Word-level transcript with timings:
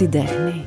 την 0.00 0.10
τέχνη. 0.10 0.64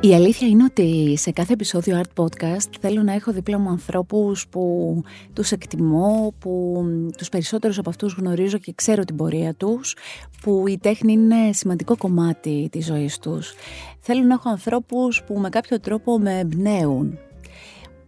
Η 0.00 0.14
αλήθεια 0.14 0.48
είναι 0.48 0.64
ότι 0.64 1.16
σε 1.16 1.30
κάθε 1.30 1.52
επεισόδιο 1.52 2.00
Art 2.00 2.24
Podcast 2.24 2.68
θέλω 2.80 3.02
να 3.02 3.12
έχω 3.12 3.32
δίπλα 3.32 3.58
μου 3.58 3.68
ανθρώπους 3.68 4.46
που 4.48 5.02
τους 5.32 5.52
εκτιμώ, 5.52 6.34
που 6.38 6.84
τους 7.16 7.28
περισσότερους 7.28 7.78
από 7.78 7.90
αυτούς 7.90 8.14
γνωρίζω 8.14 8.58
και 8.58 8.72
ξέρω 8.74 9.04
την 9.04 9.16
πορεία 9.16 9.54
τους, 9.54 9.96
που 10.42 10.64
η 10.68 10.78
τέχνη 10.78 11.12
είναι 11.12 11.52
σημαντικό 11.52 11.96
κομμάτι 11.96 12.68
της 12.72 12.86
ζωής 12.86 13.18
τους. 13.18 13.54
Θέλω 14.00 14.22
να 14.22 14.34
έχω 14.34 14.48
ανθρώπους 14.48 15.22
που 15.22 15.38
με 15.38 15.48
κάποιο 15.48 15.80
τρόπο 15.80 16.18
με 16.18 16.38
εμπνέουν. 16.38 17.18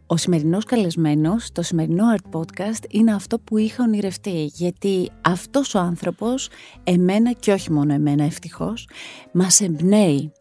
Ο 0.09 0.17
σημερινός 0.17 0.65
καλεσμένος, 0.65 1.53
το 1.53 1.63
σημερινό 1.63 2.05
Art 2.17 2.39
Podcast, 2.39 2.85
είναι 2.91 3.15
αυτό 3.15 3.39
που 3.39 3.59
είχα 3.59 3.83
ονειρευτεί, 3.83 4.45
γιατί 4.45 5.11
αυτός 5.21 5.75
ο 5.75 5.79
άνθρωπος, 5.79 6.49
εμένα 6.85 7.33
και 7.33 7.53
όχι 7.53 7.73
μόνο 7.73 7.93
εμένα 7.95 8.25
ευτυχώς, 8.25 8.89
μας 9.33 9.61
εμπνέει. 9.61 10.33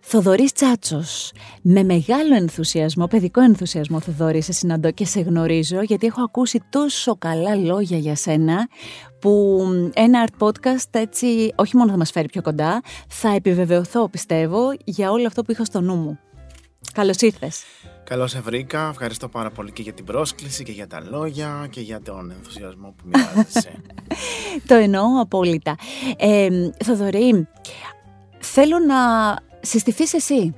Θοδωρής 0.00 0.52
Τσάτσος. 0.52 1.32
Με 1.62 1.82
μεγάλο 1.82 2.34
ενθουσιασμό, 2.34 3.06
παιδικό 3.06 3.40
ενθουσιασμό 3.40 4.00
Θοδωρή, 4.00 4.42
σε 4.42 4.52
συναντώ 4.52 4.90
και 4.90 5.04
σε 5.04 5.20
γνωρίζω 5.20 5.82
γιατί 5.82 6.06
έχω 6.06 6.22
ακούσει 6.22 6.60
τόσο 6.70 7.16
καλά 7.16 7.54
λόγια 7.54 7.98
για 7.98 8.14
σένα 8.14 8.68
που 9.20 9.60
ένα 9.94 10.28
art 10.28 10.46
podcast 10.46 10.90
έτσι 10.90 11.52
όχι 11.56 11.76
μόνο 11.76 11.90
θα 11.90 11.96
μας 11.96 12.10
φέρει 12.10 12.28
πιο 12.28 12.42
κοντά, 12.42 12.82
θα 13.08 13.28
επιβεβαιωθώ 13.28 14.08
πιστεύω 14.08 14.74
για 14.84 15.10
όλο 15.10 15.26
αυτό 15.26 15.42
που 15.42 15.50
είχα 15.50 15.64
στο 15.64 15.80
νου 15.80 15.94
μου. 15.94 16.18
Καλώς 16.92 17.20
ήρθες. 17.20 17.62
Καλώς 18.04 18.30
σε 18.30 18.40
βρήκα. 18.40 18.88
Ευχαριστώ 18.90 19.28
πάρα 19.28 19.50
πολύ 19.50 19.72
και 19.72 19.82
για 19.82 19.92
την 19.92 20.04
πρόσκληση 20.04 20.64
και 20.64 20.72
για 20.72 20.86
τα 20.86 21.00
λόγια 21.10 21.66
και 21.70 21.80
για 21.80 22.00
τον 22.00 22.30
ενθουσιασμό 22.30 22.94
που 22.96 23.04
μοιράζεσαι. 23.04 23.82
Το 24.68 24.74
εννοώ 24.74 25.20
απόλυτα. 25.20 25.76
Ε, 26.16 26.48
Θοδωρή, 26.84 27.48
θέλω 28.38 28.78
να 28.78 28.96
συστηθείς 29.60 30.14
εσύ. 30.14 30.54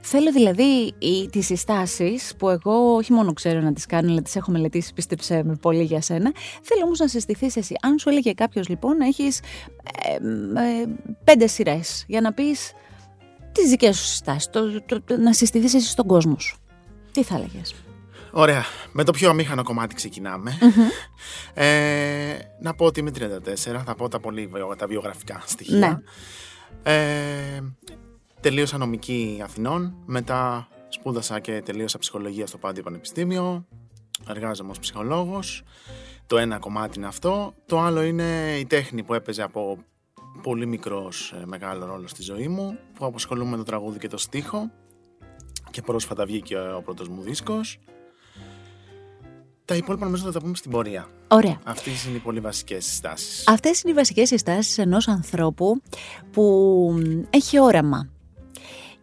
Θέλω 0.00 0.32
δηλαδή 0.32 0.94
οι, 0.98 1.28
τις 1.30 1.46
συστάσεις 1.46 2.34
που 2.38 2.48
εγώ 2.48 2.94
όχι 2.94 3.12
μόνο 3.12 3.32
ξέρω 3.32 3.60
να 3.60 3.72
τις 3.72 3.86
κάνω, 3.86 4.10
αλλά 4.10 4.22
τις 4.22 4.36
έχω 4.36 4.50
μελετήσει, 4.50 4.92
πίστεψε 4.92 5.42
με 5.44 5.56
πολύ 5.56 5.82
για 5.82 6.00
σένα. 6.00 6.32
Θέλω 6.62 6.84
όμως 6.84 6.98
να 6.98 7.08
συστηθείς 7.08 7.56
εσύ. 7.56 7.74
Αν 7.82 7.98
σου 7.98 8.08
έλεγε 8.08 8.32
κάποιος 8.32 8.68
λοιπόν 8.68 8.96
να 8.96 9.06
έχεις 9.06 9.38
ε, 9.38 10.14
ε, 10.60 10.86
πέντε 11.24 11.46
σειρές 11.46 12.04
για 12.08 12.20
να 12.20 12.32
πεις 12.32 12.72
τις 13.52 13.70
δικές 13.70 13.96
σου 13.96 14.04
συστάσεις, 14.04 14.50
το, 14.50 14.82
το, 14.82 15.16
να 15.18 15.32
συστηθείς 15.32 15.74
εσύ 15.74 15.88
στον 15.88 16.06
κόσμο 16.06 16.38
σου. 16.38 16.60
Τι 17.12 17.22
θα 17.22 17.36
έλεγες; 17.36 17.74
Ωραία. 18.30 18.64
Με 18.92 19.04
το 19.04 19.12
πιο 19.12 19.30
αμήχανο 19.30 19.62
κομμάτι 19.62 20.10
Ε, 21.54 22.38
να 22.60 22.74
πω 22.74 22.84
ότι 22.84 23.00
είμαι 23.00 23.10
34, 23.10 23.82
θα 23.84 23.94
πω 23.94 24.08
τα 24.08 24.20
πολύ 24.20 24.50
τα 24.76 24.86
βιογραφικά 24.86 25.42
στοιχεία. 25.44 25.78
Ναι. 25.78 25.96
Ε, 26.92 27.60
τελείωσα 28.40 28.78
νομική 28.78 29.40
Αθηνών, 29.44 29.94
μετά 30.06 30.68
σπούδασα 30.88 31.40
και 31.40 31.62
τελείωσα 31.64 31.98
ψυχολογία 31.98 32.46
στο 32.46 32.58
Πάντιο 32.58 32.82
Πανεπιστήμιο, 32.82 33.66
εργάζομαι 34.28 34.70
ως 34.70 34.78
ψυχολόγος. 34.78 35.62
Το 36.26 36.38
ένα 36.38 36.58
κομμάτι 36.58 36.98
είναι 36.98 37.06
αυτό. 37.06 37.54
Το 37.66 37.80
άλλο 37.80 38.02
είναι 38.02 38.56
η 38.58 38.66
τέχνη 38.66 39.02
που 39.02 39.14
έπαιζε 39.14 39.42
από 39.42 39.78
πολύ 40.42 40.66
μικρός 40.66 41.34
ε, 41.40 41.46
μεγάλο 41.46 41.86
ρόλο 41.86 42.06
στη 42.06 42.22
ζωή 42.22 42.48
μου, 42.48 42.78
που 42.94 43.04
αποσχολούμαι 43.04 43.50
με 43.50 43.56
το 43.56 43.62
τραγούδι 43.62 43.98
και 43.98 44.08
το 44.08 44.16
στίχο 44.16 44.70
και 45.70 45.82
πρόσφατα 45.82 46.24
βγήκε 46.24 46.56
ο 46.56 46.82
πρώτος 46.84 47.08
μου 47.08 47.22
δίσκος. 47.22 47.78
Τα 49.64 49.76
υπόλοιπα 49.76 50.04
νομίζω 50.04 50.24
θα 50.24 50.32
τα 50.32 50.40
πούμε 50.40 50.56
στην 50.56 50.70
πορεία. 50.70 51.08
Ωραία. 51.28 51.60
Αυτές 51.64 52.04
είναι 52.04 52.16
οι 52.16 52.20
πολύ 52.20 52.40
βασικές 52.40 52.84
συστάσεις. 52.84 53.48
Αυτές 53.48 53.82
είναι 53.82 53.92
οι 53.92 53.94
βασικές 53.94 54.28
συστάσεις 54.28 54.78
ενός 54.78 55.08
ανθρώπου 55.08 55.82
που 56.32 56.94
έχει 57.30 57.60
όραμα 57.60 58.10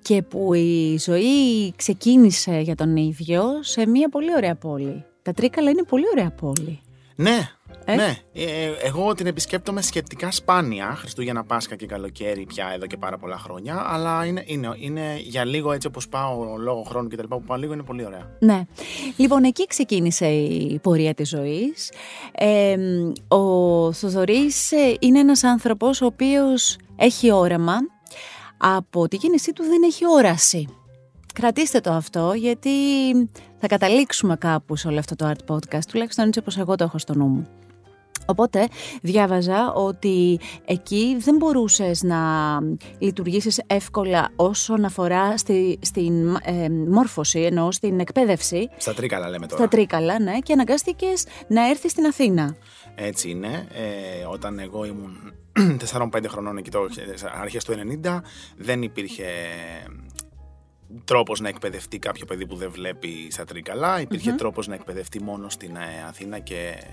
και 0.02 0.22
που 0.22 0.54
η 0.54 0.98
ζωή 1.00 1.74
ξεκίνησε 1.76 2.60
για 2.60 2.76
τον 2.76 2.96
ίδιο 2.96 3.64
σε 3.64 3.88
μια 3.88 4.10
πολύ 4.10 4.34
ωραία 4.36 4.56
πόλη. 4.56 5.06
Τα 5.22 5.34
Τρίκαλα 5.34 5.70
είναι 5.70 5.84
πολύ 5.84 6.04
ωραία 6.12 6.32
πόλη. 6.32 6.82
Ναι, 7.16 7.50
ε; 7.90 7.96
ναι. 7.96 8.16
Ε, 8.34 8.72
εγώ 8.84 9.14
την 9.14 9.28
επισκέπτομαι 9.28 9.82
σχετικά 9.82 10.32
σπάνια, 10.32 10.96
Χριστούγεννα, 10.96 11.44
Πάσχα 11.44 11.76
και 11.76 11.86
καλοκαίρι 11.86 12.46
πια 12.46 12.72
εδώ 12.76 12.86
και 12.86 12.98
πάρα 12.98 13.18
πολλά 13.18 13.38
χρόνια, 13.38 13.86
αλλά 13.88 14.26
είναι, 14.26 14.44
είναι, 14.46 14.76
είναι 14.80 15.18
για 15.20 15.46
λίγο 15.46 15.72
έτσι 15.72 15.88
όπως 15.88 16.08
πάω 16.08 16.56
λόγω 16.58 16.82
χρόνου 16.82 17.08
και 17.08 17.16
τα 17.16 17.22
λοιπά 17.22 17.36
που 17.36 17.44
πάω 17.44 17.58
λίγο 17.58 17.74
είναι 17.74 17.84
πολύ 17.84 18.06
ωραία. 18.06 18.38
Ναι. 18.40 18.62
Λοιπόν, 19.16 19.44
εκεί 19.44 19.66
ξεκίνησε 19.66 20.28
η 20.28 20.80
πορεία 20.80 21.14
της 21.14 21.30
ζωής. 21.30 21.92
Ε, 22.32 22.78
ο 23.28 23.92
Θοδωρής 23.94 24.72
ε, 24.72 24.96
είναι 25.00 25.20
ένας 25.20 25.44
άνθρωπος 25.44 26.02
ο 26.02 26.06
οποίος 26.06 26.78
έχει 26.96 27.32
όραμα, 27.32 27.78
από 28.58 29.08
τη 29.08 29.16
γέννησή 29.16 29.54
του 29.54 29.64
δεν 29.64 29.84
έχει 29.86 30.08
όραση. 30.08 30.68
Κρατήστε 31.34 31.80
το 31.80 31.92
αυτό 31.92 32.34
γιατί 32.34 32.70
θα 33.60 33.68
καταλήξουμε 33.68 34.36
κάπου 34.36 34.76
σε 34.76 34.88
όλο 34.88 35.00
αυτό 35.00 35.16
το 35.16 35.32
art 35.32 35.54
podcast, 35.56 35.86
τουλάχιστον 35.92 36.28
έτσι 36.28 36.40
όπως 36.40 36.58
εγώ 36.58 36.76
το 36.76 36.84
έχω 36.84 36.98
στο 36.98 37.16
νου 37.16 37.26
μου. 37.26 37.48
Οπότε 38.28 38.68
διάβαζα 39.02 39.74
ότι 39.74 40.40
εκεί 40.66 41.18
δεν 41.20 41.36
μπορούσες 41.36 42.04
να 42.04 42.20
λειτουργήσεις 43.00 43.62
εύκολα 43.68 44.30
όσον 44.36 44.86
αφορά 44.86 45.38
στη, 45.38 45.80
στην 45.82 46.36
ε, 46.44 46.70
μόρφωση, 46.70 47.40
ενώ 47.40 47.72
στην 47.72 48.00
εκπαίδευση. 48.00 48.70
Στα 48.78 48.94
τρίκαλα 48.94 49.30
λέμε 49.30 49.48
τώρα. 49.48 49.62
Στα 49.62 49.68
τρίκαλα, 49.68 50.20
ναι, 50.20 50.40
και 50.40 50.54
αναγκάστηκες 50.54 51.26
να 51.48 51.70
έρθεις 51.70 51.92
στην 51.92 52.06
Αθήνα. 52.06 52.56
Έτσι 52.96 53.30
είναι. 53.30 53.68
Ε, 53.74 54.26
όταν 54.32 54.60
εγώ 54.60 54.86
ήμουν 54.86 55.34
4-5 55.94 56.26
χρονών 56.28 56.58
εκεί 56.58 56.72
το 56.72 56.88
αρχές 57.42 57.64
του 57.64 57.74
90 58.04 58.20
δεν 58.58 58.82
υπήρχε 58.82 59.26
τρόπος 61.04 61.40
να 61.40 61.50
εκπαιδευτεί 61.50 62.00
κάποιο 62.00 62.26
παιδί 62.26 62.48
που 62.48 62.56
δεν 62.56 62.72
βλέπει 62.72 63.28
στα 63.32 63.46
τρίκαλα. 63.46 64.02
Υπήρχε 64.02 64.34
mm-hmm. 64.34 64.38
τρόπος 64.38 64.68
να 64.68 64.76
εκπαιδευτεί 64.76 65.24
μόνο 65.24 65.50
στην 65.50 65.76
ε, 65.76 66.06
Αθήνα 66.08 66.40
και 66.40 66.84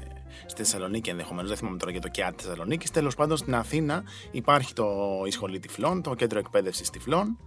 στη 0.46 0.62
Θεσσαλονίκη 0.62 1.10
ενδεχομένως. 1.10 1.48
Δεν 1.48 1.58
θυμάμαι 1.58 1.76
τώρα 1.76 1.90
για 1.90 2.00
το 2.00 2.08
ΚΕΑΤ 2.08 2.36
τη 2.36 2.42
Θεσσαλονίκης. 2.42 2.90
Τέλος 2.90 3.14
πάντων 3.14 3.36
στην 3.36 3.54
Αθήνα 3.54 4.02
υπάρχει 4.30 4.72
το 4.72 4.86
η 5.26 5.30
Σχολή 5.30 5.58
Τυφλών, 5.58 6.02
το 6.02 6.14
Κέντρο 6.14 6.38
Εκπαίδευσης 6.38 6.90
Τυφλών. 6.90 7.38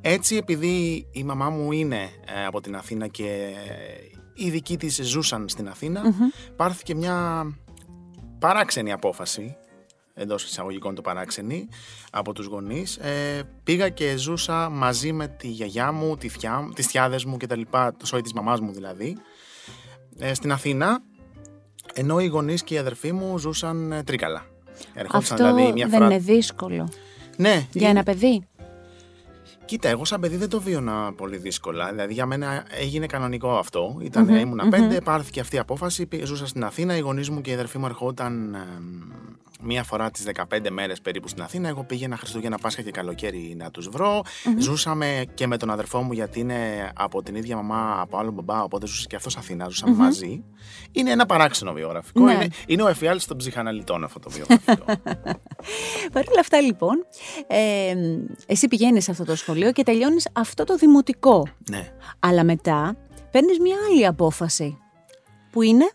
Έτσι, 0.00 0.36
επειδή 0.36 1.06
η 1.12 1.24
μαμά 1.24 1.50
μου 1.50 1.72
είναι 1.72 2.10
ε, 2.26 2.44
από 2.46 2.60
την 2.60 2.76
Αθήνα 2.76 3.06
και 3.06 3.54
οι 4.34 4.50
δικοί 4.50 4.76
της 4.76 5.00
ζούσαν 5.02 5.48
στην 5.48 5.68
Αθήνα, 5.68 6.02
mm-hmm. 6.04 6.52
πάρθηκε 6.56 6.94
μια 6.94 7.44
παράξενη 8.38 8.92
απόφαση 8.92 9.56
εντός 10.18 10.44
εισαγωγικών 10.44 10.94
το 10.94 11.02
παράξενη 11.02 11.68
από 12.10 12.32
τους 12.32 12.46
γονείς 12.46 12.96
ε, 12.96 13.42
πήγα 13.62 13.88
και 13.88 14.16
ζούσα 14.16 14.68
μαζί 14.68 15.12
με 15.12 15.28
τη 15.28 15.48
γιαγιά 15.48 15.92
μου, 15.92 16.16
τη 16.16 16.28
θιά, 16.28 16.70
τις 16.74 16.86
θιάδες 16.86 17.24
μου 17.24 17.36
και 17.36 17.46
τα 17.46 17.56
λοιπά, 17.56 17.96
το 17.96 18.06
σόι 18.06 18.20
της 18.20 18.32
μαμάς 18.32 18.60
μου 18.60 18.72
δηλαδή 18.72 19.16
ε, 20.18 20.34
στην 20.34 20.52
Αθήνα 20.52 21.02
ενώ 21.94 22.20
οι 22.20 22.26
γονείς 22.26 22.62
και 22.62 22.74
οι 22.74 22.78
αδερφοί 22.78 23.12
μου 23.12 23.38
ζούσαν 23.38 23.92
ε, 23.92 24.02
τρίκαλα 24.02 24.46
Αυτό 25.10 25.34
δηλαδή 25.34 25.72
μια 25.72 25.88
δεν 25.88 26.02
είναι 26.02 26.18
δύσκολο 26.18 26.88
ναι, 27.36 27.66
για 27.72 27.88
ένα 27.88 28.02
παιδί; 28.02 28.46
Κοίτα, 29.64 29.88
εγώ 29.88 30.04
σαν 30.04 30.20
παιδί 30.20 30.36
δεν 30.36 30.48
το 30.48 30.60
βίωνα 30.60 31.12
πολύ 31.12 31.36
δύσκολα. 31.36 31.90
Δηλαδή 31.90 32.12
για 32.12 32.26
μένα 32.26 32.66
έγινε 32.70 33.06
κανονικό 33.06 33.56
αυτό. 33.56 33.98
Ήταν, 34.02 34.28
mm-hmm, 34.28 34.40
ήμουνα 34.40 34.68
πέντε, 34.68 35.00
πάρθηκε 35.00 35.40
αυτή 35.40 35.56
η 35.56 35.58
απόφαση. 35.58 36.08
Ζούσα 36.22 36.46
στην 36.46 36.64
Αθήνα, 36.64 36.96
οι 36.96 37.00
γονείς 37.00 37.30
μου 37.30 37.40
και 37.40 37.50
οι 37.50 37.52
αδερφοί 37.52 37.78
μου 37.78 37.86
ερχόταν 37.86 38.56
μία 39.62 39.82
φορά 39.82 40.10
τις 40.10 40.24
15 40.34 40.70
μέρες 40.70 41.00
περίπου 41.00 41.28
στην 41.28 41.42
Αθήνα. 41.42 41.68
Εγώ 41.68 41.84
πήγαινα 41.84 42.16
Χριστούγεννα, 42.16 42.58
Πάσχα 42.58 42.82
και 42.82 42.90
καλοκαίρι 42.90 43.54
να 43.58 43.70
τους 43.70 43.88
βρω. 43.88 44.22
Ζούσαμε 44.58 45.24
και 45.34 45.46
με 45.46 45.56
τον 45.56 45.70
αδερφό 45.70 46.02
μου, 46.02 46.12
γιατί 46.12 46.40
είναι 46.40 46.90
από 46.96 47.22
την 47.22 47.34
ίδια 47.34 47.56
μαμά, 47.56 48.00
από 48.00 48.18
άλλο 48.18 48.30
μπαμπά, 48.30 48.62
οπότε 48.62 48.86
ζούσε 48.86 49.06
και 49.06 49.16
αυτός 49.16 49.36
Αθήνα. 49.36 49.68
μαζί. 49.86 50.44
Είναι 50.92 51.10
ένα 51.10 51.26
παράξενο 51.26 51.72
βιογραφικό. 51.72 52.24
Ναι. 52.24 52.32
Είναι, 52.32 52.48
είναι 52.66 52.82
ο 52.82 52.88
εφιάλτης 52.88 53.26
των 53.26 53.36
ψυχαναλυτών 53.36 54.04
αυτό 54.04 54.18
το 54.18 54.30
βιογραφικό. 54.30 54.84
Παρ' 56.12 56.28
όλα 56.28 56.40
αυτά 56.40 56.60
λοιπόν, 56.60 57.06
ε, 57.46 57.94
εσύ 58.46 58.68
πηγαίνεις 58.68 59.04
σε 59.04 59.10
αυτό 59.10 59.24
το 59.24 59.36
σχολείο 59.36 59.72
και 59.72 59.82
τελειώνεις 59.82 60.28
αυτό 60.32 60.64
το 60.64 60.76
δημοτικό. 60.76 61.48
Ναι. 61.70 61.92
Αλλά 62.18 62.44
μετά 62.44 62.96
παίρνεις 63.30 63.58
μια 63.58 63.76
άλλη 63.90 64.06
απόφαση. 64.06 64.78
Που 65.50 65.62
είναι; 65.62 65.90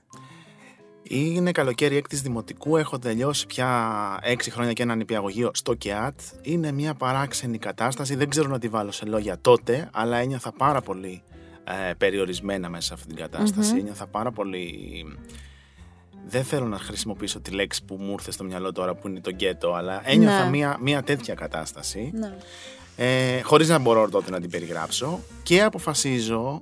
Είναι 1.12 1.52
καλοκαίρι 1.52 1.96
έκτη 1.96 2.16
δημοτικού. 2.16 2.78
Έχω 2.78 3.00
τελειώσει 3.00 3.46
πια 3.46 4.20
έξι 4.22 4.52
χρόνια 4.52 4.74
και 4.74 4.84
ένα 4.84 4.96
νηπιαγωγείο 4.96 5.52
στο 5.54 5.74
ΚΕΑΤ. 5.74 6.20
Είναι 6.42 6.72
μια 6.72 6.94
παράξενη 6.94 7.58
κατάσταση. 7.58 8.16
Δεν 8.16 8.30
ξέρω 8.30 8.50
να 8.50 8.60
τη 8.60 8.68
βάλω 8.68 8.92
σε 8.92 9.06
λόγια 9.06 9.38
τότε, 9.42 9.90
αλλά 9.94 10.18
ένιωθα 10.18 10.52
πάρα 10.52 10.82
πολύ 10.82 11.24
ε, 11.64 11.94
περιορισμένα 11.94 12.70
μέσα 12.70 12.88
σε 12.88 12.94
αυτή 12.94 13.08
την 13.08 13.16
κατάσταση. 13.16 13.72
Mm-hmm. 13.76 13.80
Ένιωθα 13.80 14.08
πάρα 14.08 14.32
πολύ. 14.32 14.70
Δεν 16.28 16.44
θέλω 16.44 16.66
να 16.66 16.78
χρησιμοποιήσω 16.78 17.40
τη 17.40 17.52
λέξη 17.52 17.86
που 17.86 17.96
μου 18.00 18.12
ήρθε 18.12 18.32
στο 18.32 18.44
μυαλό 18.44 18.72
τώρα 18.72 18.96
που 18.96 19.08
είναι 19.08 19.22
το 19.22 19.30
γκέτο, 19.30 19.74
αλλά 19.74 20.02
ένιωθα 20.06 20.44
ναι. 20.44 20.50
μια, 20.50 20.78
μια 20.82 21.04
τέτοια 21.04 21.34
κατάσταση. 21.34 22.12
Ναι. 22.14 22.36
Ε, 22.96 23.42
χωρίς 23.42 23.70
να 23.70 23.80
μπορώ 23.80 24.10
τότε 24.10 24.32
να 24.32 24.40
την 24.40 24.50
περιγράψω 24.50 25.20
και 25.44 25.62
αποφασίζω 25.62 26.62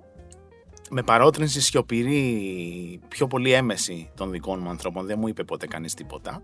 με 0.89 1.03
παρότρινση 1.03 1.62
σιωπηρή, 1.62 3.00
πιο 3.07 3.27
πολύ 3.27 3.51
έμεση 3.51 4.12
των 4.15 4.31
δικών 4.31 4.59
μου 4.63 4.69
ανθρώπων, 4.69 5.06
δεν 5.06 5.19
μου 5.19 5.27
είπε 5.27 5.44
ποτέ 5.44 5.68
κανείς 5.68 5.94
τίποτα, 5.94 6.44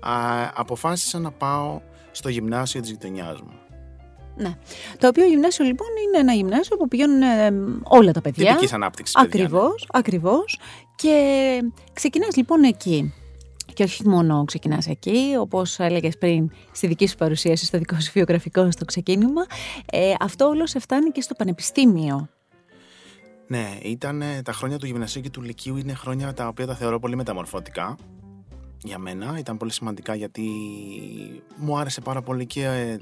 α, 0.00 0.12
αποφάσισα 0.54 1.18
να 1.18 1.30
πάω 1.30 1.80
στο 2.10 2.28
γυμνάσιο 2.28 2.80
της 2.80 2.90
γειτονιάς 2.90 3.40
μου. 3.40 3.52
Ναι. 4.36 4.54
Το 4.98 5.08
οποίο 5.08 5.24
γυμνάσιο 5.24 5.64
λοιπόν 5.64 5.86
είναι 6.06 6.18
ένα 6.18 6.32
γυμνάσιο 6.32 6.76
που 6.76 6.88
πηγαίνουν 6.88 7.22
ε, 7.22 7.52
όλα 7.82 8.12
τα 8.12 8.20
παιδιά. 8.20 8.46
Τυπικής 8.46 8.72
ανάπτυξης 8.72 9.16
Ακριβώς, 9.16 9.88
ακριβώς. 9.92 10.58
Και 10.96 11.60
ξεκινάς 11.92 12.36
λοιπόν 12.36 12.62
εκεί. 12.62 13.14
Και 13.74 13.82
όχι 13.82 14.08
μόνο 14.08 14.44
ξεκινάς 14.44 14.86
εκεί, 14.86 15.36
όπως 15.38 15.78
έλεγες 15.78 16.18
πριν 16.18 16.50
στη 16.72 16.86
δική 16.86 17.06
σου 17.06 17.16
παρουσίαση, 17.16 17.64
στο 17.64 17.78
δικό 17.78 18.00
σου 18.00 18.10
βιογραφικό 18.14 18.70
στο 18.70 18.84
ξεκίνημα, 18.84 19.46
ε, 19.92 20.12
αυτό 20.20 20.46
όλο 20.46 20.66
σε 20.66 20.78
φτάνει 20.78 21.10
και 21.10 21.20
στο 21.20 21.34
πανεπιστήμιο. 21.34 22.28
Ναι, 23.48 23.78
ήταν 23.82 24.22
τα 24.44 24.52
χρόνια 24.52 24.78
του 24.78 24.86
γυμνασίου 24.86 25.22
και 25.22 25.30
του 25.30 25.42
λυκείου 25.42 25.76
είναι 25.76 25.94
χρόνια 25.94 26.32
τα 26.32 26.48
οποία 26.48 26.66
τα 26.66 26.74
θεωρώ 26.74 26.98
πολύ 26.98 27.16
μεταμορφωτικά 27.16 27.96
για 28.82 28.98
μένα. 28.98 29.38
Ήταν 29.38 29.56
πολύ 29.56 29.72
σημαντικά 29.72 30.14
γιατί 30.14 30.48
μου 31.56 31.78
άρεσε 31.78 32.00
πάρα 32.00 32.22
πολύ 32.22 32.46
και, 32.46 32.64
ε, 32.64 32.98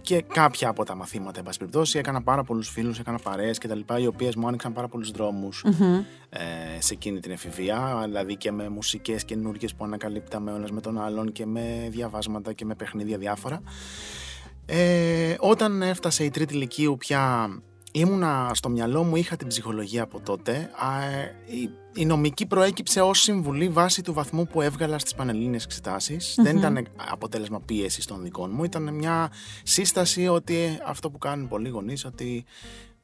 και 0.00 0.22
κάποια 0.22 0.68
από 0.68 0.84
τα 0.84 0.94
μαθήματα, 0.94 1.38
εν 1.38 1.44
πάση 1.44 1.58
περιπτώσει. 1.58 1.98
Έκανα 1.98 2.22
πάρα 2.22 2.44
πολλούς 2.44 2.68
φίλους, 2.68 2.98
έκανα 2.98 3.18
παρέες 3.18 3.58
και 3.58 3.68
τα 3.68 3.74
λοιπά, 3.74 3.98
οι 3.98 4.06
οποίες 4.06 4.34
μου 4.34 4.46
άνοιξαν 4.46 4.72
πάρα 4.72 4.88
πολλούς 4.88 5.10
δρόμους 5.10 5.64
ε, 6.28 6.80
σε 6.80 6.94
εκείνη 6.94 7.20
την 7.20 7.30
εφηβεία. 7.30 8.02
Δηλαδή 8.04 8.36
και 8.36 8.52
με 8.52 8.68
μουσικές 8.68 9.24
καινούργιες 9.24 9.74
που 9.74 9.84
ανακαλύπταμε 9.84 10.52
ο 10.52 10.56
ένας 10.56 10.70
με 10.70 10.80
τον 10.80 11.00
άλλον 11.00 11.32
και 11.32 11.46
με 11.46 11.88
διαβάσματα 11.90 12.52
και 12.52 12.64
με 12.64 12.74
παιχνίδια 12.74 13.18
διάφορα. 13.18 13.62
Ε, 14.66 15.34
όταν 15.38 15.82
έφτασε 15.82 16.24
η 16.24 16.30
τρίτη 16.30 16.54
ηλικίου 16.54 16.96
πια 16.98 17.50
ήμουνα 17.92 18.50
στο 18.54 18.68
μυαλό 18.68 19.04
μου, 19.04 19.16
είχα 19.16 19.36
την 19.36 19.46
ψυχολογία 19.46 20.02
από 20.02 20.20
τότε. 20.20 20.52
Α, 20.52 20.90
η, 21.46 21.70
η 21.94 22.04
νομική 22.04 22.46
προέκυψε 22.46 23.00
ως 23.00 23.20
συμβουλή 23.20 23.68
βάσει 23.68 24.02
του 24.02 24.12
βαθμού 24.12 24.46
που 24.46 24.60
έβγαλα 24.60 24.98
στις 24.98 25.14
πανελλήνιες 25.14 25.80
Δεν 26.36 26.56
ήταν 26.56 26.86
αποτέλεσμα 27.10 27.60
πίεσης 27.60 28.06
των 28.06 28.22
δικών 28.22 28.50
μου, 28.54 28.64
ήταν 28.64 28.94
μια 28.94 29.32
σύσταση 29.62 30.28
ότι 30.28 30.78
αυτό 30.86 31.10
που 31.10 31.18
κάνουν 31.18 31.48
πολλοί 31.48 31.68
γονείς, 31.68 32.04
ότι 32.04 32.44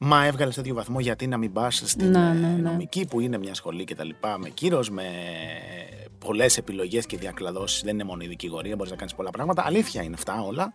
Μα 0.01 0.25
έβγαλες 0.25 0.55
τέτοιο 0.55 0.73
βαθμό, 0.75 0.99
γιατί 0.99 1.27
να 1.27 1.37
μην 1.37 1.51
πας 1.53 1.81
στην 1.85 2.09
Ναι, 2.09 2.17
ε, 2.19 2.33
ναι, 2.33 2.47
ναι. 2.47 2.69
νομική 2.69 3.05
που 3.05 3.19
είναι 3.19 3.37
μια 3.37 3.53
σχολή 3.53 3.83
και 3.83 3.95
τα 3.95 4.03
λοιπά, 4.03 4.37
με 4.37 4.49
κύρος, 4.49 4.89
με 4.89 5.03
πολλές 6.17 6.57
επιλογές 6.57 7.05
και 7.05 7.17
διακλαδώσεις. 7.17 7.81
Δεν 7.81 7.93
είναι 7.93 8.03
μόνο 8.03 8.23
η 8.23 8.27
δικηγορία, 8.27 8.75
μπορείς 8.75 8.91
να 8.91 8.97
κάνεις 8.97 9.13
πολλά 9.15 9.29
πράγματα. 9.29 9.63
Αλήθεια 9.65 10.03
είναι 10.03 10.13
αυτά 10.17 10.41
όλα. 10.41 10.73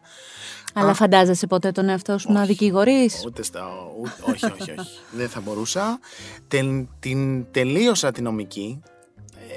Αλλά 0.75 0.95
φαντάζεσαι 0.95 1.47
ποτέ 1.47 1.73
τον 1.73 1.89
εαυτό 1.89 2.19
σου 2.19 2.33
να 2.33 2.45
δικηγορείς; 2.45 3.23
Ούτε 3.27 3.43
στα. 3.43 3.67
ού- 4.01 4.29
όχι, 4.29 4.45
όχι, 4.45 4.71
όχι. 4.71 4.89
Δεν 5.13 5.29
θα 5.29 5.41
μπορούσα. 5.41 5.99
Τελ- 6.49 6.87
την 6.99 7.47
τελείωσα 7.53 8.11
τη 8.13 8.23
νομική. 8.23 8.83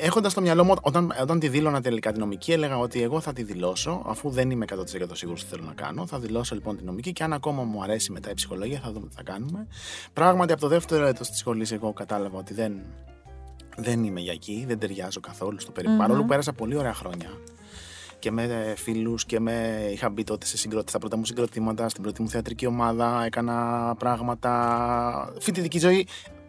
Έχοντας 0.01 0.31
στο 0.31 0.41
μυαλό 0.41 0.63
μου, 0.63 0.73
όταν, 0.81 1.13
όταν 1.21 1.39
τη 1.39 1.47
δήλωνα 1.47 1.81
τελικά 1.81 2.11
τη 2.11 2.19
νομική, 2.19 2.51
έλεγα 2.51 2.77
ότι 2.77 3.01
εγώ 3.01 3.19
θα 3.19 3.33
τη 3.33 3.43
δηλώσω, 3.43 4.01
αφού 4.05 4.29
δεν 4.29 4.49
είμαι 4.49 4.65
100% 4.69 4.81
σίγουρος 5.11 5.43
τι 5.43 5.49
θέλω 5.49 5.63
να 5.63 5.73
κάνω. 5.73 6.07
Θα 6.07 6.19
δηλώσω 6.19 6.55
λοιπόν 6.55 6.77
τη 6.77 6.83
νομική 6.83 7.11
και 7.11 7.23
αν 7.23 7.33
ακόμα 7.33 7.63
μου 7.63 7.83
αρέσει 7.83 8.11
μετά 8.11 8.29
η 8.29 8.33
ψυχολογία, 8.33 8.79
θα 8.83 8.91
δούμε 8.91 9.07
τι 9.07 9.15
θα 9.15 9.23
κάνουμε. 9.23 9.67
Πράγματι, 10.13 10.51
από 10.51 10.61
το 10.61 10.67
δεύτερο 10.67 11.05
έτος 11.05 11.29
της 11.29 11.39
σχολής, 11.39 11.71
εγώ 11.71 11.93
κατάλαβα 11.93 12.37
ότι 12.37 12.53
δεν, 12.53 12.81
δεν 13.77 14.03
είμαι 14.03 14.19
για 14.19 14.33
εκεί, 14.33 14.65
δεν 14.67 14.79
ταιριάζω 14.79 15.19
καθόλου 15.19 15.59
στο 15.59 15.71
περιβάλλον. 15.71 16.01
Παρόλο 16.01 16.21
που 16.21 16.27
πέρασα 16.27 16.53
πολύ 16.53 16.77
ωραία 16.77 16.93
χρόνια 16.93 17.29
και 18.19 18.31
με 18.31 18.73
φίλους 18.77 19.25
και 19.25 19.39
με. 19.39 19.87
είχα 19.91 20.09
μπει 20.09 20.23
τότε 20.23 20.45
σε 20.45 20.57
συγκρότηση, 20.57 20.89
στα 20.89 20.99
πρώτα 20.99 21.17
μου 21.17 21.25
συγκροτήματα, 21.25 21.89
στην 21.89 22.03
πρώτη 22.03 22.21
μου 22.21 22.29
θεατρική 22.29 22.65
ομάδα, 22.65 23.23
έκανα 23.25 23.95
πράγματα. 23.97 25.33
Φοιτητική 25.39 25.79
ζωή. 25.79 26.07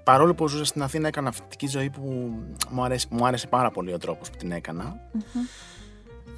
Παρόλο 0.09 0.35
που 0.35 0.49
ζούσα 0.49 0.65
στην 0.65 0.83
Αθήνα, 0.83 1.09
έκανα 1.09 1.33
φοιτητική 1.33 1.67
ζωή 1.67 1.91
που 1.91 2.03
μου 2.71 2.83
άρεσε, 2.83 3.07
μου 3.11 3.27
άρεσε 3.27 3.47
πάρα 3.47 3.71
πολύ 3.71 3.93
ο 3.93 3.99
τρόπος 3.99 4.31
που 4.31 4.37
την 4.37 4.53
έκανα. 4.53 5.01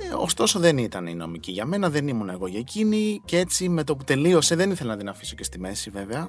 Ε, 0.03 0.15
ωστόσο 0.15 0.59
δεν 0.59 0.79
ήταν 0.79 1.07
η 1.07 1.15
νομική 1.15 1.53
για 1.53 1.65
μένα, 1.65 1.91
δεν 1.91 2.09
ήμουν 2.09 2.29
εγώ 2.29 2.47
για 2.47 2.59
εκείνη 2.59 3.21
και 3.25 3.39
έτσι 3.39 3.69
με 3.69 3.85
το 3.85 3.97
που 3.97 4.05
τελείωσε 4.05 4.55
δεν 4.55 4.71
ήθελα 4.71 4.91
να 4.91 4.97
την 4.99 5.09
αφήσω 5.09 5.35
και 5.35 5.45
στη 5.45 5.59
μέση 5.59 5.91
βέβαια. 5.91 6.29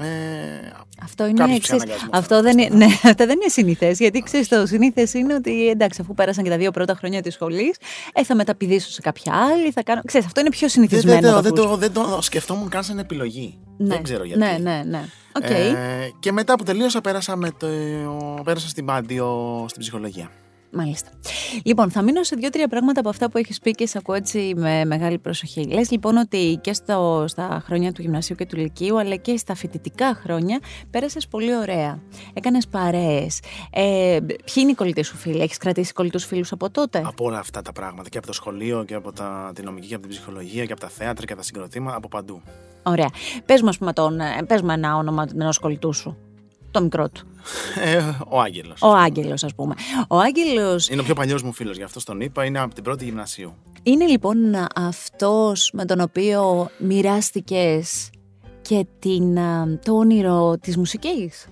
Ε, 0.00 0.72
Αυτό 1.02 1.26
είναι 1.26 1.38
Κάποιος 1.38 1.58
ξέρεις, 1.60 1.82
αναγκασμός 1.82 2.10
αυτό, 2.12 2.34
θα 2.34 2.42
δεν 2.42 2.58
είναι, 2.58 2.76
ναι, 2.76 2.84
αυτό 3.10 3.26
δεν 3.26 3.30
είναι 3.30 3.48
συνηθές. 3.48 3.98
Γιατί 3.98 4.20
ξέρεις, 4.20 4.48
το 4.48 4.66
συνήθες 4.66 5.14
είναι 5.14 5.34
ότι 5.34 5.68
εντάξει, 5.68 6.00
αφού 6.00 6.14
πέρασαν 6.14 6.44
και 6.44 6.50
τα 6.50 6.56
δύο 6.56 6.70
πρώτα 6.70 6.94
χρόνια 6.94 7.22
της 7.22 7.34
σχολής, 7.34 7.76
ε, 8.12 8.24
θα 8.24 8.34
μεταπηδήσω 8.34 8.90
σε 8.90 9.00
κάποια 9.00 9.32
άλλη. 9.34 9.70
Θα 9.70 9.82
κάνω... 9.82 10.00
Ξέρεις, 10.04 10.26
αυτό 10.26 10.40
είναι 10.40 10.48
πιο 10.48 10.60
δεν, 10.60 10.70
συνηθισμένο. 10.70 11.20
δεν, 11.20 11.30
να 11.30 11.36
το, 11.36 11.42
δεν, 11.42 11.52
ακούς. 11.52 11.70
το, 11.70 11.76
δεν 11.76 11.92
το 11.92 12.22
σκεφτόμουν 12.22 12.68
καν 12.68 12.82
σαν 12.82 12.98
επιλογή. 12.98 13.58
ναι. 13.76 13.94
Δεν 13.94 14.02
ξέρω 14.02 14.24
γιατί. 14.24 14.40
Ναι, 14.40 14.58
ναι, 14.60 14.82
ναι. 14.86 15.04
ΟΚ. 15.36 15.50
Ε, 15.50 15.74
και 16.20 16.32
μετά 16.32 16.56
που 16.56 16.64
τελείωσα 16.64 17.00
πέρασα, 17.00 17.36
με 17.36 17.50
το, 17.58 17.66
πέρασα 18.44 18.68
στην 18.68 18.84
Πάντειο 18.84 19.64
στην 19.68 19.80
ψυχολογία. 19.80 20.30
Μάλιστα. 20.74 21.10
Λοιπόν, 21.64 21.90
θα 21.90 22.02
μείνω 22.02 22.22
σε 22.22 22.36
δύο-τρία 22.36 22.68
πράγματα 22.68 23.00
από 23.00 23.08
αυτά 23.08 23.30
που 23.30 23.38
έχεις 23.38 23.58
πει 23.58 23.70
και 23.70 23.86
σε 23.86 23.98
ακούω 23.98 24.14
έτσι 24.14 24.52
με 24.56 24.84
μεγάλη 24.84 25.18
προσοχή. 25.18 25.64
Λες 25.64 25.90
λοιπόν 25.90 26.16
ότι 26.16 26.58
και 26.60 26.72
στο, 26.72 27.24
στα 27.28 27.62
χρόνια 27.64 27.92
του 27.92 28.02
γυμνασίου 28.02 28.36
και 28.36 28.46
του 28.46 28.56
λυκείου, 28.56 28.98
αλλά 28.98 29.16
και 29.16 29.36
στα 29.36 29.54
φοιτητικά 29.54 30.14
χρόνια, 30.14 30.58
πέρασες 30.90 31.28
πολύ 31.28 31.56
ωραία. 31.56 32.02
Έκανες 32.32 32.68
παρέες. 32.68 33.40
Ε, 33.70 34.18
ποιοι 34.26 34.54
είναι 34.56 34.70
οι 34.70 34.74
κολλητοί 34.74 35.02
σου 35.02 35.16
φίλοι, 35.16 35.40
έχεις 35.40 35.56
κρατήσει 35.56 35.92
κολλητούς 35.92 36.24
φίλους 36.24 36.52
από 36.52 36.70
τότε; 36.70 37.02
Από 37.04 37.24
όλα 37.24 37.38
αυτά 37.38 37.62
τα 37.62 37.72
πράγματα 37.72 38.08
και 38.08 38.18
από 38.18 38.26
το 38.26 38.32
σχολείο 38.32 38.84
και 38.84 38.94
από 38.94 39.12
τα, 39.12 39.52
τη 39.54 39.62
νομική 39.62 39.86
και 39.86 39.94
από 39.94 40.02
την 40.02 40.12
ψυχολογία 40.12 40.64
και 40.64 40.72
από 40.72 40.80
τα 40.80 40.88
θέατρα 40.88 41.26
και 41.26 41.34
τα 41.34 41.42
συγκροτήματα, 41.42 41.96
από 41.96 42.08
παντού. 42.08 42.42
Ωραία. 42.82 43.08
Πες 43.46 43.62
μου, 43.62 43.68
ας 43.68 43.78
πούμε, 43.78 43.92
τον, 43.92 44.20
ε, 44.20 44.42
πες 44.46 44.62
μου 44.62 44.70
ένα 44.70 44.96
όνομα 44.96 45.26
ενός 45.34 45.58
κολλητού 45.58 45.92
σου. 45.92 46.16
Το 46.72 46.82
μικρό 46.82 47.08
του. 47.08 47.26
Ε, 47.84 47.98
ο 48.28 48.40
Άγγελος. 48.40 48.82
Ο 48.82 48.88
Άγγελος, 48.94 49.44
ας 49.44 49.54
πούμε. 49.54 49.74
Ο 50.08 50.18
Άγγελος 50.18 50.88
Είναι 50.88 51.00
ο 51.00 51.04
πιο 51.04 51.14
παλιός 51.14 51.42
μου 51.42 51.52
φίλος, 51.52 51.76
γι' 51.76 51.82
αυτό 51.82 52.04
τον 52.04 52.20
είπα. 52.20 52.44
Είναι 52.44 52.58
από 52.58 52.74
την 52.74 52.82
πρώτη 52.82 53.04
γυμνασίου. 53.04 53.54
είναι 53.82 54.06
λοιπόν 54.06 54.36
αυτός 54.74 55.70
με 55.72 55.84
τον 55.84 56.00
οποίο 56.00 56.70
μοιράστηκες 56.78 58.10
και 58.62 58.86
την, 58.98 59.38
α, 59.38 59.78
το 59.84 59.92
όνειρο 59.92 60.58
της 60.60 60.76
μουσικής; 60.76 61.46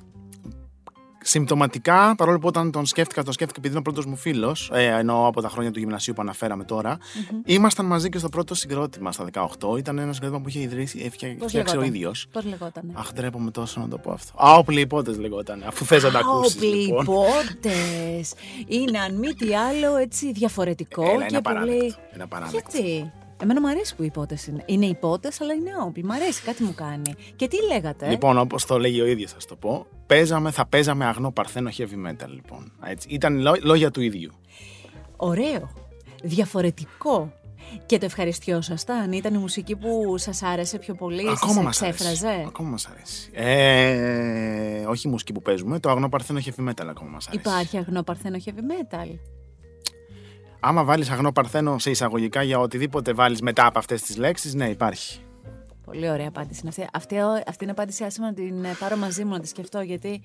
Συμπτωματικά, 1.22 2.14
παρόλο 2.16 2.38
που 2.38 2.46
όταν 2.46 2.70
τον 2.70 2.86
σκέφτηκα, 2.86 3.22
τον 3.22 3.32
σκέφτηκα 3.32 3.58
επειδή 3.58 3.74
είναι 3.74 3.82
ο 3.88 3.92
πρώτος 3.92 4.06
μου 4.06 4.16
φίλος, 4.16 4.70
ε, 4.74 4.84
εννοώ 4.84 5.26
από 5.26 5.40
τα 5.40 5.48
χρόνια 5.48 5.70
του 5.70 5.78
γυμνασίου 5.78 6.14
που 6.14 6.22
αναφέραμε 6.22 6.64
τώρα, 6.64 6.98
ήμασταν 7.44 7.86
μαζί 7.86 8.08
και 8.08 8.18
στο 8.18 8.28
πρώτο 8.28 8.54
συγκρότημα 8.54 9.12
στα 9.12 9.24
18. 9.24 9.76
Ήταν 9.78 9.98
ένα 9.98 10.12
συγκρότημα 10.12 10.40
που 10.40 10.48
είχε 10.48 10.60
ιδρύσει, 10.60 10.98
είχε 10.98 11.36
Πώς 11.38 11.48
φτιάξει 11.48 11.76
ο 11.76 11.80
λεγόταν; 11.80 11.94
ίδιος. 11.94 12.26
Πώς 12.32 12.44
λεγότανε; 12.44 12.92
Αχ, 12.94 13.12
ντρέπομαι 13.12 13.50
τόσο 13.50 13.80
να 13.80 13.88
το 13.88 13.98
πω 13.98 14.12
αυτό. 14.12 14.32
Άοπλοι 14.36 14.80
υπότες 14.80 15.18
λεγόταν, 15.18 15.62
αφού 15.66 15.84
θες 15.84 16.02
να 16.02 16.10
τα 16.10 16.18
ακούσεις. 16.18 16.62
Λοιπόν. 16.62 17.04
Πληπότες. 17.04 18.34
Είναι 18.66 18.98
αν 18.98 19.14
μη 19.14 19.34
τι 19.34 19.54
άλλο 19.54 19.96
έτσι 19.96 20.32
διαφορετικό 20.32 21.02
Έλα, 21.02 21.26
και 21.26 21.26
είναι 21.30 21.40
πολύ... 21.40 21.58
απαράδεκτο. 21.58 22.00
Είναι 22.14 22.22
απαράδεκτο. 22.22 22.78
Γιατί; 22.78 23.12
Εμένα 23.42 23.60
μου 23.60 23.68
αρέσει 23.68 23.96
που 23.96 24.02
οι 24.02 24.06
υπότες 24.06 24.46
είναι. 24.46 24.62
Είναι 24.66 24.86
υπότες 24.86 25.40
αλλά 25.40 25.52
είναι 25.52 25.70
όπλοι. 25.86 26.04
Μ' 26.04 26.10
αρέσει, 26.12 26.42
κάτι 26.42 26.62
μου 26.62 26.74
κάνει. 26.74 27.14
Και 27.36 27.48
τι 27.48 27.56
λέγατε; 27.72 28.08
Λοιπόν, 28.08 28.38
όπως 28.38 28.64
το 28.66 28.78
λέγει 28.78 29.00
ο 29.00 29.06
ίδιος, 29.06 29.32
θα 29.32 29.38
το 29.48 29.56
πω. 29.56 29.86
Παίζαμε, 30.06 30.50
θα 30.50 30.66
παίζαμε 30.66 31.04
αγνό 31.04 31.30
παρθένο 31.32 31.70
heavy 31.78 32.08
metal, 32.08 32.28
λοιπόν. 32.28 32.72
Έτσι. 32.84 33.08
Ήταν 33.10 33.38
λό- 33.40 33.58
λόγια 33.62 33.90
του 33.90 34.00
ίδιου. 34.00 34.30
Ωραίο. 35.16 35.70
Διαφορετικό. 36.22 37.32
Και 37.86 37.98
το 37.98 38.04
ευχαριστιόσασταν. 38.04 39.12
Ήταν 39.12 39.34
η 39.34 39.38
μουσική 39.38 39.76
που 39.76 40.14
σας 40.18 40.42
άρεσε 40.42 40.78
πιο 40.78 40.94
πολύ, 40.94 41.20
Ακόμα 41.28 41.38
σας 41.38 41.54
μα 41.54 41.60
αρέσει. 41.60 41.84
εξέφραζε. 41.84 42.44
Ακόμα 42.46 42.68
μας 42.68 42.86
αρέσει. 42.86 43.30
Ε, 43.32 44.84
όχι 44.86 45.08
η 45.08 45.10
μουσική 45.10 45.32
που 45.32 45.42
παίζουμε, 45.42 45.78
το 45.80 45.90
αγνό 45.90 46.08
παρθένο 46.08 46.40
heavy 46.44 46.68
metal 46.68 46.86
ακόμα 46.88 47.10
μας 47.10 47.26
αρέσει. 47.28 47.42
Υπάρχει 47.48 47.76
αγνό 47.76 48.02
παρθένο 48.02 48.36
heavy 48.44 48.50
metal; 48.50 49.18
Άμα 50.60 50.84
βάλεις 50.84 51.10
αγνό 51.10 51.32
παρθένο 51.32 51.78
σε 51.78 51.90
εισαγωγικά 51.90 52.42
για 52.42 52.58
οτιδήποτε 52.58 53.12
βάλεις 53.12 53.40
μετά 53.40 53.66
από 53.66 53.78
αυτές 53.78 54.02
τις 54.02 54.16
λέξεις, 54.16 54.54
ναι, 54.54 54.68
υπάρχει. 54.68 55.20
Πολύ 55.84 56.10
ωραία 56.10 56.28
απάντηση 56.28 56.60
είναι 56.60 56.68
αυτή. 56.68 56.88
Αυτή, 56.92 57.16
αυτή 57.46 57.62
είναι 57.64 57.72
απάντηση 57.72 58.04
άσε 58.04 58.20
να 58.20 58.34
την 58.34 58.64
ε, 58.64 58.76
πάρω 58.78 58.96
μαζί 58.96 59.24
μου 59.24 59.30
να 59.30 59.40
τη 59.40 59.48
σκεφτώ 59.48 59.80
γιατί 59.80 60.22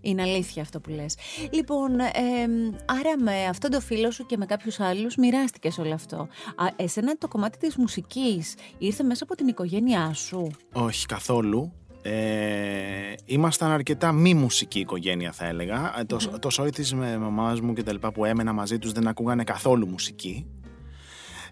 είναι 0.00 0.22
αλήθεια 0.22 0.62
αυτό 0.62 0.80
που 0.80 0.90
λες. 0.90 1.16
Λοιπόν, 1.50 1.90
εμ, 2.00 2.74
άρα 2.84 3.18
με 3.22 3.44
αυτόν 3.44 3.70
τον 3.70 3.80
φίλο 3.80 4.10
σου 4.10 4.26
και 4.26 4.36
με 4.36 4.46
κάποιους 4.46 4.80
άλλους 4.80 5.16
μοιράστηκες 5.16 5.78
όλο 5.78 5.94
αυτό. 5.94 6.16
Α, 6.56 6.66
εσένα 6.76 7.16
το 7.18 7.28
κομμάτι 7.28 7.58
της 7.58 7.76
μουσικής 7.76 8.54
ήρθε 8.78 9.02
μέσα 9.02 9.24
από 9.24 9.34
την 9.34 9.48
οικογένειά 9.48 10.12
σου; 10.12 10.50
Όχι 10.72 11.06
καθόλου. 11.06 11.72
Ε, 12.10 13.14
ήμασταν 13.24 13.70
αρκετά 13.70 14.12
μη 14.12 14.34
μουσική 14.34 14.78
οικογένεια, 14.78 15.32
θα 15.32 15.46
έλεγα. 15.46 15.94
Ε, 16.00 16.04
Το, 16.04 16.16
το 16.38 16.50
σόι 16.50 16.70
της 16.70 16.94
με 16.94 17.18
μαμάς 17.18 17.60
μου 17.60 17.72
και 17.72 17.82
τα 17.82 17.92
λοιπά 17.92 18.12
που 18.12 18.24
έμενα 18.24 18.52
μαζί 18.52 18.78
τους 18.78 18.92
δεν 18.92 19.08
ακούγανε 19.08 19.44
καθόλου 19.44 19.86
μουσική. 19.88 20.46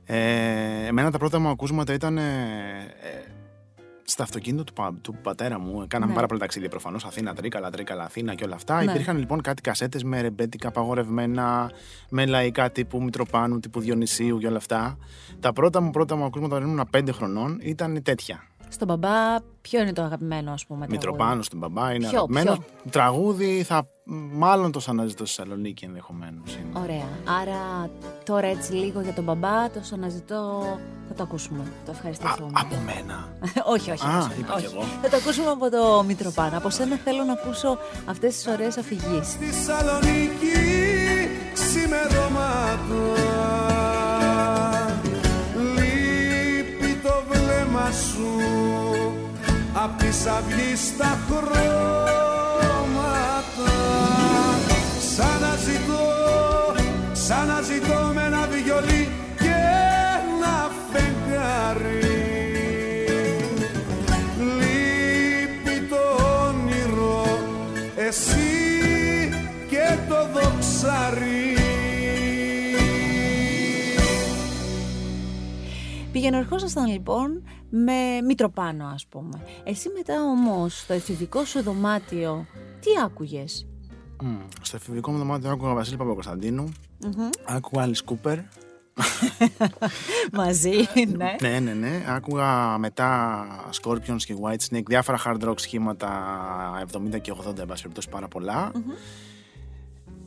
Ε, 0.04 0.86
εμένα 0.86 1.10
τα 1.10 1.18
πρώτα 1.18 1.38
μου 1.38 1.48
ακούσματα 1.48 1.92
ήταν 1.92 2.18
ε, 2.18 2.22
ε, 2.22 3.30
στα 4.04 4.22
αυτοκίνητο 4.22 4.64
του, 4.64 4.72
πα- 4.72 4.98
του 5.02 5.14
πατέρα 5.22 5.58
μου. 5.60 5.84
Κάναμε 5.88 6.08
Ναι. 6.10 6.14
πάρα 6.14 6.26
πολλά 6.26 6.40
ταξίδια 6.40 6.68
προφανώς. 6.68 7.04
Αθήνα, 7.04 7.34
Τρίκαλα, 7.34 7.70
Τρίκαλα, 7.70 8.04
Αθήνα 8.04 8.34
και 8.34 8.44
όλα 8.44 8.54
αυτά. 8.54 8.84
Ναι. 8.84 8.90
Υπήρχαν 8.92 9.18
λοιπόν 9.18 9.40
κάτι 9.40 9.62
κασέτες 9.62 10.04
με 10.04 10.20
ρεμπέτικα 10.20 10.68
απαγορευμένα, 10.68 11.70
με 12.10 12.26
λαϊκά 12.26 12.70
τύπου 12.70 13.02
Μητροπάνου, 13.02 13.58
τύπου 13.60 13.80
Διονυσίου 13.80 14.38
και 14.38 14.46
όλα 14.46 14.56
αυτά. 14.56 14.98
Τα 15.40 15.52
πρώτα 15.52 15.80
μου 15.80 15.90
πρώτα 15.90 16.16
μου 16.16 16.24
ακούσματα 16.24 16.56
όταν 16.56 16.68
ήμουν 16.68 16.88
5 16.96 17.08
χρονών 17.12 17.58
ήταν 17.62 18.02
τέτοια. 18.02 18.42
Στον 18.68 18.86
μπαμπά, 18.88 19.40
ποιο 19.60 19.80
είναι 19.80 19.92
το 19.92 20.02
αγαπημένο, 20.02 20.52
ας 20.52 20.66
πούμε. 20.66 20.86
Μητροπάνω 20.88 21.42
στον 21.42 21.58
μπαμπά 21.58 21.92
είναι 21.92 22.08
ποιο, 22.08 22.18
αγαπημένο. 22.18 22.52
Ποιο; 22.52 22.90
Τραγούδι 22.90 23.62
θα. 23.62 23.88
Μάλλον 24.32 24.72
το 24.72 24.80
αναζητώ 24.86 25.26
στη 25.26 25.36
Θεσσαλονίκη 25.36 25.84
ενδεχομένως. 25.84 26.58
Ωραία. 26.72 27.08
Άρα 27.40 27.90
τώρα 28.24 28.46
έτσι 28.46 28.72
λίγο 28.72 29.00
για 29.00 29.12
τον 29.12 29.24
μπαμπά, 29.24 29.70
το 29.70 29.80
αναζητώ. 29.92 30.62
Θα 31.08 31.14
το 31.14 31.22
ακούσουμε. 31.22 31.72
Το 31.84 31.90
ευχαριστηθούμε. 31.90 32.52
Α, 32.54 32.60
από 32.60 32.76
μένα. 32.86 33.28
όχι, 33.74 33.90
όχι. 33.90 34.06
Α, 34.06 34.18
όχι, 34.18 34.40
είπα 34.40 34.54
όχι. 34.54 34.66
κι 34.66 34.74
εγώ. 34.74 34.84
Θα 35.02 35.08
το 35.08 35.16
ακούσουμε 35.16 35.50
από 35.50 35.70
το 35.70 36.04
Μητροπάνω. 36.06 36.56
Από 36.56 36.70
σένα 36.70 36.96
θέλω 36.96 37.24
να 37.24 37.32
ακούσω 37.32 37.78
αυτές 38.06 38.34
τις 38.34 38.46
ωραίες 38.46 38.76
αφηγήσεις. 38.76 39.32
Στη 39.32 39.44
Θεσσαλονίκη 39.44 40.52
ξημερώματα 41.52 43.25
Απ' 49.86 49.98
τις 49.98 50.26
αυγείς 50.26 50.96
τα 50.96 51.18
χρώματα. 51.26 51.66
Ξαναζητώ, 54.98 56.04
ξαναζητώ 57.12 58.12
με 58.14 58.22
ένα 58.22 58.46
βιολί 58.46 59.08
και 59.38 59.54
ένα 60.32 60.70
φεγγάρι. 60.90 62.14
Λείπει 64.58 65.76
το 65.88 66.02
όνειρο 66.46 67.26
εσύ 67.96 68.54
και 69.68 69.96
το 70.08 70.28
δοξάρι 70.32 71.56
Πηγαινορχόσασταν 76.12 76.86
λοιπόν 76.86 77.42
με 77.84 78.20
Μητροπάνω, 78.26 78.86
ας 78.86 79.06
πούμε. 79.06 79.42
Εσύ 79.64 79.88
μετά 79.96 80.22
όμως 80.22 80.80
στο 80.80 80.92
εφηβικό 80.92 81.44
σου 81.44 81.62
δωμάτιο, 81.62 82.46
τι 82.80 82.90
άκουγες; 83.04 83.66
Μμ, 84.22 84.36
Στο 84.62 84.76
εφηβικό 84.76 85.10
μου 85.10 85.18
δωμάτιο 85.18 85.50
άκουγα 85.50 85.74
Βασίλη 85.74 85.96
Παπακοσταντίνου. 85.96 86.72
Άκουγα 87.44 87.86
Alice 87.86 88.02
Κούπερ. 88.04 88.38
Μαζί, 90.32 90.88
ναι. 91.16 91.36
Ναι, 91.40 91.60
ναι, 91.60 91.72
ναι. 91.72 92.04
Άκουγα 92.08 92.78
μετά 92.78 93.46
Scorpions 93.82 94.22
και 94.24 94.34
White 94.42 94.74
Snake, 94.74 94.86
διάφορα 94.86 95.18
hard 95.24 95.48
rock 95.48 95.60
σχήματα 95.60 96.08
70 97.14 97.20
και 97.20 97.32
80, 97.46 97.58
εν 97.58 97.66
πάση 97.66 97.82
περιπτώσει, 97.82 98.08
πάρα 98.08 98.28
πολλά. 98.28 98.72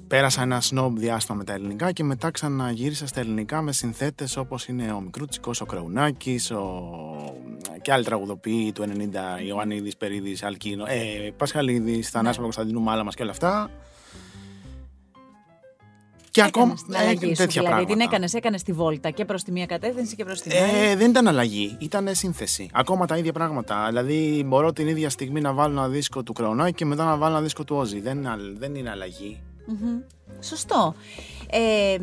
Πέρασα 0.09 0.41
ένα 0.41 0.61
snob 0.69 0.91
διάστημα 0.93 1.37
με 1.37 1.43
τα 1.43 1.53
ελληνικά 1.53 1.91
και 1.91 2.03
μετά 2.03 2.31
ξαναγύρισα 2.31 3.07
στα 3.07 3.19
ελληνικά 3.19 3.61
με 3.61 3.71
συνθέτες 3.71 4.37
όπως 4.37 4.67
είναι 4.67 4.91
ο 4.91 4.99
Μικρούτσικος, 5.01 5.61
ο 5.61 5.65
Κρεουνάκης, 5.65 6.51
ο... 6.51 6.83
και 7.81 7.91
άλλοι 7.91 8.03
τραγουδοποιοί 8.03 8.71
του 8.71 8.83
90, 8.83 9.45
Ιωαννίδης, 9.47 9.97
Περίδης, 9.97 10.43
Αλκίνο, 10.43 10.85
ε, 10.87 11.31
Πασχαλίδης, 11.37 12.09
Θανάσης 12.09 12.35
Παπακοσταντίνου, 12.35 12.81
Μάλαμας 12.81 13.15
και 13.15 13.21
όλα 13.21 13.31
αυτά. 13.31 13.69
Και 16.31 16.41
ακόμα 16.43 16.63
Έκανες 16.63 16.83
την 16.83 16.95
αλλαγή 16.95 17.25
ε, 17.25 17.27
σου, 17.27 17.33
τέτοια 17.33 17.61
δηλαδή 17.61 17.65
πράγματα. 17.65 17.93
την 17.93 17.99
έκανες, 18.01 18.33
έκανες 18.33 18.63
τη 18.63 18.71
βόλτα 18.71 19.09
και 19.09 19.25
προς 19.25 19.43
τη 19.43 19.51
μία 19.51 19.65
κατεύθυνση 19.65 20.15
και 20.15 20.25
προς 20.25 20.41
την 20.41 20.51
άλλη. 20.51 20.87
Ε, 20.87 20.95
δεν 20.95 21.09
ήταν 21.09 21.27
αλλαγή, 21.27 21.75
ήταν 21.79 22.15
σύνθεση. 22.15 22.69
Ακόμα 22.73 23.05
τα 23.05 23.17
ίδια 23.17 23.33
πράγματα. 23.33 23.85
Δηλαδή, 23.87 24.43
μπορώ 24.45 24.73
την 24.73 24.87
ίδια 24.87 25.09
στιγμή 25.09 25.41
να 25.41 25.53
βάλω 25.53 25.71
ένα 25.73 25.89
δίσκο 25.89 26.23
του 26.23 26.33
Κρεονάκη 26.33 26.73
και 26.73 26.85
μετά 26.85 27.05
να 27.05 27.17
βάλω 27.17 27.33
ένα 27.33 27.43
δίσκο 27.43 27.63
του 27.63 27.75
Όζη. 27.75 27.99
Δεν, 27.99 28.17
είναι 28.17 28.29
αλλ- 28.29 28.57
δεν 28.57 28.75
είναι 28.75 28.89
αλλαγή. 28.89 29.41
Μμμ. 29.69 29.99
Σωστό. 30.39 30.95
Ε, 31.49 31.97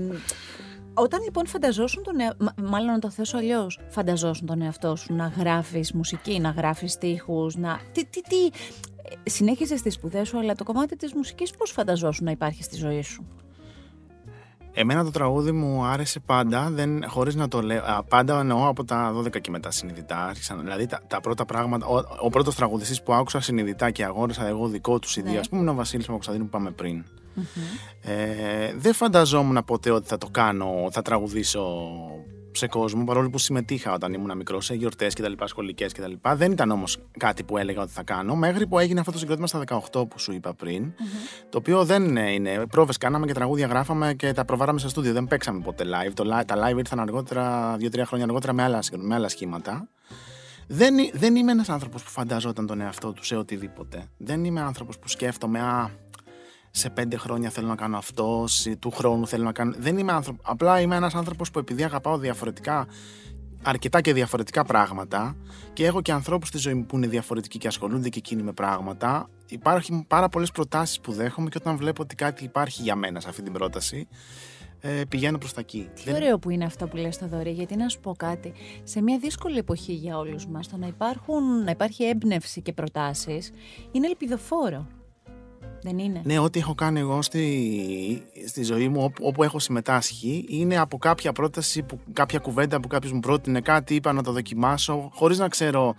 όταν 0.95 1.23
λοιπόν 1.25 1.47
φανταζόσουν 1.47 2.03
τον 2.03 2.19
εα... 2.21 2.35
μα- 2.39 2.69
μάλλον 2.69 2.93
να 2.93 2.99
το 2.99 3.11
θέσω 3.11 3.37
αλλιώς, 3.37 3.81
φανταζόσουν 3.89 4.47
τον 4.47 4.63
εαυτό 4.63 4.97
σου 4.97 5.15
να 5.15 5.27
γράφεις 5.39 5.93
μουσική, 5.93 6.41
να 6.41 6.51
γράφεις 6.51 6.93
στίχους, 6.93 7.57
να... 7.57 7.79
Τι, 7.93 8.05
τι, 8.07 8.21
τι... 8.21 8.45
ε, 9.25 9.31
Συνέχιζες 9.31 9.83
τις 9.83 9.95
σπουδές 9.95 10.29
σου, 10.29 10.39
αλλά 10.39 10.55
το 10.55 10.65
κομμάτι 10.65 10.97
της 10.97 11.15
μουσικής 11.15 11.51
πώς 11.51 11.71
φανταζόσουν 11.71 12.25
να 12.25 12.31
υπάρχει 12.31 12.63
στη 12.63 12.77
ζωή 12.77 13.03
σου; 13.03 13.27
Εμένα 14.79 15.05
το 15.05 15.11
τραγούδι 15.11 15.53
μου 15.53 15.85
άρεσε 15.85 16.21
πάντα, 16.21 16.71
δεν, 16.71 17.09
χωρίς 17.09 17.35
να 17.35 17.49
το 17.49 17.63
λέω. 17.63 17.83
α, 17.85 18.03
Πάντα 18.05 18.41
εννοώ 18.41 18.69
από 18.69 18.85
τα 18.85 19.13
12 19.17 19.41
και 19.41 19.51
μετά 19.51 19.71
συνειδητά. 19.71 20.25
Άρχισαν, 20.27 20.61
δηλαδή 20.61 20.87
τα, 20.87 21.01
τα 21.07 21.21
πρώτα 21.21 21.45
πράγματα. 21.45 21.87
Ο, 21.87 22.03
ο 22.21 22.29
πρώτος 22.31 22.55
τραγουδιστής 22.55 23.03
που 23.03 23.13
άκουσα 23.15 23.41
συνειδητά 23.41 23.91
και 23.91 24.05
αγόρασα 24.05 24.47
εγώ 24.47 24.69
δικό 24.69 24.99
του 24.99 25.09
CD, 25.09 25.23
Ναι. 25.23 25.39
ας 25.39 25.49
πούμε, 25.49 25.61
είναι 25.61 25.71
ο 25.71 25.75
Βασίλης 25.75 26.07
Παπακοσταντίνου 26.07 26.45
που 26.45 26.51
είπαμε 26.57 26.71
πριν. 26.71 27.05
Ε, 28.03 28.73
δεν 28.77 28.93
φανταζόμουν 28.93 29.65
ποτέ 29.65 29.91
ότι 29.91 30.09
θα 30.09 30.19
το 30.19 30.29
κάνω, 30.31 30.89
θα 30.91 31.03
τραγουδήσω 31.03 31.65
σε 32.53 32.67
κόσμο, 32.67 33.05
παρόλο 33.05 33.31
που 33.31 33.39
συμμετείχα 33.39 33.93
όταν 33.93 34.13
ήμουν 34.13 34.37
μικρός 34.37 34.65
σε 34.65 34.75
γιορτές 34.75 35.15
κτλ. 35.15 35.33
σχολικές 35.45 35.93
κτλ. 35.93 36.13
Δεν 36.35 36.53
ήταν 36.53 36.71
όμως 36.71 36.99
κάτι 37.19 37.43
που 37.43 37.59
έλεγα 37.59 37.83
ότι 37.83 37.93
θα 37.93 38.03
κάνω, 38.03 38.35
μέχρι 38.37 38.67
που 38.67 38.79
έγινε 38.79 39.01
αυτό 39.01 39.13
το 39.13 39.19
συγκρότημα 39.19 39.47
στα 39.47 39.63
18 39.93 40.09
που 40.09 40.19
σου 40.19 40.33
είπα 40.33 40.55
πριν. 40.55 40.93
Το 41.51 41.59
οποίο 41.59 41.85
δεν 41.85 42.17
είναι. 42.17 42.67
Πρόβες 42.71 42.97
κάναμε 42.97 43.27
και 43.27 43.33
τραγούδια 43.33 43.67
γράφαμε 43.67 44.15
και 44.15 44.33
τα 44.33 44.45
προβάραμε 44.45 44.79
στο 44.79 44.89
στούντιο. 44.89 45.13
Δεν 45.13 45.25
παίξαμε 45.27 45.61
ποτέ 45.61 45.85
live. 45.85 46.13
Το, 46.15 46.25
li- 46.27 46.45
τα 46.47 46.55
live 46.69 46.79
ήρθαν 46.79 47.01
αργότερα, 47.01 47.77
δύο-τρία 47.79 48.07
χρόνια 48.07 48.25
αργότερα 48.27 48.53
με 48.53 48.63
άλλα, 48.63 48.83
με 48.97 49.15
άλλα 49.15 49.29
σχήματα. 49.29 49.89
Δεν, 50.69 50.99
εί- 50.99 51.11
δεν 51.15 51.37
είμαι 51.37 51.53
ένας 51.53 51.69
άνθρωπος 51.69 52.03
που 52.03 52.11
φανταζόταν 52.11 52.67
τον 52.67 52.81
εαυτό 52.81 53.13
τους 53.13 53.27
σε 53.27 53.37
οτιδήποτε. 53.37 54.05
Δεν 54.17 54.45
είμαι 54.45 54.61
άνθρωπος 54.61 54.99
που 54.99 55.09
σκέφτομαι, 55.09 55.61
Α, 55.61 55.91
σε 56.77 56.91
πέντε 56.91 57.17
χρόνια 57.17 57.51
θέλω 57.51 57.67
να 57.67 57.75
κάνω 57.75 57.97
αυτό, 57.97 58.45
σε- 58.49 58.77
του 58.77 58.91
χρόνου 58.91 59.27
θέλω 59.27 59.45
να 59.45 59.53
κάνω. 59.53 59.75
Δεν 59.79 59.99
είμαι 59.99 60.13
άνθρωπο. 60.13 60.43
Απλά 60.45 60.81
είμαι 60.81 60.97
ένας 60.97 61.15
άνθρωπος 61.15 61.51
που 61.51 61.59
επειδή 61.59 61.85
αγαπάω 61.85 62.19
διαφορετικά, 62.19 62.87
αρκετά 63.63 64.01
και 64.01 64.13
διαφορετικά 64.13 64.65
πράγματα 64.65 65.37
και 65.73 65.87
έχω 65.87 66.03
και 66.03 66.13
ανθρώπους 66.13 66.49
στη 66.49 66.59
ζωή 66.59 66.75
μου 66.75 66.87
που 66.87 66.97
είναι 66.97 67.07
διαφορετικοί 67.07 67.59
και 67.59 67.69
ασχολούνται 67.69 68.09
και 68.09 68.19
εκείνοι 68.19 68.43
με 68.43 68.53
πράγματα. 68.53 69.29
Υπάρχουν 69.49 70.07
πάρα 70.07 70.29
πολλές 70.29 70.51
προτάσεις 70.51 71.01
που 71.01 71.13
δέχομαι 71.13 71.49
και 71.49 71.59
όταν 71.61 71.77
βλέπω 71.77 72.03
ότι 72.03 72.15
κάτι 72.15 72.45
υπάρχει 72.45 72.83
για 72.83 72.97
μένα 72.97 73.21
σε 73.21 73.29
αυτή 73.29 73.43
την 73.43 73.53
πρόταση, 73.53 74.09
ε, 74.81 75.03
πηγαίνω 75.09 75.39
προς 75.39 75.53
τα 75.53 75.61
εκεί. 75.61 75.89
Τι 76.05 76.13
ωραίο 76.13 76.39
που 76.39 76.51
είναι 76.51 76.65
αυτό 76.65 76.87
που 76.87 76.97
λες 76.97 77.17
Θοδωρή, 77.17 77.51
γιατί 77.51 77.77
να 77.77 77.89
σου 77.89 78.01
πω 78.01 78.15
κάτι. 78.17 78.53
Σε 78.83 79.03
μια 79.03 79.19
δύσκολη 79.19 79.59
εποχή 79.59 79.93
για 79.93 80.19
όλους 80.19 80.47
μας, 80.47 80.69
το 80.69 80.77
να, 80.77 80.87
υπάρχουν, 80.87 81.65
να 81.65 81.71
υπάρχει 81.71 82.05
έμπνευση 82.05 82.61
και 82.63 82.73
προτάσεις 82.73 83.51
είναι 83.93 84.07
ελπιδοφόρο. 84.07 84.87
Δεν 85.83 85.99
είναι; 85.99 86.21
Ναι, 86.25 86.39
ό,τι 86.39 86.59
έχω 86.59 86.75
κάνει 86.75 87.01
εγώ 87.01 87.23
στη, 87.23 88.23
στη 88.47 88.63
ζωή 88.63 88.89
μου, 88.89 89.03
όπου, 89.03 89.27
όπου 89.27 89.43
έχω 89.43 89.59
συμμετάσχει, 89.59 90.45
είναι 90.49 90.79
από 90.79 90.99
κάποια 90.99 91.33
πρόταση, 91.33 91.83
που, 91.83 91.99
κάποια 92.13 92.39
κουβέντα 92.39 92.81
που 92.81 92.89
κάποιος 92.89 93.13
μου 93.13 93.21
πρότεινε 93.21 93.61
κάτι, 93.61 93.95
είπα 93.95 94.13
να 94.13 94.23
το 94.23 94.33
δοκιμάσω, 94.33 95.11
χωρίς 95.15 95.39
να 95.39 95.49
ξέρω 95.49 95.95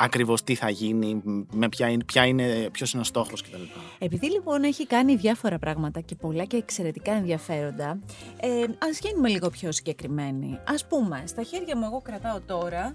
ακριβώς 0.00 0.44
τι 0.44 0.54
θα 0.54 0.70
γίνει, 0.70 1.22
με 1.52 1.68
ποια 1.68 1.88
είναι, 1.88 2.04
ποια 2.04 2.26
είναι, 2.26 2.68
ποιος 2.72 2.92
είναι 2.92 3.02
ο 3.02 3.04
στόχος 3.04 3.42
κτλ. 3.42 3.62
Επειδή 3.98 4.30
λοιπόν 4.30 4.62
έχει 4.62 4.86
κάνει 4.86 5.16
διάφορα 5.16 5.58
πράγματα 5.58 6.00
και 6.00 6.14
πολλά 6.14 6.44
και 6.44 6.56
εξαιρετικά 6.56 7.12
ενδιαφέροντα, 7.12 7.98
ε, 8.40 8.48
ας 8.88 8.98
γίνουμε 8.98 9.28
λίγο 9.28 9.50
πιο 9.50 9.72
συγκεκριμένοι. 9.72 10.58
Ας 10.66 10.86
πούμε, 10.86 11.22
στα 11.26 11.42
χέρια 11.42 11.76
μου 11.76 11.84
εγώ 11.84 12.00
κρατάω 12.00 12.40
τώρα 12.40 12.94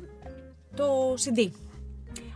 το 0.76 1.14
CD. 1.14 1.50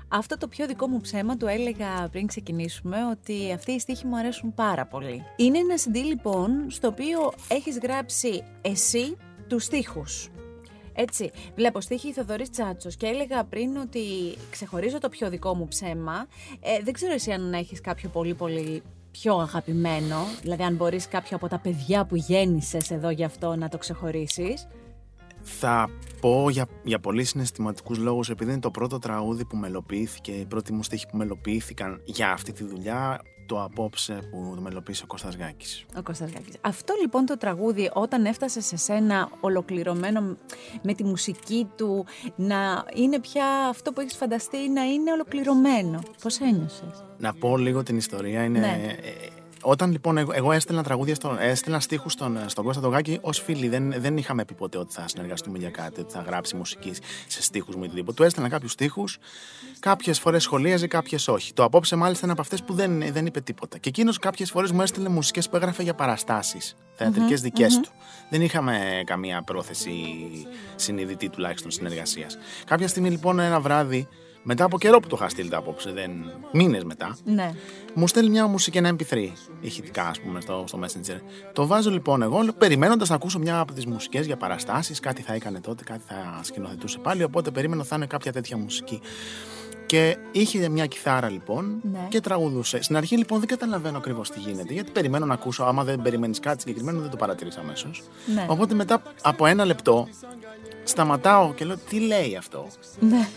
Αυτό 0.10 0.38
το 0.38 0.48
πιο 0.48 0.68
δικό 0.68 0.88
μου 0.88 1.02
ψέμα 1.02 1.38
το 1.38 1.48
έλεγα 1.48 2.08
πριν 2.12 2.28
ξεκινήσουμε 2.28 2.98
ότι 3.12 3.52
αυτοί 3.54 3.72
οι 3.72 3.80
στίχοι 3.80 4.06
μου 4.06 4.18
αρέσουν 4.18 4.54
πάρα 4.54 4.86
πολύ. 4.86 5.24
Είναι 5.36 5.58
ένα 5.58 5.76
CD 5.76 6.06
λοιπόν 6.06 6.66
στο 6.70 6.88
οποίο 6.88 7.34
έχεις 7.48 7.80
γράψει 7.80 8.44
εσύ 8.62 9.18
τους 9.48 9.64
στίχους. 9.64 10.30
Έτσι, 10.94 11.32
βλέπω 11.56 11.82
στίχη 11.82 12.14
Θοδωρής 12.14 12.50
Τσάτσος 12.50 12.96
και 12.96 13.06
έλεγα 13.06 13.44
πριν 13.44 13.78
ότι 13.78 14.02
ξεχωρίζω 14.50 15.00
το 15.00 15.10
πιο 15.10 15.30
δικό 15.30 15.56
μου 15.56 15.68
ψέμα. 15.68 16.28
Ε, 16.60 16.84
δεν 16.84 16.94
ξέρω 16.94 17.14
εσύ 17.14 17.32
αν 17.32 17.54
έχεις 17.54 17.82
κάποιο 17.82 18.10
πολύ 18.10 18.34
πολύ 18.34 18.84
πιο 19.12 19.38
αγαπημένο, 19.38 20.18
δηλαδή 20.42 20.64
αν 20.64 20.76
μπορείς 20.76 21.08
κάποιο 21.08 21.36
από 21.36 21.48
τα 21.48 21.60
παιδιά 21.60 22.06
που 22.06 22.16
γέννησες 22.16 22.92
εδώ 22.92 23.10
γι' 23.10 23.24
αυτό 23.24 23.56
να 23.56 23.70
το 23.70 23.78
ξεχωρίσεις. 23.78 24.68
Θα 25.60 25.90
πω 26.22 26.50
για, 26.50 26.68
για 26.84 27.00
πολύ 27.00 27.24
συναισθηματικούς 27.24 27.98
λόγους, 27.98 28.30
επειδή 28.30 28.52
είναι 28.52 28.60
το 28.60 28.72
πρώτο 28.72 29.00
τραγούδι 29.00 29.46
που 29.46 29.56
μελοποιήθηκε, 29.58 30.32
οι 30.32 30.46
πρώτοι 30.46 30.74
μου 30.74 30.84
στίχοι 30.84 31.06
που 31.12 31.18
μελοποιήθηκαν 31.18 32.02
για 32.06 32.32
αυτή 32.32 32.52
τη 32.52 32.64
δουλειά, 32.64 33.22
το 33.46 33.64
απόψε 33.64 34.14
που 34.32 34.54
το 34.56 34.62
μελοποίησε 34.62 35.04
ο 35.04 35.08
Κώστας 35.08 35.36
Γάκης. 35.36 35.86
Ο 35.98 36.02
Κώστας 36.02 36.32
Γάκης. 36.32 36.54
Αυτό 36.62 36.94
λοιπόν 37.02 37.26
το 37.26 37.38
τραγούδι 37.38 37.90
όταν 37.94 38.26
έφτασε 38.26 38.62
σε 38.62 38.78
σένα 38.78 39.30
ολοκληρωμένο 39.40 40.38
με 40.82 40.94
τη 40.94 41.04
μουσική 41.04 41.68
του 41.76 42.06
να 42.36 42.86
είναι 42.96 43.20
πια 43.20 43.46
αυτό 43.70 43.92
που 43.92 44.02
έχεις 44.02 44.16
φανταστεί 44.16 44.70
να 44.70 44.84
είναι 44.84 45.12
ολοκληρωμένο. 45.12 46.00
Πώς 46.22 46.40
ένιωσες; 46.40 47.04
Να 47.18 47.34
πω 47.34 47.58
λίγο 47.58 47.84
την 47.84 47.98
ιστορία. 47.98 48.44
Είναι, 48.44 48.60
Ναι. 48.60 48.96
Ε, 49.68 49.72
όταν 49.72 49.92
λοιπόν 49.92 50.18
εγώ, 50.18 50.32
εγώ 50.34 50.52
έστελνα 50.52 50.84
τραγούδια, 50.84 51.16
στον, 51.16 51.38
έστελνα 51.40 51.80
στίχους 51.80 52.12
στον, 52.12 52.38
στον 52.46 52.66
Κώστα 52.66 52.82
τον 52.82 52.92
Γάκη 52.92 53.18
ως 53.22 53.40
φίλοι. 53.40 53.68
Δεν, 53.68 53.94
δεν 53.98 54.18
είχαμε 54.18 54.46
πει 54.46 54.54
ποτέ 54.54 54.78
ότι 54.78 54.94
θα 54.94 55.08
συνεργαστούμε 55.08 55.58
για 55.58 55.70
κάτι, 55.70 56.02
ότι 56.02 56.14
θα 56.14 56.22
γράψει 56.22 56.56
μουσική 56.56 56.92
σε 57.28 57.42
στίχους 57.42 57.76
μου 57.76 57.84
ή 57.84 57.86
οτιδήποτε. 57.86 58.18
Του 58.18 58.24
έστελνα 58.24 58.50
κάποιους 58.50 58.72
στίχους, 58.72 59.18
κάποιες 59.80 60.20
φορές 60.20 60.44
σχολίαζε, 60.44 60.88
κάποιες 60.88 61.28
όχι. 61.28 61.54
Το 61.54 61.64
απόψε 61.64 61.96
μάλιστα 61.96 62.26
είναι 62.26 62.32
από 62.32 62.42
αυτές 62.42 62.64
που 62.64 62.74
δεν, 62.74 63.12
δεν 63.12 63.26
είπε 63.26 63.42
τίποτα. 63.42 63.78
Και 63.78 63.90
εκείνος 63.90 64.20
κάποιες 64.20 64.52
φορές 64.52 64.72
μου 64.72 64.82
έστελνε 64.82 65.10
μουσικές 65.10 65.50
που 65.50 65.56
έγραφε 65.56 65.84
για 65.84 65.94
παραστάσεις, 65.94 66.76
θεατρικές 66.96 67.42
δικές 67.42 67.80
του. 67.80 67.90
Δεν 68.30 68.42
είχαμε 68.42 69.02
καμία 69.06 69.44
πρόθεση 69.44 69.94
συνειδητή 70.76 71.30
τουλάχιστον 71.30 71.72
συνεργασίας. 71.72 72.38
Κάποια 72.66 72.88
στιγμή 72.88 73.10
λοιπόν 73.10 73.40
ένα 73.40 73.60
βράδυ 73.60 74.08
μετά 74.50 74.64
από 74.64 74.78
καιρό 74.78 75.00
που 75.00 75.08
το 75.08 75.16
είχα 75.20 75.30
στείλει 75.30 75.56
απόψε, 75.56 75.92
δεν... 75.92 76.12
μήνες 76.52 76.84
μετά, 76.84 77.18
Ναι. 77.24 77.52
μου 77.94 78.08
στέλνει 78.08 78.30
μια 78.30 78.48
μουσική, 78.48 78.78
ένα 78.78 78.96
MP3 79.00 79.28
ηχητικά, 79.62 80.08
ας 80.08 80.20
πούμε, 80.20 80.42
στο, 80.42 80.64
στο 80.68 80.80
Messenger. 80.84 81.20
Το 81.54 81.68
βάζω 81.68 81.90
λοιπόν 81.90 82.22
εγώ, 82.22 82.46
περιμένοντας 82.58 83.10
να 83.10 83.16
ακούσω 83.16 83.40
μια 83.40 83.60
από 83.60 83.74
τις 83.74 83.86
μουσικές 83.86 84.26
για 84.26 84.38
παραστάσεις, 84.38 85.00
κάτι 85.00 85.22
θα 85.22 85.34
έκανε 85.34 85.60
τότε, 85.60 85.84
κάτι 85.84 86.02
θα 86.08 86.40
σκηνοθετούσε 86.44 86.98
πάλι. 87.00 87.24
Οπότε 87.24 87.52
περίμενα 87.52 87.84
θα 87.84 87.96
είναι 87.96 88.06
κάποια 88.06 88.32
τέτοια 88.32 88.58
μουσική. 88.58 89.02
Και 89.88 90.18
είχε 90.32 90.70
μια 90.70 90.86
κιθάρα 90.86 91.30
λοιπόν 91.30 91.80
Ναι. 91.92 92.00
και 92.10 92.20
τραγουδούσε. 92.22 92.82
Στην 92.82 92.98
αρχή 92.98 93.18
λοιπόν 93.18 93.40
δεν 93.40 93.48
καταλαβαίνω 93.48 93.98
ακριβώς 93.98 94.30
τι 94.30 94.40
γίνεται, 94.40 94.74
γιατί 94.74 94.92
περιμένω 94.92 95.26
να 95.26 95.34
ακούσω. 95.34 95.64
Άμα 95.64 95.84
δεν 95.84 96.02
περιμένεις 96.02 96.40
κάτι 96.40 96.62
συγκεκριμένο, 96.62 97.00
δεν 97.02 97.10
το 97.10 97.18
παρατηρήσα 97.18 97.60
αμέσως. 97.60 98.02
Ναι. 98.34 98.46
Οπότε 98.50 98.74
μετά 98.74 99.02
από 99.22 99.46
ένα 99.46 99.66
λεπτό 99.66 100.08
σταματάω 100.84 101.54
και 101.54 101.66
λέω 101.66 101.78
τι 101.90 102.00
λέει 102.00 102.36
αυτό; 102.38 102.68
Ναι. 103.00 103.28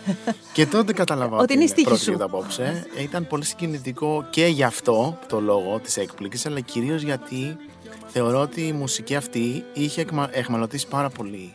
Και 0.52 0.66
τότε 0.66 0.92
καταλαβαίνω 0.92 1.40
Ότι 1.42 1.54
είναι 1.54 1.64
η 1.64 1.66
στίχη 1.66 1.84
πρόκειται 1.86 2.04
σου. 2.10 2.16
για 2.16 2.26
το 2.28 2.36
απόψε. 2.36 2.86
Ε, 2.96 3.02
Ήταν 3.02 3.26
πολύ 3.26 3.44
συγκινητικό 3.44 4.26
και 4.30 4.46
γι' 4.46 4.62
αυτό 4.64 5.18
το 5.28 5.40
λόγο 5.40 5.78
της 5.78 5.96
έκπληξης, 5.96 6.46
αλλά 6.46 6.60
κυρίως 6.60 7.02
γιατί 7.02 7.56
θεωρώ 8.06 8.40
ότι 8.40 8.66
η 8.66 8.72
μουσική 8.72 9.16
αυτή 9.16 9.64
είχε 9.72 10.00
εκμα- 10.00 10.28
εχμαλωτήσει 10.32 10.86
πάρα 10.88 11.08
πολύ 11.10 11.52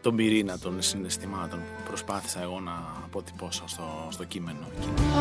τον 0.00 0.16
πυρήνα 0.16 0.58
των 0.58 0.82
συναισθημάτων 0.82 1.58
που 1.58 1.82
προσπάθησα 1.88 2.42
εγώ 2.42 2.60
να 2.60 2.72
αποτυπώσω 3.04 3.64
στο, 3.66 4.08
στο 4.10 4.24
κείμενο. 4.24 4.66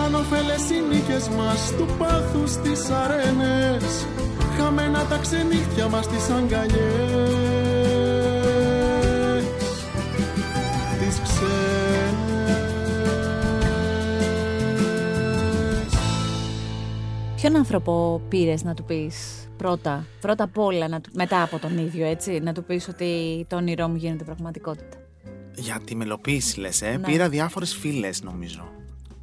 Ανώφελες 0.05 0.69
οι 0.69 0.81
νίκες 0.91 1.29
μας 1.29 1.73
του 1.77 1.87
πάθους 1.97 2.51
στις 2.51 2.89
αρένες 2.89 4.07
Χαμένα 4.57 5.05
τα 5.05 5.17
ξενύχτια 5.17 5.87
μας 5.87 6.05
στις 6.05 6.29
αγκαλιές 6.29 7.33
Τις 10.99 11.21
ξένες 11.23 12.29
Ποιον 17.35 17.55
άνθρωπο 17.55 18.21
πήρες 18.29 18.63
να 18.63 18.73
του 18.73 18.83
πεις; 18.83 19.48
Πρώτα, 19.63 20.05
πρώτα 20.21 20.43
απ' 20.43 20.57
όλα, 20.57 20.87
να 20.87 21.01
του- 21.01 21.09
μετά 21.13 21.41
από 21.43 21.59
τον 21.59 21.77
ίδιο, 21.77 22.05
έτσι, 22.05 22.39
να 22.39 22.53
του 22.53 22.63
πεις 22.63 22.87
ότι 22.87 23.45
το 23.49 23.55
όνειρό 23.55 23.87
μου 23.87 23.95
γίνεται 23.95 24.23
πραγματικότητα. 24.23 24.97
Για 25.55 25.81
τη 25.85 25.95
μελοποίηση 25.95 26.59
λες, 26.59 26.81
ε, 26.81 26.89
Ναι. 26.91 26.99
πήρα 26.99 27.29
διάφορες 27.29 27.75
φίλες 27.75 28.21
νομίζω. 28.23 28.69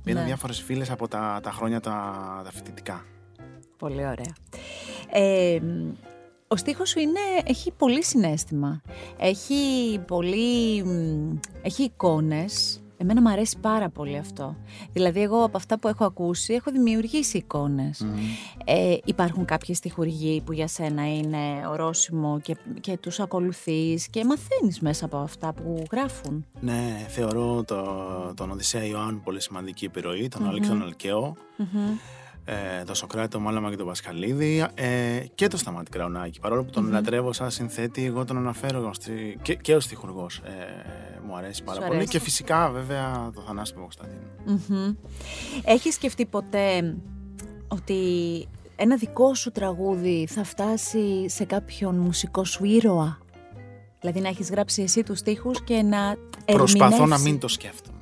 Πήρα 0.04 0.20
Ναι. 0.20 0.26
διάφορες 0.26 0.60
φίλες 0.62 0.90
από 0.90 1.08
τα, 1.08 1.40
τα 1.42 1.50
χρόνια 1.50 1.80
τα, 1.80 1.92
τα 2.44 2.50
φοιτητικά. 2.52 3.04
Πολύ 3.78 4.06
ωραία. 4.06 4.34
Ε, 5.12 5.58
ο 6.48 6.56
στίχος 6.56 6.88
σου 6.88 6.98
είναι, 6.98 7.20
έχει 7.44 7.72
πολύ 7.72 8.04
συνέστημα. 8.04 8.82
Έχει 9.18 9.98
πολύ... 10.06 10.82
μ, 10.84 11.36
Έχει 11.62 11.82
εικόνες. 11.82 12.80
Εμένα 12.96 13.20
μου 13.20 13.28
αρέσει 13.28 13.58
πάρα 13.60 13.88
πολύ 13.88 14.16
αυτό. 14.16 14.56
Δηλαδή 14.92 15.22
εγώ 15.22 15.44
από 15.44 15.56
αυτά 15.56 15.78
που 15.78 15.88
έχω 15.88 16.04
ακούσει 16.04 16.54
έχω 16.54 16.70
δημιουργήσει 16.70 17.36
εικόνες. 17.36 18.06
Ε, 18.64 18.96
υπάρχουν 19.04 19.44
κάποιες 19.44 19.76
στιχουργοί 19.76 20.42
που 20.44 20.52
για 20.52 20.66
σένα 20.66 21.14
είναι 21.14 21.66
ορόσημο 21.70 22.40
και, 22.42 22.56
και 22.80 22.96
τους 22.96 23.20
ακολουθείς 23.20 24.08
και 24.08 24.24
μαθαίνεις 24.24 24.80
μέσα 24.80 25.04
από 25.04 25.16
αυτά 25.16 25.52
που 25.52 25.82
γράφουν. 25.92 26.46
Ναι, 26.60 27.06
θεωρώ 27.08 27.64
το, 27.64 27.84
τον 28.36 28.50
Οδυσσέα 28.50 28.84
Ιωάννου 28.84 29.20
πολύ 29.20 29.40
σημαντική 29.40 29.84
επιρροή, 29.84 30.28
τον 30.28 30.48
Αλέξη 30.48 30.70
Αλκαίο, 30.82 31.36
ε, 32.48 32.84
τον 32.84 32.94
Σοκράτη, 32.94 33.28
τον 33.28 33.42
Μάλαμα 33.42 33.70
και 33.70 33.76
τον 33.76 33.86
Πασχαλίδη 33.86 34.66
ε, 34.74 34.86
και 35.34 35.46
τον 35.48 35.58
Σταμάτη 35.58 35.90
Κραουνάκη. 35.90 36.40
Παρόλο 36.40 36.64
που 36.64 36.70
τον 36.70 36.90
λατρεύω 36.90 37.32
σαν 37.32 37.50
συνθέτη, 37.50 38.04
εγώ 38.04 38.24
τον 38.24 38.36
αναφέρω 38.36 38.94
στη- 38.94 39.38
και, 39.42 39.54
και 39.54 39.74
ως 39.74 39.84
στιχουργός. 39.84 40.38
Ε, 40.44 40.50
μου 41.26 41.36
αρέσει 41.36 41.62
πάρα 41.64 41.76
Σου 41.80 41.84
πολύ. 41.86 41.96
αρέσει. 41.98 42.10
Και 42.12 42.20
φυσικά 42.20 42.70
βέβαια 42.70 43.30
το 43.34 43.40
Θανάση 43.46 43.72
Παπακοσταντίνο. 43.74 44.20
Μμμ. 44.44 44.94
Έχεις 45.64 45.94
σκεφτεί 45.94 46.26
ποτέ 46.26 46.96
ότι 47.68 47.98
ένα 48.76 48.96
δικό 48.96 49.34
σου 49.34 49.50
τραγούδι 49.52 50.26
θα 50.30 50.44
φτάσει 50.44 51.28
σε 51.28 51.44
κάποιον 51.44 51.94
μουσικό 51.96 52.44
σου 52.44 52.64
ήρωα; 52.64 53.18
Δηλαδή 54.00 54.20
να 54.20 54.28
έχεις 54.28 54.50
γράψει 54.50 54.82
εσύ 54.82 55.02
τους 55.02 55.18
στίχους 55.18 55.62
και 55.64 55.82
να 55.82 56.16
Προσπαθώ 56.44 56.88
να 56.90 56.94
ερμηνεύσει. 56.96 57.24
μην 57.24 57.38
το 57.38 57.48
σκέφτομαι. 57.48 57.95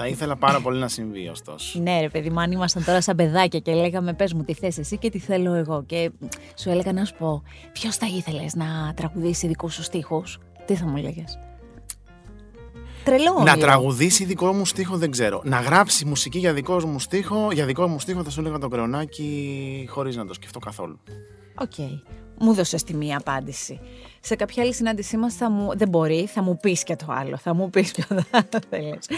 Θα 0.00 0.06
ήθελα 0.06 0.36
πάρα 0.36 0.60
πολύ 0.60 0.78
να 0.78 0.88
συμβεί 0.88 1.28
ωστόσο. 1.28 1.80
Ναι 1.80 2.00
ρε 2.00 2.08
παιδί 2.08 2.30
μου, 2.30 2.40
αν 2.40 2.50
ήμασταν 2.52 2.84
τώρα 2.84 3.00
σαν 3.00 3.16
παιδάκια 3.16 3.58
και 3.58 3.74
λέγαμε 3.74 4.12
πες 4.14 4.32
μου 4.32 4.44
τι 4.44 4.54
θες 4.54 4.78
εσύ 4.78 4.98
και 4.98 5.10
τι 5.10 5.18
θέλω 5.18 5.54
εγώ 5.54 5.82
και 5.86 6.10
σου 6.58 6.70
έλεγα 6.70 6.92
να 6.92 7.04
σου 7.04 7.14
πω 7.18 7.42
ποιος 7.72 7.96
θα 7.96 8.06
ήθελες 8.06 8.54
να 8.54 8.92
τραγουδήσει 8.96 9.46
δικούς 9.46 9.74
σου 9.74 9.82
στίχους; 9.82 10.38
Τι 10.64 10.74
θα 10.74 10.86
μου 10.86 10.96
λέγες; 10.96 11.38
Τρελό 13.04 13.32
Να 13.32 13.40
όνειρο. 13.40 13.58
τραγουδήσει 13.58 14.24
δικό 14.24 14.52
μου 14.52 14.64
στίχο 14.64 14.96
δεν 14.96 15.10
ξέρω. 15.10 15.40
Να 15.44 15.60
γράψει 15.60 16.04
μουσική 16.04 16.38
για 16.38 16.52
δικό 16.52 16.86
μου 16.86 16.98
στίχο, 17.00 17.48
για 17.52 17.64
δικό 17.66 17.86
μου 17.86 18.00
στίχο 18.00 18.22
θα 18.24 18.30
σου 18.30 18.40
έλεγα 18.40 18.58
τον 18.58 18.70
Κρεωνάκη 18.70 19.86
χωρίς 19.90 20.16
να 20.16 20.26
το 20.26 20.34
σκεφτώ 20.34 20.58
καθόλου. 20.58 20.98
ΟΚ. 21.60 21.74
Μου 22.40 22.54
δώσε 22.54 22.84
τη 22.84 22.94
μία 22.94 23.16
απάντηση. 23.16 23.80
Σε 24.20 24.36
κάποια 24.36 24.62
άλλη 24.62 24.74
συνάντησή 24.74 25.16
μας 25.16 25.34
θα 25.34 25.50
μου. 25.50 25.76
Δεν 25.76 25.88
μπορεί, 25.88 26.26
θα 26.26 26.42
μου 26.42 26.56
πεις 26.56 26.82
και 26.82 26.96
το 26.96 27.06
άλλο. 27.08 27.36
Θα 27.36 27.54
μου 27.54 27.70
πεις 27.70 27.92
ποιο 27.92 28.04
θα 28.30 28.60
θέλεις. 28.70 29.08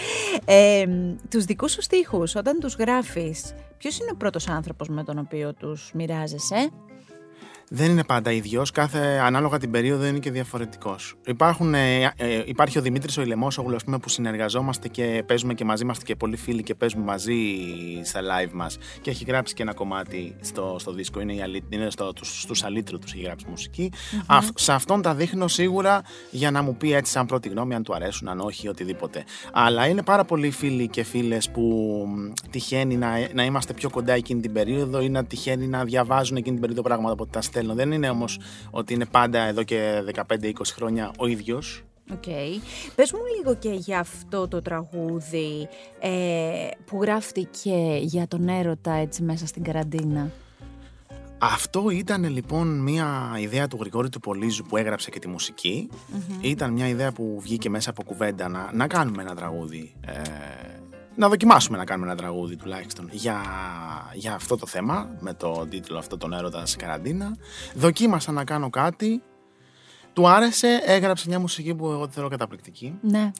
Ε, 0.45 0.85
τους 1.29 1.45
δικούς 1.45 1.71
σου 1.71 1.81
στίχους, 1.81 2.35
όταν 2.35 2.59
τους 2.59 2.75
γράφεις, 2.75 3.53
ποιος 3.77 3.99
είναι 3.99 4.09
ο 4.13 4.15
πρώτος 4.15 4.47
άνθρωπος 4.47 4.87
με 4.87 5.03
τον 5.03 5.17
οποίο 5.17 5.53
τους 5.53 5.91
μοιράζεσαι; 5.93 6.69
Δεν 7.73 7.89
είναι 7.91 8.03
πάντα 8.03 8.31
ίδιος. 8.31 8.71
Κάθε 8.71 8.99
ανάλογα 9.23 9.57
την 9.57 9.71
περίοδο 9.71 10.05
είναι 10.05 10.19
και 10.19 10.31
διαφορετικός. 10.31 11.15
Ε, 11.25 11.31
ε, 12.15 12.43
υπάρχει 12.45 12.77
ο 12.77 12.81
Δημήτρης 12.81 13.17
ο 13.17 13.21
Ηλεμόσογλου, 13.21 13.75
ας 13.75 13.83
πούμε, 13.83 13.97
που 13.99 14.09
συνεργαζόμαστε 14.09 14.87
και 14.87 15.23
παίζουμε 15.25 15.53
και 15.53 15.65
μαζί 15.65 15.83
είμαστε 15.83 16.05
και 16.05 16.15
πολλοί 16.15 16.37
φίλοι 16.37 16.63
και 16.63 16.75
παίζουμε 16.75 17.03
μαζί 17.03 17.35
στα 18.03 18.19
live 18.21 18.51
μας. 18.53 18.77
Και 19.01 19.09
έχει 19.09 19.23
γράψει 19.27 19.53
και 19.53 19.61
ένα 19.61 19.73
κομμάτι 19.73 20.35
στο, 20.41 20.75
στο 20.79 20.93
δίσκο. 20.93 21.19
Είναι, 21.21 21.33
η 21.33 21.41
αλή- 21.41 21.63
είναι 21.69 21.89
στο, 21.89 22.13
τους, 22.13 22.41
στους 22.41 22.63
αλήτρου 22.63 22.99
του 22.99 23.07
έχει 23.13 23.21
γράψει 23.23 23.45
μουσική. 23.49 23.91
Αυ- 24.25 24.59
σε 24.59 24.71
αυτόν 24.73 25.01
τα 25.01 25.13
δείχνω 25.15 25.47
σίγουρα 25.47 26.01
για 26.31 26.51
να 26.51 26.61
μου 26.61 26.75
πει 26.75 26.93
έτσι, 26.93 27.11
σαν 27.11 27.25
πρώτη 27.25 27.49
γνώμη, 27.49 27.75
αν 27.75 27.83
του 27.83 27.93
αρέσουν, 27.95 28.27
αν 28.27 28.39
όχι, 28.39 28.67
οτιδήποτε. 28.67 29.23
Αλλά 29.53 29.87
είναι 29.87 30.03
πάρα 30.03 30.25
πολλοί 30.25 30.51
φίλοι 30.51 30.87
και 30.87 31.03
φίλες 31.03 31.49
που 31.49 31.61
μ, 32.07 32.31
τυχαίνει 32.49 32.97
να, 32.97 33.09
να 33.33 33.43
είμαστε 33.45 33.73
πιο 33.73 33.89
κοντά 33.89 34.13
εκείνη 34.13 34.41
την 34.41 34.53
περίοδο 34.53 35.01
ή 35.01 35.09
να 35.09 35.25
τυχαίνει 35.25 35.67
να 35.67 35.83
διαβάζουν 35.83 36.37
εκείνη 36.37 36.51
την 36.51 36.61
περίοδο 36.61 36.81
πράγματα 36.81 37.13
από 37.13 37.23
ότι 37.23 37.31
τα 37.31 37.41
στέλνω. 37.61 37.73
Δεν 37.73 37.91
είναι 37.91 38.09
όμως 38.09 38.39
ότι 38.71 38.93
είναι 38.93 39.05
πάντα 39.05 39.39
εδώ 39.39 39.63
και 39.63 40.03
15-20 40.15 40.51
χρόνια 40.63 41.11
ο 41.17 41.27
ίδιος. 41.27 41.83
ΟΚ. 42.11 42.23
Πες 42.95 43.11
μου 43.11 43.19
λίγο 43.37 43.55
και 43.55 43.69
για 43.69 43.99
αυτό 43.99 44.47
το 44.47 44.61
τραγούδι 44.61 45.67
ε, 45.99 46.67
που 46.85 47.01
γράφτηκε 47.01 47.99
για 48.01 48.27
τον 48.27 48.47
έρωτα 48.47 48.93
έτσι 48.93 49.23
μέσα 49.23 49.47
στην 49.47 49.63
καραντίνα. 49.63 50.31
Αυτό 51.43 51.89
ήταν 51.89 52.29
λοιπόν 52.29 52.79
μια 52.79 53.37
ιδέα 53.39 53.67
του 53.67 53.77
Γρηγόρη 53.79 54.09
του 54.09 54.19
Πολύζου 54.19 54.63
που 54.63 54.77
έγραψε 54.77 55.09
και 55.09 55.19
τη 55.19 55.27
μουσικη 55.27 55.89
Ήταν 56.41 56.71
μια 56.71 56.87
ιδέα 56.87 57.11
που 57.11 57.39
βγήκε 57.41 57.69
μέσα 57.69 57.89
από 57.89 58.03
κουβέντα 58.03 58.47
να, 58.47 58.69
να 58.73 58.87
κάνουμε 58.87 59.21
ένα 59.21 59.35
τραγούδι. 59.35 59.93
Ε, 60.05 60.11
να 61.15 61.29
δοκιμάσουμε 61.29 61.77
να 61.77 61.85
κάνουμε 61.85 62.07
ένα 62.07 62.15
τραγούδι 62.17 62.55
τουλάχιστον 62.55 63.09
για, 63.11 63.41
για 64.13 64.33
αυτό 64.33 64.57
το 64.57 64.65
θέμα 64.67 65.09
με 65.19 65.33
το 65.33 65.65
τίτλο 65.69 65.97
αυτό 65.97 66.17
τον 66.17 66.33
έρωτα 66.33 66.65
σε 66.65 66.75
καραντίνα. 66.77 67.35
Δοκίμασα 67.75 68.31
να 68.31 68.43
κάνω 68.43 68.69
κάτι. 68.69 69.21
Του 70.13 70.27
άρεσε, 70.27 70.81
έγραψε 70.85 71.27
μια 71.27 71.39
μουσική 71.39 71.75
που 71.75 71.91
εγώ 71.91 72.07
τη 72.07 72.13
θεωρώ 72.13 72.29
καταπληκτική. 72.29 72.97
Ναι. 73.01 73.31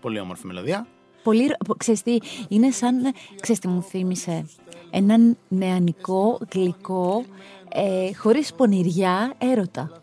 Πολύ 0.00 0.20
όμορφη 0.20 0.46
μελωδία. 0.46 0.86
Πολύ, 1.22 1.46
ρο- 1.46 1.76
ξέρεις 1.76 2.02
τι, 2.02 2.18
είναι 2.48 2.70
σαν, 2.70 2.96
ξέρεις 3.40 3.60
τι 3.60 3.68
μου 3.68 3.82
θύμισε, 3.82 4.46
έναν 4.90 5.36
νεανικό, 5.48 6.40
γλυκό, 6.52 7.24
ε, 7.68 8.14
χωρίς 8.14 8.54
πονηριά, 8.54 9.32
έρωτα. 9.38 10.00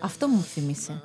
Αυτό 0.00 0.28
μου 0.28 0.40
θύμισε. 0.40 1.02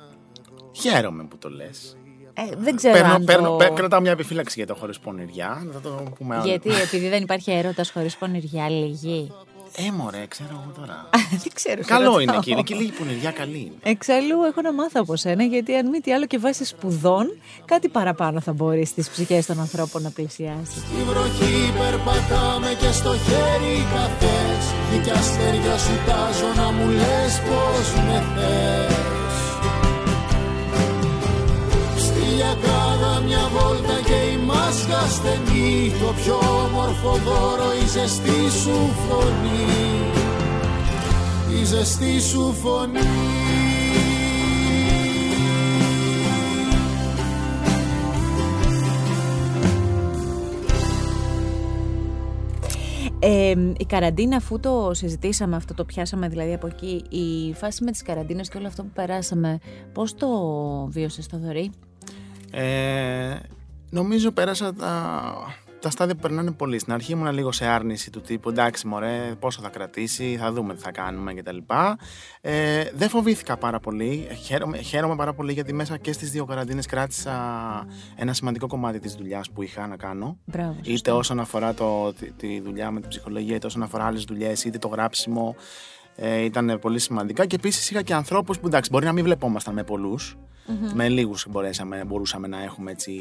Χαίρομαι 0.72 1.24
που 1.24 1.38
το 1.38 1.50
λες. 1.50 1.96
Ε, 2.34 2.42
δεν 2.58 2.76
ξέρω 2.76 2.94
Παίρνω, 2.94 3.12
αν 3.14 3.24
παίρνω, 3.24 3.48
το... 3.48 3.56
παίρνω- 3.56 3.76
κρατάω 3.76 4.00
μια 4.00 4.10
επιφύλαξη 4.10 4.54
για 4.56 4.66
το 4.66 4.74
χωρίς 4.74 4.98
πονηριά. 4.98 5.66
Θα 5.72 5.80
το 5.80 6.02
πούμε 6.18 6.36
άλλο. 6.36 6.44
Γιατί 6.48 6.70
επειδή 6.70 7.08
δεν 7.08 7.22
υπάρχει 7.22 7.50
έρωτας 7.50 7.90
χωρίς 7.90 8.16
πονηριά, 8.16 8.68
λίγη. 8.70 9.32
Ε, 9.76 9.90
μωρέ, 9.92 10.24
ξέρω 10.28 10.48
εγώ 10.52 10.72
τώρα. 10.80 11.08
δεν 11.42 11.52
ξέρω. 11.54 11.82
σε 11.82 11.88
Καλό 11.88 12.04
ρωτάω. 12.04 12.20
είναι 12.20 12.38
κύριε 12.42 12.62
και 12.62 12.74
λίγη 12.74 12.90
πονηριά 12.90 13.30
καλή 13.30 13.58
είναι. 13.58 13.72
Εξάλλου 13.82 14.42
έχω 14.42 14.60
να 14.60 14.72
μάθω 14.72 15.00
από 15.00 15.16
σένα 15.16 15.44
γιατί 15.44 15.74
αν 15.74 15.88
μη 15.88 16.00
τι 16.00 16.12
άλλο 16.12 16.26
και 16.26 16.38
βάσεις 16.38 16.68
σπουδών 16.68 17.26
κάτι 17.64 17.88
παραπάνω 17.88 18.40
θα 18.40 18.52
μπορείς 18.52 18.88
στις 18.88 19.08
ψυχές 19.10 19.46
των 19.46 19.60
ανθρώπων 19.60 20.02
να 20.02 20.10
πλησιάσεις. 20.10 20.74
Στη 20.76 21.02
βροχή 21.08 21.72
περπατάμε 21.78 22.68
και 22.80 22.92
στο 22.92 23.10
χέρι 23.16 23.76
καφές 23.94 24.64
Γη 24.92 24.98
κι 25.04 25.10
αστέρια 25.10 25.78
σου 25.78 25.92
τάζω 26.06 26.46
να 26.56 26.70
μου 26.72 26.88
λες 26.90 27.40
πως 27.48 28.02
με 28.06 28.22
θες 28.34 29.21
για 32.98 33.20
μια 33.26 33.48
βόλτα 33.54 34.00
και 34.04 34.32
η 34.34 34.36
μάσκα 34.46 35.00
στενή. 35.08 35.90
Το 36.00 36.12
πιο 36.20 36.34
όμορφο 36.34 37.10
δώρο 37.10 37.70
η 37.82 37.86
ζεστή 37.86 38.50
σου 38.62 38.76
φωνή. 39.08 40.00
Η 41.60 41.64
ζεστή 41.64 42.20
σου 42.20 42.52
φωνή. 42.52 43.00
Ε, 53.24 53.54
η 53.76 53.84
καραντίνα, 53.84 54.36
αφού 54.36 54.60
το 54.60 54.90
συζητήσαμε 54.94 55.56
αυτό, 55.56 55.74
το 55.74 55.84
πιάσαμε 55.84 56.28
δηλαδή 56.28 56.52
από 56.52 56.66
εκεί, 56.66 57.04
η 57.08 57.54
φάση 57.54 57.84
με 57.84 57.90
τις 57.90 58.02
καραντίνες 58.02 58.48
και 58.48 58.58
όλο 58.58 58.66
αυτό 58.66 58.82
που 58.82 58.90
περάσαμε, 58.94 59.58
πώς 59.92 60.14
το 60.14 60.28
βίωσες 60.88 61.26
το 61.26 61.36
Θωρή; 61.36 61.70
Ε, 62.54 63.40
νομίζω 63.90 64.30
πέρασα 64.30 64.74
τα, 64.74 65.34
τα 65.80 65.90
στάδια 65.90 66.14
που 66.14 66.20
περνάνε 66.20 66.50
πολύ. 66.50 66.78
Στην 66.78 66.92
αρχή 66.92 67.12
ήμουν 67.12 67.32
λίγο 67.32 67.52
σε 67.52 67.66
άρνηση 67.66 68.10
του 68.10 68.20
τύπου 68.20 68.48
εντάξει, 68.48 68.86
μωρέ, 68.86 69.34
πόσο 69.38 69.60
θα 69.62 69.68
κρατήσει, 69.68 70.36
θα 70.40 70.52
δούμε 70.52 70.74
τι 70.74 70.80
θα 70.80 70.90
κάνουμε 70.90 71.34
κτλ. 71.34 71.56
Ε, 72.40 72.84
δεν 72.94 73.08
φοβήθηκα 73.08 73.56
πάρα 73.56 73.80
πολύ. 73.80 74.28
Χαίρομαι, 74.44 74.78
χαίρομαι 74.78 75.16
πάρα 75.16 75.34
πολύ 75.34 75.52
γιατί 75.52 75.72
μέσα 75.72 75.96
και 75.96 76.12
στις 76.12 76.30
δύο 76.30 76.44
καραντίνες 76.44 76.86
κράτησα 76.86 77.32
ένα 78.16 78.32
σημαντικό 78.32 78.66
κομμάτι 78.66 78.98
της 78.98 79.14
δουλειάς 79.14 79.50
που 79.50 79.62
είχα 79.62 79.86
να 79.86 79.96
κάνω. 79.96 80.38
Μπράβο, 80.44 80.76
είτε 80.80 80.90
σωστό. 80.90 81.16
όσον 81.16 81.40
αφορά 81.40 81.74
το, 81.74 82.12
τη, 82.12 82.30
τη 82.30 82.60
δουλειά 82.60 82.90
με 82.90 83.00
την 83.00 83.08
ψυχολογία, 83.08 83.56
είτε 83.56 83.66
όσον 83.66 83.82
αφορά 83.82 84.04
άλλες 84.04 84.24
δουλειές, 84.24 84.64
είτε 84.64 84.78
το 84.78 84.88
γράψιμο. 84.88 85.56
Ε, 86.16 86.40
ήταν 86.40 86.78
πολύ 86.80 86.98
σημαντικά 86.98 87.46
και 87.46 87.56
επίσης 87.56 87.90
είχα 87.90 88.02
και 88.02 88.14
ανθρώπους 88.14 88.58
που 88.58 88.66
εντάξει, 88.66 88.90
μπορεί 88.92 89.04
να 89.04 89.12
μην 89.12 89.24
βλεπόμασταν 89.24 89.74
με 89.74 89.84
πολλούς. 89.84 90.36
Με 90.94 91.08
λίγους 91.08 91.46
μπορούσαμε 92.06 92.46
να 92.46 92.62
έχουμε 92.62 92.90
έτσι 92.90 93.12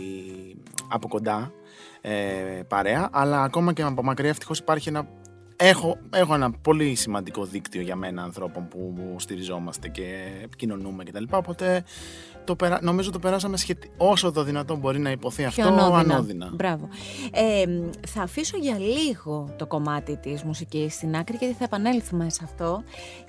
από 0.88 1.08
κοντά 1.08 1.51
ε, 2.01 2.12
παρέα, 2.67 3.10
αλλά 3.12 3.43
ακόμα 3.43 3.73
και 3.73 3.82
από 3.82 4.04
μακριά 4.04 4.30
ευτυχώς 4.30 4.60
υπάρχει 4.60 4.89
ένα. 4.89 5.08
Έχω, 5.63 5.97
έχω 6.10 6.34
ένα 6.34 6.52
πολύ 6.52 6.95
σημαντικό 6.95 7.43
δίκτυο 7.45 7.82
για 7.82 7.95
μένα 7.95 8.24
ανθρώπων 8.24 8.67
που, 8.67 8.93
που 8.95 9.15
στηριζόμαστε 9.19 9.88
και 9.88 10.04
επικοινωνούμε 10.43 11.04
κτλ. 11.04 11.24
Οπότε 11.32 11.84
το 12.43 12.56
περα, 12.56 12.80
νομίζω 12.82 13.12
το 13.12 13.19
περάσαμε 13.19 13.58
σχετι... 13.58 13.91
όσο 13.97 14.32
το 14.32 14.43
δυνατόν 14.43 14.78
μπορεί 14.80 15.00
να 15.00 15.12
υποθεί 15.12 15.45
αυτό 15.45 15.62
Πιο 15.62 15.71
ανώδυνα. 15.71 16.13
ανώδυνα. 16.13 16.50
Μπράβο. 16.54 16.89
Ε, 17.32 17.65
θα 18.08 18.21
αφήσω 18.21 18.58
για 18.58 18.78
λίγο 18.80 19.54
το 19.58 19.65
κομμάτι 19.67 20.17
της 20.17 20.43
μουσικής 20.43 20.93
στην 20.93 21.15
άκρη 21.15 21.38
γιατί 21.39 21.54
θα 21.54 21.63
επανέλθουμε 21.63 22.30
σε 22.30 22.41
αυτό 22.43 22.84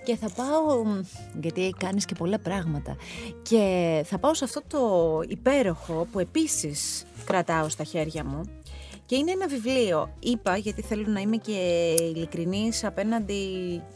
και 0.05 0.17
θα 0.17 0.31
πάω, 0.37 0.85
μ, 0.85 1.01
γιατί 1.41 1.75
κάνεις 1.79 2.05
και 2.05 2.15
πολλά 2.15 2.39
πράγματα 2.39 2.97
και 3.43 4.03
θα 4.05 4.19
πάω 4.19 4.35
σε 4.35 4.45
αυτό 4.45 4.63
το 4.69 5.21
υπέροχο 5.29 6.07
που 6.13 6.19
επίσης 6.19 7.05
κρατάω 7.25 7.69
στα 7.69 7.85
χέρια 7.85 8.25
μου 8.25 8.43
και 9.13 9.19
είναι 9.19 9.31
ένα 9.31 9.47
βιβλίο, 9.47 10.11
είπα 10.19 10.57
γιατί 10.57 10.83
θέλω 10.83 11.05
να 11.07 11.21
είμαι 11.21 11.37
και 11.37 11.53
ειλικρινής 11.99 12.85
απέναντι 12.85 13.35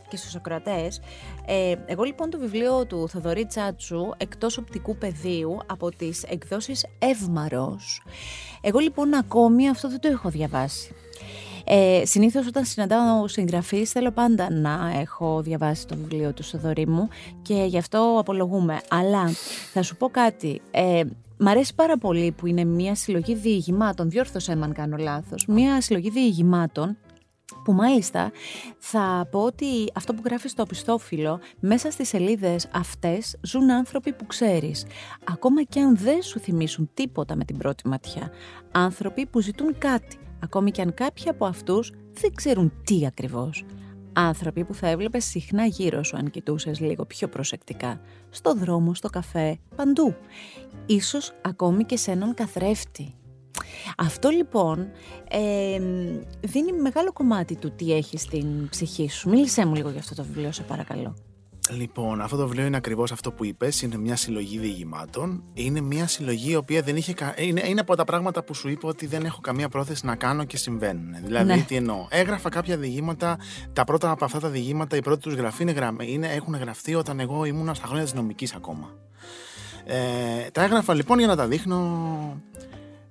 και 0.09 0.17
στους 0.17 0.35
ακροατές. 0.35 1.01
Ε, 1.47 1.75
εγώ 1.87 2.03
λοιπόν 2.03 2.31
το 2.31 2.39
βιβλίο 2.39 2.87
του 2.87 3.09
Θοδωρή 3.09 3.47
Τσάτσου, 3.47 4.11
εκτός 4.17 4.59
οπτικού 4.59 4.97
πεδίου, 4.97 5.59
από 5.67 5.91
τις 5.91 6.23
εκδόσεις 6.23 6.87
Εύμαρος. 6.99 8.03
Εγώ 8.61 8.79
λοιπόν 8.79 9.15
ακόμη 9.15 9.69
αυτό 9.69 9.89
δεν 9.89 10.01
το 10.01 10.09
έχω 10.09 10.29
διαβάσει. 10.29 10.95
Ε, 11.65 12.03
Συνήθως 12.05 12.47
όταν 12.47 12.65
συναντάω 12.65 13.29
συγγραφείς, 13.29 13.91
θέλω 13.91 14.11
πάντα 14.11 14.53
να 14.53 14.93
έχω 15.01 15.43
διαβάσει 15.43 15.87
το 15.87 15.97
βιβλίο 15.97 16.33
του 16.33 16.43
Θοδωρή 16.43 16.87
μου 16.87 17.09
και 17.43 17.65
γι' 17.67 17.79
αυτό 17.79 18.17
απολογούμε. 18.19 18.81
Αλλά 18.91 19.31
θα 19.73 19.83
σου 19.83 19.97
πω 19.97 20.09
κάτι. 20.09 20.61
Ε, 20.71 21.03
Μ' 21.39 21.49
αρέσει 21.49 21.75
πάρα 21.75 21.99
πολύ 21.99 22.33
που 22.33 22.47
είναι 22.47 22.65
μια 22.65 22.95
συλλογή 22.95 23.35
διηγημάτων, 23.35 24.11
διόρθωσέ 24.11 24.57
με 24.57 24.65
αν 24.65 24.73
κάνω 24.73 24.97
λάθος, 24.97 25.47
μια 25.47 25.81
συλλογή 25.81 26.11
διηγημάτων 26.11 26.97
που 27.65 27.73
μάλιστα 27.73 28.33
θα 28.79 29.29
πω 29.31 29.41
ότι 29.43 29.67
αυτό 29.95 30.15
που 30.15 30.23
γράφεις 30.25 30.51
στο 30.51 30.63
οπισθόφυλλο, 30.63 31.41
μέσα 31.61 31.91
στις 31.91 32.09
σελίδες 32.09 32.69
αυτές 32.73 33.37
ζουν 33.43 33.71
άνθρωποι 33.71 34.13
που 34.13 34.27
ξέρεις. 34.27 34.87
Ακόμα 35.25 35.63
και 35.63 35.81
αν 35.81 35.97
δεν 35.97 36.23
σου 36.23 36.39
θυμίσουν 36.39 36.91
τίποτα 36.95 37.37
με 37.37 37.45
την 37.45 37.59
πρώτη 37.59 37.89
ματιά. 37.89 38.31
Άνθρωποι 38.73 39.27
που 39.27 39.41
ζητούν 39.41 39.79
κάτι, 39.79 40.19
ακόμη 40.43 40.71
και 40.71 40.83
αν 40.83 40.95
κάποιοι 40.95 41.29
από 41.29 41.47
αυτούς 41.47 41.93
δεν 42.13 42.35
ξέρουν 42.35 42.73
τι 42.85 43.07
ακριβώς. 43.07 43.65
Άνθρωποι 44.19 44.65
που 44.65 44.75
θα 44.75 44.89
έβλεπες 44.89 45.25
συχνά 45.25 45.67
γύρω 45.67 46.03
σου 46.03 46.17
αν 46.17 46.31
κοιτούσες 46.31 46.81
λίγο 46.81 47.05
πιο 47.05 47.29
προσεκτικά. 47.29 48.01
Στο 48.31 48.55
δρόμο, 48.55 48.95
στο 48.95 49.09
καφέ, 49.09 49.59
παντού. 49.77 50.15
Ίσως 50.87 51.33
ακόμη 51.43 51.85
και 51.85 51.97
σε 51.97 52.11
έναν 52.11 52.35
καθρέφτη. 52.35 53.15
Αυτό 53.97 54.29
λοιπόν 54.29 54.89
ε, 55.29 55.81
δίνει 56.41 56.73
μεγάλο 56.73 57.13
κομμάτι 57.13 57.57
του 57.57 57.73
τι 57.77 57.93
έχεις 57.93 58.21
στην 58.21 58.69
ψυχή 58.69 59.09
σου. 59.09 59.29
Μίλησέ 59.29 59.67
μου 59.67 59.75
λίγο 59.75 59.91
για 59.91 60.01
αυτό 60.01 60.15
το 60.15 60.25
βιβλίο, 60.25 60.53
σε 60.53 60.63
παρακαλώ. 60.63 61.15
Λοιπόν, 61.71 62.21
αυτό 62.21 62.37
το 62.37 62.47
βιβλίο 62.47 62.67
είναι 62.67 62.77
ακριβώς 62.77 63.13
αυτό 63.13 63.33
που 63.33 63.45
είπες. 63.45 63.83
Είναι 63.83 63.97
μια 63.97 64.17
συλλογή 64.17 64.59
διηγημάτων. 64.59 65.43
Είναι 65.55 65.81
μια 65.81 66.07
συλλογή 66.07 66.51
η 66.51 66.57
οποία 66.57 66.83
δεν 66.83 66.97
είχε. 66.97 67.13
Κα... 67.13 67.35
Είναι, 67.39 67.63
είναι 67.67 67.81
από 67.81 67.97
τα 67.97 68.05
πράγματα 68.05 68.45
που 68.45 68.55
σου 68.55 68.69
είπα 68.69 68.89
ότι 68.89 69.07
δεν 69.07 69.25
έχω 69.25 69.41
καμία 69.41 69.69
πρόθεση 69.69 70.07
να 70.07 70.17
κάνω 70.17 70.45
και 70.45 70.57
συμβαίνουν. 70.57 71.17
Δηλαδή, 71.25 71.55
Ναι. 71.55 71.65
τι 71.69 71.77
εννοώ; 71.77 72.07
Έγραφα 72.09 72.49
κάποια 72.49 72.77
διηγήματα. 72.77 73.39
Τα 73.73 73.85
πρώτα 73.85 74.11
από 74.11 74.25
αυτά 74.25 74.41
τα 74.41 74.49
διηγήματα, 74.49 74.97
η 74.97 75.01
πρώτη 75.01 75.21
τους 75.21 75.35
γραφή 75.35 75.63
είναι, 75.63 75.73
γραμ... 75.73 76.01
είναι, 76.01 76.27
έχουν 76.27 76.55
γραφτεί 76.57 76.95
όταν 76.95 77.21
εγώ 77.21 77.45
ήμουν 77.45 77.75
στα 77.75 77.87
χρόνια 77.87 78.05
της 78.05 78.15
νομικής 78.15 78.55
ακόμα. 78.55 78.91
Ε, 79.85 80.51
τα 80.53 80.63
έγραφα 80.63 80.95
λοιπόν 80.95 81.19
για 81.19 81.27
να 81.27 81.37
τα 81.37 81.47
δείχνω 81.47 82.43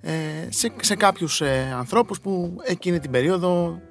ε, 0.01 0.11
σε, 0.49 0.71
σε 0.81 0.95
κάποιους 0.95 1.41
ε, 1.41 1.73
ανθρώπους 1.77 2.19
που 2.21 2.55
εκείνη 2.63 2.99
την 2.99 3.11
περίοδο 3.11 3.81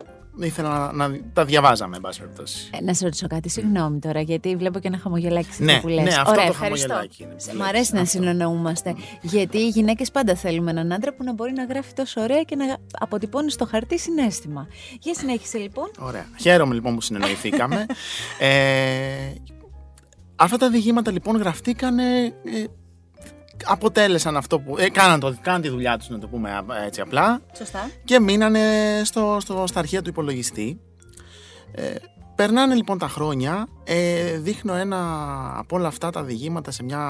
ήθελα 0.40 0.92
να, 0.92 1.08
να 1.08 1.18
τα 1.32 1.44
διαβάζαμε, 1.44 1.96
εν 1.96 2.02
πάση 2.02 2.20
περιπτώσει. 2.20 2.70
Ε, 2.80 2.82
να 2.84 2.94
σε 2.94 3.04
ρωτήσω 3.04 3.26
κάτι, 3.26 3.48
συγγνώμη 3.48 3.98
τώρα, 3.98 4.20
γιατί 4.20 4.56
βλέπω 4.56 4.78
και 4.78 4.88
ένα 4.88 4.98
χαμογελάκι 4.98 5.52
σε 5.52 5.64
Ναι, 5.64 5.72
αυτό 5.72 5.82
που 5.86 5.88
λες. 5.94 6.04
ναι, 6.04 6.14
αυτό 6.14 6.30
Ωραία, 6.30 6.44
το 6.44 6.50
ευχαριστώ. 6.50 6.86
χαμογελάκι 6.88 7.22
είναι 7.22 7.32
που 7.32 7.40
Σε- 7.40 7.50
Μ' 7.50 7.54
βλέπεις. 7.54 7.68
αρέσει 7.74 7.94
να 7.94 8.00
Αυτό. 8.00 8.10
συνεννοούμαστε. 8.18 8.94
Γιατί 9.20 9.58
οι 9.58 9.68
γυναίκες 9.68 10.10
πάντα 10.10 10.34
θέλουμε 10.34 10.70
έναν 10.70 10.92
άντρα 10.92 11.14
που 11.14 11.24
να 11.24 11.32
μπορεί 11.32 11.52
να 11.52 11.64
γράφει 11.64 11.92
τόσο 11.92 12.20
ωραία 12.20 12.42
και 12.42 12.56
να 12.56 12.76
αποτυπώνει 12.98 13.50
στο 13.50 13.66
χαρτί 13.66 13.98
συνέστημα. 13.98 14.66
Για 15.00 15.14
συνέχισε 15.14 15.58
λοιπόν. 15.58 15.90
Ωραία. 15.98 16.26
Χαίρομαι 16.40 16.74
λοιπόν 16.74 16.94
που 16.94 17.00
συνεννοηθήκαμε. 17.00 17.86
ε, 18.38 18.48
αυτά 20.36 20.56
τα 20.56 20.70
διηγήματα 20.70 21.10
λοιπόν 21.10 21.36
γραφτήκανε. 21.36 22.24
Ε, 22.24 22.64
αποτέλεσαν 23.64 24.36
αυτό 24.36 24.60
που. 24.60 24.76
Ε, 24.78 24.88
κάναν, 24.90 25.20
το, 25.20 25.36
κάναν 25.40 25.60
τη 25.60 25.68
δουλειά 25.68 25.98
τους 25.98 26.08
να 26.08 26.18
το 26.18 26.26
πούμε 26.28 26.50
α- 26.50 26.84
έτσι 26.84 27.00
απλά 27.00 27.40
Σωστά. 27.56 27.90
και 28.04 28.20
μείνανε 28.20 28.60
στο, 29.04 29.36
στο, 29.40 29.64
στα 29.66 29.78
αρχεία 29.78 30.02
του 30.02 30.08
υπολογιστή. 30.08 30.80
Ε, 31.72 31.94
περνάνε 32.34 32.74
λοιπόν 32.74 32.98
τα 32.98 33.08
χρόνια, 33.08 33.66
ε, 33.84 34.38
δείχνω 34.38 34.74
ένα 34.74 34.98
από 35.58 35.76
όλα 35.76 35.88
αυτά 35.88 36.10
τα 36.10 36.22
διηγήματα 36.22 36.70
σε 36.70 36.82
μια 36.82 37.00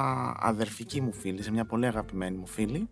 αδερφική 0.40 1.00
μου 1.00 1.12
φίλη, 1.12 1.42
σε 1.42 1.50
μια 1.50 1.64
πολύ 1.64 1.86
αγαπημένη 1.86 2.36
μου 2.36 2.46
φίλη, 2.46 2.88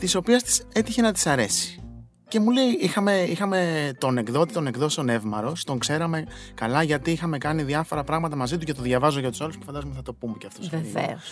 της 0.00 0.14
οποίας 0.14 0.42
της 0.42 0.62
έτυχε 0.72 1.02
να 1.02 1.12
της 1.12 1.26
αρέσει. 1.26 1.82
Και 2.28 2.40
μου 2.40 2.50
λέει, 2.50 2.78
είχαμε, 2.80 3.22
είχαμε 3.22 3.90
τον 3.98 4.18
εκδότη, 4.18 4.52
τον 4.52 4.66
εκδόσεων 4.66 5.08
Εύμαρος, 5.08 5.64
τον 5.64 5.78
ξέραμε 5.78 6.26
καλά 6.54 6.82
γιατί 6.82 7.10
είχαμε 7.10 7.38
κάνει 7.38 7.62
διάφορα 7.62 8.04
πράγματα 8.04 8.36
μαζί 8.36 8.58
του 8.58 8.64
και 8.64 8.74
το 8.74 8.82
διαβάζω 8.82 9.20
για 9.20 9.30
τους 9.30 9.40
άλλους 9.40 9.58
που 9.58 9.64
φαντάζομαι 9.64 9.94
θα 9.94 10.02
το 10.02 10.12
πούμε 10.12 10.34
και 10.38 10.46
αυτούς. 10.46 10.68
Βεβαίως. 10.68 11.22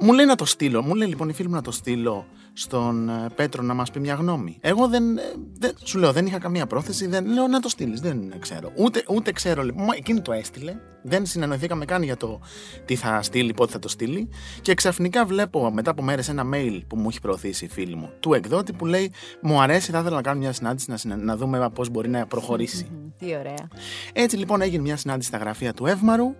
Μου 0.00 0.12
λέει 0.12 0.26
να 0.26 0.34
το 0.34 0.44
στείλω. 0.44 0.82
Μου 0.82 0.94
λέει 0.94 1.08
λοιπόν 1.08 1.28
η 1.28 1.32
φίλη 1.32 1.48
μου 1.48 1.54
να 1.54 1.62
το 1.62 1.70
στείλω 1.70 2.26
στον 2.54 3.08
ε, 3.08 3.26
Πέτρο 3.34 3.62
να 3.62 3.74
μας 3.74 3.90
πει 3.90 4.00
μια 4.00 4.14
γνώμη. 4.14 4.58
Εγώ 4.60 4.88
δεν, 4.88 5.18
ε, 5.18 5.22
δεν. 5.58 5.72
Σου 5.84 5.98
λέω, 5.98 6.12
δεν 6.12 6.26
είχα 6.26 6.38
καμία 6.38 6.66
πρόθεση. 6.66 7.06
Δεν, 7.06 7.26
λέω 7.26 7.46
να 7.46 7.60
το 7.60 7.68
στείλεις. 7.68 8.00
Δεν 8.00 8.34
ξέρω. 8.38 8.72
Ούτε, 8.76 9.02
ούτε 9.08 9.32
ξέρω. 9.32 9.62
Λοιπόν, 9.62 9.84
Μα 9.84 9.94
εκείνη 9.96 10.20
το 10.20 10.32
έστειλε. 10.32 10.76
Δεν 11.02 11.26
συνεννοηθήκαμε 11.26 11.84
καν 11.84 12.02
για 12.02 12.16
το 12.16 12.40
τι 12.84 12.96
θα 12.96 13.22
στείλει, 13.22 13.54
πότε 13.54 13.72
θα 13.72 13.78
το 13.78 13.88
στείλει. 13.88 14.28
Και 14.62 14.74
ξαφνικά 14.74 15.24
βλέπω 15.24 15.70
μετά 15.70 15.90
από 15.90 16.02
μέρες 16.02 16.28
ένα 16.28 16.44
mail 16.54 16.80
που 16.86 16.96
μου 16.96 17.08
έχει 17.08 17.20
προωθήσει 17.20 17.64
η 17.64 17.68
φίλη 17.68 17.94
μου 17.94 18.10
του 18.20 18.34
εκδότη 18.34 18.72
που 18.72 18.86
λέει 18.86 19.12
Μου 19.42 19.60
αρέσει, 19.60 19.90
θα 19.90 19.98
ήθελα 19.98 20.16
να 20.16 20.22
κάνω 20.22 20.38
μια 20.38 20.52
συνάντηση 20.52 20.90
να, 20.90 20.96
συνε- 20.96 21.22
να 21.22 21.36
δούμε 21.36 21.70
πώς 21.74 21.88
μπορεί 21.88 22.08
να 22.08 22.26
προχωρήσει. 22.26 22.88
Τι 23.18 23.26
ωραία. 23.26 23.68
Έτσι 24.12 24.36
λοιπόν 24.36 24.60
έγινε 24.60 24.82
μια 24.82 24.96
συνάντηση 24.96 25.28
στα 25.28 25.38
γραφεία 25.38 25.72
του 25.74 25.86
Εύμαρου. 25.86 26.34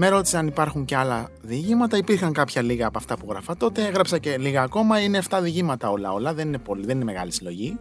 Με 0.00 0.08
ρώτησε 0.08 0.38
αν 0.38 0.46
υπάρχουν 0.46 0.84
και 0.84 0.96
άλλα 0.96 1.28
διηγήματα. 1.42 1.96
Υπήρχαν 1.96 2.32
κάποια 2.32 2.62
λίγα 2.62 2.86
από 2.86 2.98
αυτά 2.98 3.16
που 3.16 3.26
γράφα 3.28 3.56
τότε. 3.56 3.86
Έγραψα 3.86 4.18
και 4.18 4.38
λίγα 4.38 4.62
ακόμα. 4.62 5.00
Είναι 5.00 5.22
7 5.30 5.38
διηγήματα 5.42 5.90
όλα 5.90 6.12
όλα. 6.12 6.34
Δεν 6.34 6.46
είναι, 6.46 6.58
πολύ, 6.58 6.86
δεν 6.86 6.96
είναι 6.96 7.04
μεγάλη 7.04 7.32
συλλογή. 7.32 7.78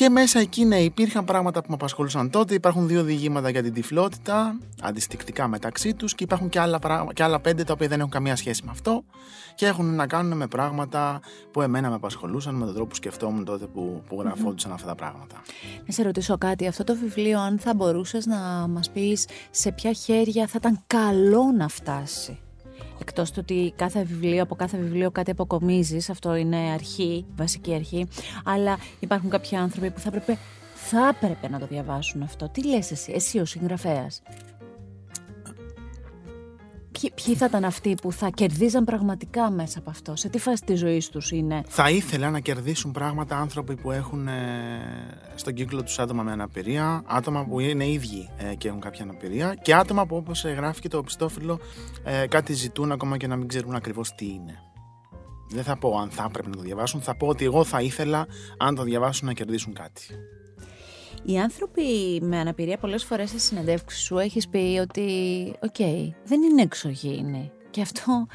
Και 0.00 0.08
μέσα 0.08 0.38
εκεί 0.38 0.64
ναι, 0.64 0.76
υπήρχαν 0.76 1.24
πράγματα 1.24 1.60
που 1.60 1.66
με 1.68 1.74
απασχολούσαν 1.74 2.30
τότε. 2.30 2.54
Υπάρχουν 2.54 2.86
δύο 2.86 3.02
διηγήματα 3.02 3.50
για 3.50 3.62
την 3.62 3.72
τυφλότητα, 3.72 4.58
αντιστοιχτικά 4.82 5.48
μεταξύ 5.48 5.94
τους, 5.94 6.14
και 6.14 6.24
υπάρχουν 6.24 6.48
και 6.48 6.60
άλλα, 6.60 6.78
πράγμα- 6.78 7.12
και 7.12 7.22
άλλα 7.22 7.40
πέντε 7.40 7.64
τα 7.64 7.72
οποία 7.72 7.88
δεν 7.88 7.98
έχουν 7.98 8.10
καμία 8.10 8.36
σχέση 8.36 8.62
με 8.64 8.70
αυτό 8.70 9.04
και 9.54 9.66
έχουν 9.66 9.94
να 9.94 10.06
κάνουν 10.06 10.36
με 10.36 10.46
πράγματα 10.46 11.20
που 11.50 11.62
εμένα 11.62 11.88
με 11.88 11.94
απασχολούσαν, 11.94 12.54
με 12.54 12.64
τον 12.64 12.74
τρόπο 12.74 12.88
που 12.88 12.94
σκεφτόμουν 12.94 13.44
τότε 13.44 13.66
που, 13.66 14.02
που 14.08 14.20
γραφόντουσαν 14.20 14.72
αυτά 14.72 14.86
τα 14.86 14.94
πράγματα. 14.94 15.42
Να 15.86 15.92
σε 15.92 16.02
ρωτήσω 16.02 16.38
κάτι. 16.38 16.66
Αυτό 16.66 16.84
το 16.84 16.96
βιβλίο, 16.96 17.40
αν 17.40 17.58
θα 17.58 17.74
μπορούσες 17.74 18.26
να 18.26 18.36
μας 18.68 18.90
πεις 18.90 19.26
σε 19.50 19.72
ποια 19.72 19.92
χέρια 19.92 20.46
θα 20.46 20.54
ήταν 20.56 20.80
καλό 20.86 21.52
να 21.56 21.68
φτάσει; 21.68 22.38
Εκτός 23.00 23.30
του 23.30 23.38
ότι 23.40 23.72
κάθε 23.76 24.04
βιβλίο, 24.04 24.42
από 24.42 24.54
κάθε 24.54 24.78
βιβλίο 24.78 25.10
κάτι 25.10 25.30
αποκομίζεις, 25.30 26.10
αυτό 26.10 26.34
είναι 26.34 26.56
αρχή, 26.56 27.24
βασική 27.36 27.74
αρχή, 27.74 28.06
αλλά 28.44 28.78
υπάρχουν 29.00 29.30
κάποιοι 29.30 29.56
άνθρωποι 29.56 29.90
που 29.90 30.00
θα 30.00 30.08
έπρεπε, 30.08 30.38
θα 30.74 31.08
έπρεπε 31.08 31.48
να 31.48 31.58
το 31.58 31.66
διαβάσουν 31.66 32.22
αυτό. 32.22 32.48
Τι 32.48 32.66
λες 32.66 32.90
εσύ, 32.90 33.12
εσύ 33.14 33.38
ο 33.38 33.44
συγγραφέας; 33.44 34.22
Ποιοι, 36.92 37.12
ποιοι 37.24 37.34
θα 37.34 37.44
ήταν 37.44 37.64
αυτοί 37.64 37.94
που 38.02 38.12
θα 38.12 38.28
κερδίζαν 38.28 38.84
πραγματικά 38.84 39.50
μέσα 39.50 39.78
από 39.78 39.90
αυτό, 39.90 40.16
σε 40.16 40.28
τι 40.28 40.38
φάση 40.38 40.62
της 40.64 40.78
ζωής 40.78 41.08
τους 41.08 41.30
είναι; 41.30 41.62
Θα 41.68 41.90
ήθελα 41.90 42.30
να 42.30 42.40
κερδίσουν 42.40 42.92
πράγματα 42.92 43.36
άνθρωποι 43.36 43.76
που 43.76 43.90
έχουν 43.90 44.28
ε, 44.28 44.40
στον 45.34 45.54
κύκλο 45.54 45.82
τους 45.82 45.98
άτομα 45.98 46.22
με 46.22 46.32
αναπηρία, 46.32 47.02
άτομα 47.06 47.44
που 47.44 47.60
είναι 47.60 47.88
ίδιοι 47.88 48.28
ε, 48.36 48.54
και 48.54 48.68
έχουν 48.68 48.80
κάποια 48.80 49.02
αναπηρία 49.02 49.54
και 49.54 49.74
άτομα 49.74 50.06
που 50.06 50.16
όπως 50.16 50.44
γράφει 50.44 50.80
και 50.80 50.88
το 50.88 50.98
οπισθόφυλλο 50.98 51.58
ε, 52.04 52.26
κάτι 52.26 52.52
ζητούν 52.52 52.92
ακόμα 52.92 53.16
και 53.16 53.26
να 53.26 53.36
μην 53.36 53.48
ξέρουν 53.48 53.74
ακριβώς 53.74 54.14
τι 54.14 54.24
είναι. 54.24 54.62
Δεν 55.52 55.64
θα 55.64 55.78
πω 55.78 55.98
αν 55.98 56.10
θα 56.10 56.24
έπρεπε 56.28 56.48
να 56.48 56.56
το 56.56 56.62
διαβάσουν, 56.62 57.00
θα 57.00 57.16
πω 57.16 57.26
ότι 57.26 57.44
εγώ 57.44 57.64
θα 57.64 57.80
ήθελα 57.80 58.26
αν 58.58 58.74
το 58.74 58.82
διαβάσουν 58.82 59.26
να 59.26 59.32
κερδίσουν 59.32 59.74
κάτι. 59.74 60.02
Οι 61.22 61.38
άνθρωποι 61.38 62.20
με 62.22 62.38
αναπηρία 62.38 62.78
πολλές 62.78 63.04
φορές 63.04 63.28
στη 63.28 63.40
συνεντεύξη 63.40 63.98
σου 63.98 64.18
έχεις 64.18 64.48
πει 64.48 64.78
ότι 64.80 65.52
ΟΚ, 65.62 65.76
δεν 66.24 66.42
είναι 66.42 66.62
εξωγήινοι. 66.62 67.50
Και 67.70 67.80
αυτό, 67.80 68.26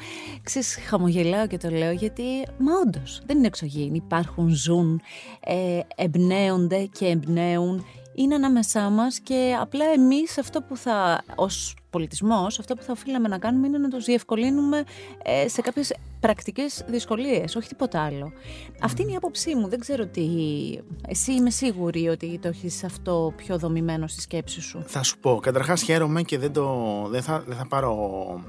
ξέρεις, 0.42 0.78
χαμογελάω 0.86 1.46
και 1.46 1.56
το 1.56 1.70
λέω 1.70 1.90
γιατί, 1.90 2.22
μα 2.58 2.72
όντως, 2.86 3.22
δεν 3.26 3.36
είναι 3.38 3.46
εξωγήινοι. 3.46 3.96
Υπάρχουν, 4.04 4.48
ζουν, 4.48 5.00
ε, 5.40 5.80
εμπνέονται 5.96 6.84
και 6.84 7.06
εμπνέουν, 7.06 7.84
είναι 8.14 8.34
ανάμεσά 8.34 8.90
μας 8.90 9.20
και 9.20 9.56
απλά 9.60 9.84
εμείς 9.84 10.38
αυτό 10.38 10.62
που 10.62 10.76
θα, 10.76 11.24
ως 11.34 11.76
πολιτισμός, 11.96 12.58
αυτό 12.58 12.74
που 12.74 12.82
θα 12.82 12.92
οφείλαμε 12.92 13.28
να 13.28 13.38
κάνουμε 13.38 13.66
είναι 13.66 13.78
να 13.78 13.88
τους 13.88 14.04
διευκολύνουμε 14.04 14.84
ε, 15.22 15.48
σε 15.48 15.60
κάποιες 15.60 15.92
πρακτικές 16.20 16.84
δυσκολίες, 16.88 17.56
όχι 17.56 17.68
τίποτα 17.68 18.00
άλλο. 18.02 18.32
Αυτή 18.80 19.02
είναι 19.02 19.12
η 19.12 19.14
άποψή 19.14 19.54
μου. 19.54 19.68
Δεν 19.68 19.78
ξέρω 19.78 20.06
τι... 20.06 20.26
Εσύ 21.08 21.32
είμαι 21.32 21.50
σίγουρη 21.50 22.08
ότι 22.08 22.38
το 22.42 22.48
έχεις 22.48 22.84
αυτό 22.84 23.32
πιο 23.36 23.58
δομημένο 23.58 24.06
στη 24.06 24.20
σκέψη 24.20 24.60
σου. 24.60 24.82
Θα 24.86 25.02
σου 25.02 25.18
πω. 25.18 25.38
Καταρχάς 25.42 25.82
χαίρομαι 25.82 26.22
και 26.22 26.38
δεν, 26.38 26.52
το, 26.52 26.66
δεν, 27.10 27.22
θα, 27.22 27.44
δεν, 27.46 27.56
θα 27.56 27.66
πάρω, 27.66 27.96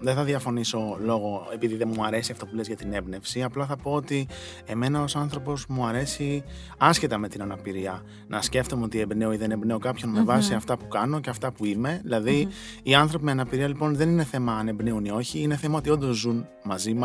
δεν 0.02 0.16
θα 0.16 0.24
διαφωνήσω 0.24 0.98
λόγω 1.00 1.48
επειδή 1.54 1.76
δεν 1.76 1.92
μου 1.96 2.06
αρέσει 2.06 2.32
αυτό 2.32 2.46
που 2.46 2.56
λες 2.56 2.68
για 2.68 2.76
την 2.76 2.94
έμπνευση. 2.94 3.44
Απλά 3.44 3.66
θα 3.66 3.78
πω 3.78 3.92
ότι 3.92 4.28
εμένα 4.66 5.02
ως 5.02 5.16
άνθρωπος 5.16 5.66
μου 5.68 5.86
αρέσει 5.86 6.44
άσχετα 6.78 7.18
με 7.18 7.28
την 7.28 7.42
αναπηρία 7.42 8.04
να 8.28 8.42
σκέφτομαι 8.42 8.84
ότι 8.84 9.00
εμπνέω 9.00 9.34
ή 9.34 9.38
δεν 9.38 9.52
εμπνέω 9.52 9.78
κάποιον 9.78 10.12
με 10.12 10.24
βάση 10.24 10.54
αυτά 10.54 10.78
που 10.78 10.88
κάνω 10.88 11.20
και 11.20 11.30
αυτά 11.30 11.52
που 11.52 11.66
είμαι. 11.66 12.02
δηλαδη 12.04 12.48
οι 12.84 12.96
άνθρωποι 12.96 13.26
με 13.26 13.32
αναπηρία 13.40 13.68
λοιπόν 13.68 13.96
δεν 13.96 14.10
είναι 14.10 14.24
θέμα 14.24 14.54
αν 14.54 14.68
εμπνέουν 14.68 15.06
ή 15.06 15.12
όχι. 15.12 15.40
Είναι 15.40 15.56
θέμα 15.56 15.78
ότι 15.78 15.90
όντως 15.90 16.18
ζουν 16.18 16.48
μαζί, 16.64 16.96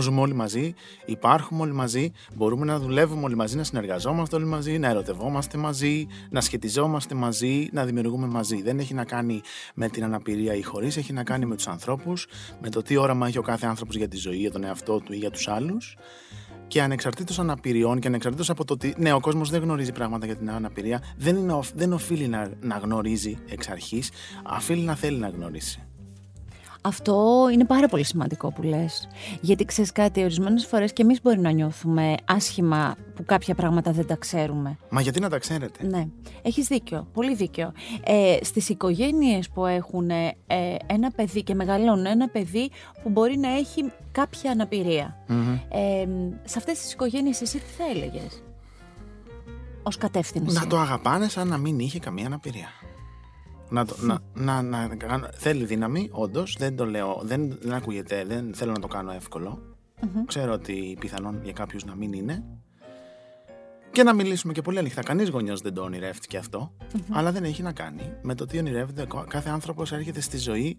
ζούμε 0.00 0.20
όλοι 0.20 0.34
μαζί, 0.34 0.74
υπάρχουμε 1.04 1.62
όλοι 1.62 1.72
μαζί, 1.72 2.12
μπορούμε 2.34 2.64
να 2.64 2.78
δουλεύουμε 2.78 3.24
όλοι 3.24 3.36
μαζί, 3.36 3.56
να 3.56 3.64
συνεργαζόμαστε 3.64 4.36
όλοι 4.36 4.44
μαζί, 4.44 4.78
να 4.78 4.88
ερωτευόμαστε 4.88 5.58
μαζί, 5.58 6.06
να 6.30 6.40
σχετιζόμαστε 6.40 7.14
μαζί, 7.14 7.68
να 7.72 7.84
δημιουργούμε 7.84 8.26
μαζί. 8.26 8.62
Δεν 8.62 8.78
έχει 8.78 8.94
να 8.94 9.04
κάνει 9.04 9.40
με 9.74 9.88
την 9.88 10.04
αναπηρία 10.04 10.54
ή 10.54 10.62
χωρίς, 10.62 10.96
έχει 10.96 11.12
να 11.12 11.24
κάνει 11.24 11.46
με 11.46 11.56
τους 11.56 11.68
ανθρώπους, 11.68 12.26
με 12.62 12.70
το 12.70 12.82
τι 12.82 12.96
όραμα 12.96 13.26
έχει 13.26 13.38
ο 13.38 13.42
κάθε 13.42 13.66
άνθρωπος 13.66 13.96
για 13.96 14.08
τη 14.08 14.16
ζωή, 14.16 14.36
για 14.36 14.50
τον 14.50 14.64
εαυτό 14.64 15.00
του 15.00 15.12
ή 15.12 15.16
για 15.16 15.30
τους 15.30 15.48
άλλους. 15.48 15.96
Και 16.70 16.82
ανεξαρτήτως 16.82 17.38
αναπηριών 17.38 18.00
και 18.00 18.08
ανεξαρτήτως 18.08 18.50
από 18.50 18.64
το 18.64 18.72
ότι 18.72 18.94
ναι, 18.98 19.12
ο 19.12 19.20
κόσμος 19.20 19.50
δεν 19.50 19.62
γνωρίζει 19.62 19.92
πράγματα 19.92 20.26
για 20.26 20.36
την 20.36 20.50
αναπηρία, 20.50 21.02
δεν, 21.16 21.36
είναι, 21.36 21.58
δεν 21.74 21.92
οφείλει 21.92 22.28
να, 22.28 22.50
να 22.60 22.76
γνωρίζει 22.76 23.38
εξ 23.48 23.68
αρχής, 23.68 24.10
οφείλει 24.56 24.82
να 24.82 24.94
θέλει 24.94 25.18
να 25.18 25.28
γνωρίσει. 25.28 25.82
Αυτό 26.82 27.48
είναι 27.52 27.64
πάρα 27.64 27.88
πολύ 27.88 28.04
σημαντικό 28.04 28.52
που 28.52 28.62
λες. 28.62 29.08
Γιατί 29.40 29.64
ξέρεις 29.64 29.92
κάτι, 29.92 30.22
ορισμένες 30.22 30.66
φορές 30.66 30.92
και 30.92 31.02
εμείς 31.02 31.22
μπορεί 31.22 31.38
να 31.38 31.50
νιώθουμε 31.50 32.14
άσχημα 32.24 32.96
που 33.14 33.24
κάποια 33.24 33.54
πράγματα 33.54 33.92
δεν 33.92 34.06
τα 34.06 34.16
ξέρουμε. 34.16 34.78
Μα 34.90 35.00
γιατί 35.00 35.20
να 35.20 35.28
τα 35.28 35.38
ξέρετε; 35.38 35.86
Ναι, 35.86 36.06
έχεις 36.42 36.66
δίκιο, 36.66 37.06
πολύ 37.12 37.34
δίκιο. 37.34 37.72
Ε, 38.04 38.36
στις 38.42 38.68
οικογένειες 38.68 39.48
που 39.48 39.66
έχουν 39.66 40.10
ε, 40.10 40.34
ένα 40.86 41.10
παιδί 41.10 41.42
και 41.42 41.54
μεγαλώνουν 41.54 42.06
ένα 42.06 42.28
παιδί 42.28 42.70
που 43.02 43.08
μπορεί 43.08 43.36
να 43.36 43.56
έχει 43.56 43.92
κάποια 44.12 44.68
Ε, 45.68 46.06
σε 46.44 46.58
αυτές 46.58 46.80
τις 46.80 46.92
οικογένειες 46.92 47.40
εσύ 47.40 47.58
τι 47.58 47.70
θα 47.78 47.84
έλεγες; 47.94 48.42
Ως 49.82 49.96
κατεύθυνση. 49.96 50.54
Να 50.58 50.66
το 50.66 50.78
αγαπάνε 50.78 51.28
σαν 51.28 51.48
να 51.48 51.56
μην 51.56 51.78
είχε 51.78 51.98
καμία 51.98 52.26
αναπηρία. 52.26 52.68
Να, 53.70 53.84
το, 53.84 53.96
να, 54.00 54.20
να, 54.62 54.62
να, 54.62 55.30
θέλει 55.32 55.64
δύναμη, 55.64 56.08
όντως. 56.12 56.56
Δεν 56.58 56.76
το 56.76 56.86
λέω, 56.86 57.20
δεν, 57.24 57.58
δεν 57.60 57.72
ακούγεται, 57.72 58.24
δεν 58.24 58.54
θέλω 58.54 58.72
να 58.72 58.78
το 58.78 58.86
κάνω 58.86 59.12
Ξέρω 60.26 60.52
ότι 60.52 60.96
πιθανόν 61.00 61.40
για 61.42 61.52
κάποιους 61.52 61.84
να 61.84 61.94
μην 61.94 62.12
είναι. 62.12 62.44
Και 63.90 64.02
να 64.02 64.12
μιλήσουμε 64.12 64.52
και 64.52 64.62
πολύ 64.62 64.78
ανοιχτά. 64.78 65.02
Κανείς 65.02 65.28
γονιός 65.28 65.60
δεν 65.60 65.74
το 65.74 65.82
ονειρεύτηκε 65.82 66.36
αλλά 67.10 67.32
δεν 67.32 67.44
έχει 67.44 67.62
να 67.62 67.72
κάνει 67.72 68.12
με 68.22 68.34
το 68.34 68.46
τι 68.46 68.58
ονειρεύεται. 68.58 69.06
Κάθε 69.28 69.50
άνθρωπος 69.50 69.92
έρχεται 69.92 70.20
στη 70.20 70.38
ζωή 70.38 70.78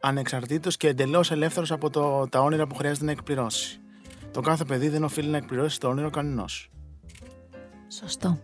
ανεξαρτήτως 0.00 0.76
και 0.76 0.88
εντελώς 0.88 1.30
ελεύθερος 1.30 1.72
από 1.72 1.90
το, 1.90 2.28
τα 2.28 2.40
όνειρα 2.40 2.66
που 2.66 2.74
χρειάζεται 2.74 3.04
να 3.04 3.10
εκπληρώσει. 3.10 3.80
Το 4.30 4.40
κάθε 4.40 4.64
παιδί 4.64 4.88
δεν 4.88 5.04
οφείλει 5.04 5.28
να 5.28 5.36
εκπληρώσει 5.36 5.80
το 5.80 5.88
όνειρο 5.88 6.10
κανενός. 6.10 6.70
Σωστό. 7.88 8.38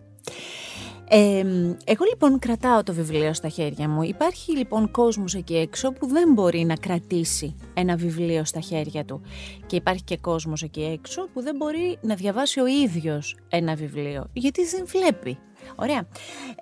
Ε, 1.11 1.39
εγώ 1.85 2.05
λοιπόν 2.09 2.39
κρατάω 2.39 2.83
το 2.83 2.93
βιβλίο 2.93 3.33
στα 3.33 3.47
χέρια 3.47 3.89
μου. 3.89 4.03
Υπάρχει 4.03 4.57
λοιπόν 4.57 4.91
κόσμος 4.91 5.35
εκεί 5.35 5.55
έξω 5.55 5.91
που 5.91 6.07
δεν 6.07 6.33
μπορεί 6.33 6.63
να 6.63 6.75
κρατήσει 6.75 7.55
ένα 7.73 7.95
βιβλίο 7.95 8.45
στα 8.45 8.59
χέρια 8.59 9.05
του. 9.05 9.21
Και 9.65 9.75
υπάρχει 9.75 10.03
και 10.03 10.17
κόσμος 10.17 10.63
εκεί 10.63 10.81
έξω 10.81 11.27
που 11.33 11.41
δεν 11.41 11.55
μπορεί 11.55 11.97
να 12.01 12.15
διαβάσει 12.15 12.59
ο 12.59 12.65
ίδιος 12.65 13.37
ένα 13.49 13.75
βιβλίο. 13.75 14.29
Γιατί 14.33 14.65
δεν 14.65 14.85
βλέπει. 14.85 15.37
Ωραία. 15.75 16.07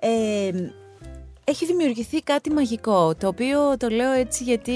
Ε, 0.00 0.50
έχει 1.48 1.66
δημιουργηθεί 1.66 2.22
κάτι 2.22 2.50
μαγικό, 2.52 3.14
το 3.14 3.28
οποίο 3.28 3.76
το 3.76 3.88
λέω 3.88 4.12
έτσι 4.12 4.44
γιατί 4.44 4.74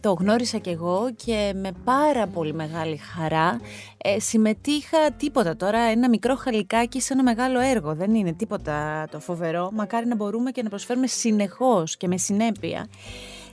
το 0.00 0.12
γνώρισα 0.12 0.58
κι 0.58 0.70
εγώ 0.70 1.10
και 1.24 1.52
με 1.56 1.72
πάρα 1.84 2.26
πολύ 2.26 2.54
μεγάλη 2.54 2.96
χαρά 2.96 3.60
ε, 3.96 4.18
συμμετείχα 4.18 5.12
τίποτα 5.16 5.56
τώρα, 5.56 5.78
ένα 5.78 6.08
μικρό 6.08 6.34
χαλικάκι 6.36 7.00
σε 7.00 7.12
ένα 7.12 7.22
μεγάλο 7.22 7.60
έργο, 7.60 7.94
δεν 7.94 8.14
είναι 8.14 8.32
τίποτα 8.32 9.06
το 9.10 9.20
φοβερό, 9.20 9.70
μακάρι 9.72 10.06
να 10.06 10.14
μπορούμε 10.14 10.50
και 10.50 10.62
να 10.62 10.68
προσφέρουμε 10.68 11.06
συνεχώς 11.06 11.96
και 11.96 12.08
με 12.08 12.16
συνέπεια. 12.16 12.86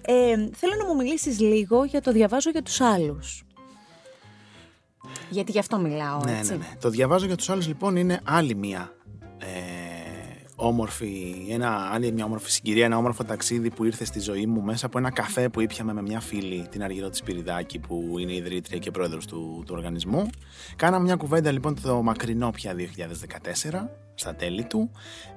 Ε, 0.05 0.35
θέλω 0.53 0.73
να 0.81 0.85
μου 0.87 0.95
μιλήσεις 0.95 1.39
λίγο 1.39 1.83
για 1.83 2.01
το 2.01 2.11
διαβάζω 2.11 2.49
για 2.49 2.61
τους 2.61 2.81
άλλους. 2.81 3.43
Γιατί 5.29 5.51
γι' 5.51 5.59
αυτό 5.59 5.77
μιλάω, 5.77 6.19
ναι, 6.23 6.37
έτσι. 6.37 6.51
Ναι, 6.51 6.57
ναι. 6.57 6.75
Το 6.81 6.89
διαβάζω 6.89 7.25
για 7.25 7.35
τους 7.35 7.49
άλλους 7.49 7.67
λοιπόν 7.67 7.95
είναι 7.95 8.19
άλλη 8.23 8.55
μία 8.55 8.93
ε, 9.39 9.72
όμορφη, 10.67 11.35
ένα, 11.49 11.89
άλλη 11.93 12.11
μια 12.11 12.25
όμορφη 12.25 12.51
συγκυρία, 12.51 12.85
ένα 12.85 12.97
όμορφο 12.97 13.23
ταξίδι 13.23 13.69
που 13.69 13.83
ήρθε 13.83 14.05
στη 14.05 14.19
ζωή 14.19 14.45
μου 14.45 14.61
μέσα 14.61 14.85
από 14.85 14.97
ένα 14.97 15.11
καφέ 15.11 15.49
που 15.49 15.61
ήπιαμε 15.61 15.93
με 15.93 16.01
μια 16.01 16.19
φίλη, 16.19 16.67
την 16.69 16.83
Αργυρό 16.83 17.09
της 17.09 17.23
Πυριδάκη, 17.23 17.79
που 17.79 18.15
είναι 18.19 18.33
ιδρύτρια 18.33 18.77
και 18.77 18.91
πρόεδρος 18.91 19.25
του, 19.25 19.63
του 19.65 19.73
οργανισμού. 19.77 20.29
Κάναμε 20.75 21.03
μια 21.03 21.15
κουβέντα 21.15 21.51
λοιπόν 21.51 21.81
το 21.81 22.01
μακρινό 22.01 22.51
πια 22.51 22.75
2014, 22.75 23.87
στα 24.13 24.35
τέλη 24.35 24.63
του. 24.63 24.91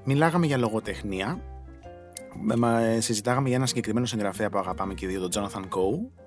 Μιλάγαμε 0.05 0.47
για 0.47 0.57
λογοτεχνία. 0.57 1.41
Συζητάγαμε 2.99 3.49
για 3.49 3.57
ένα 3.57 3.67
συγκεκριμένο 3.67 4.07
συγγραφέα 4.07 4.51
που 4.51 4.59
αγαπάμε 4.59 4.95
και 4.95 5.07
δύο, 5.07 5.29
τον 5.29 5.31
Jonathan 5.31 5.63
Coe. 5.63 6.25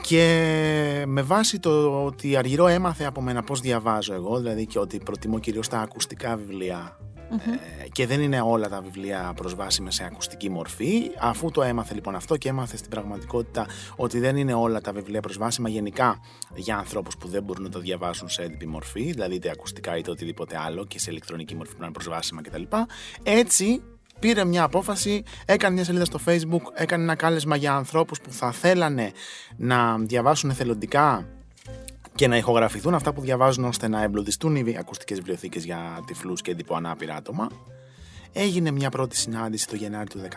Και 0.00 1.04
με 1.06 1.22
βάση 1.22 1.58
το 1.58 2.04
ότι 2.04 2.36
Αργυρό 2.36 2.66
έμαθε 2.66 3.04
από 3.04 3.20
μένα 3.20 3.42
πώς 3.42 3.60
διαβάζω 3.60 4.14
εγώ, 4.14 4.38
δηλαδή 4.38 4.66
και 4.66 4.78
ότι 4.78 4.98
προτιμώ 4.98 5.38
κυρίως 5.38 5.68
τα 5.68 5.78
ακουστικά 5.78 6.36
βιβλία 6.36 6.98
ε, 7.30 7.88
και 7.88 8.06
δεν 8.06 8.20
είναι 8.20 8.40
όλα 8.40 8.68
τα 8.68 8.80
βιβλία 8.80 9.32
προσβάσιμα 9.36 9.90
σε 9.90 10.04
ακουστική 10.04 10.50
μορφή. 10.50 11.10
Αφού 11.18 11.50
το 11.50 11.62
έμαθε 11.62 11.94
λοιπόν 11.94 12.14
αυτό 12.14 12.36
και 12.36 12.48
έμαθε 12.48 12.76
στην 12.76 12.90
πραγματικότητα 12.90 13.66
ότι 13.96 14.18
δεν 14.18 14.36
είναι 14.36 14.54
όλα 14.54 14.80
τα 14.80 14.92
βιβλία 14.92 15.20
προσβάσιμα 15.20 15.68
γενικά 15.68 16.20
για 16.54 16.76
ανθρώπους 16.76 17.16
που 17.16 17.28
δεν 17.28 17.42
μπορούν 17.42 17.62
να 17.62 17.68
το 17.70 17.78
διαβάσουν 17.78 18.28
σε 18.28 18.42
έντυπη 18.42 18.66
μορφή, 18.66 19.12
δηλαδή 19.12 19.34
είτε 19.34 19.50
ακουστικά 19.50 19.96
είτε 19.96 20.10
οτιδήποτε 20.10 20.58
άλλο 20.58 20.84
και 20.84 20.98
σε 20.98 21.10
ηλεκτρονική 21.10 21.54
μορφή 21.54 21.72
που 21.72 21.78
να 21.78 21.84
είναι 21.84 21.94
προσβάσιμα 21.94 22.42
κτλ. 22.42 22.62
Έτσι 23.22 23.82
πήρε 24.18 24.44
μια 24.44 24.62
απόφαση, 24.62 25.22
έκανε 25.46 25.74
μια 25.74 25.84
σελίδα 25.84 26.04
στο 26.04 26.18
facebook, 26.26 26.62
έκανε 26.74 27.02
ένα 27.02 27.14
κάλεσμα 27.14 27.56
για 27.56 27.74
ανθρώπους 27.74 28.20
που 28.20 28.32
θα 28.32 28.52
θέλανε 28.52 29.12
να 29.56 29.98
διαβάσουν 29.98 30.50
εθελοντικά 30.50 31.28
και 32.18 32.28
να 32.28 32.36
ηχογραφηθούν 32.36 32.94
αυτά 32.94 33.12
που 33.12 33.20
διαβάζουν 33.20 33.64
ώστε 33.64 33.88
να 33.88 34.02
εμπλουτιστούν 34.02 34.56
οι 34.56 34.76
ακουστικές 34.78 35.16
βιβλιοθήκες 35.16 35.64
για 35.64 36.02
τυφλούς 36.06 36.42
και 36.42 36.56
ανάπηρα 36.70 37.14
άτομα. 37.14 37.48
Έγινε 38.32 38.70
μια 38.70 38.90
πρώτη 38.90 39.16
συνάντηση 39.16 39.66
το 39.66 39.76
Γενάρη 39.76 40.08
του 40.08 40.20
2015 40.20 40.30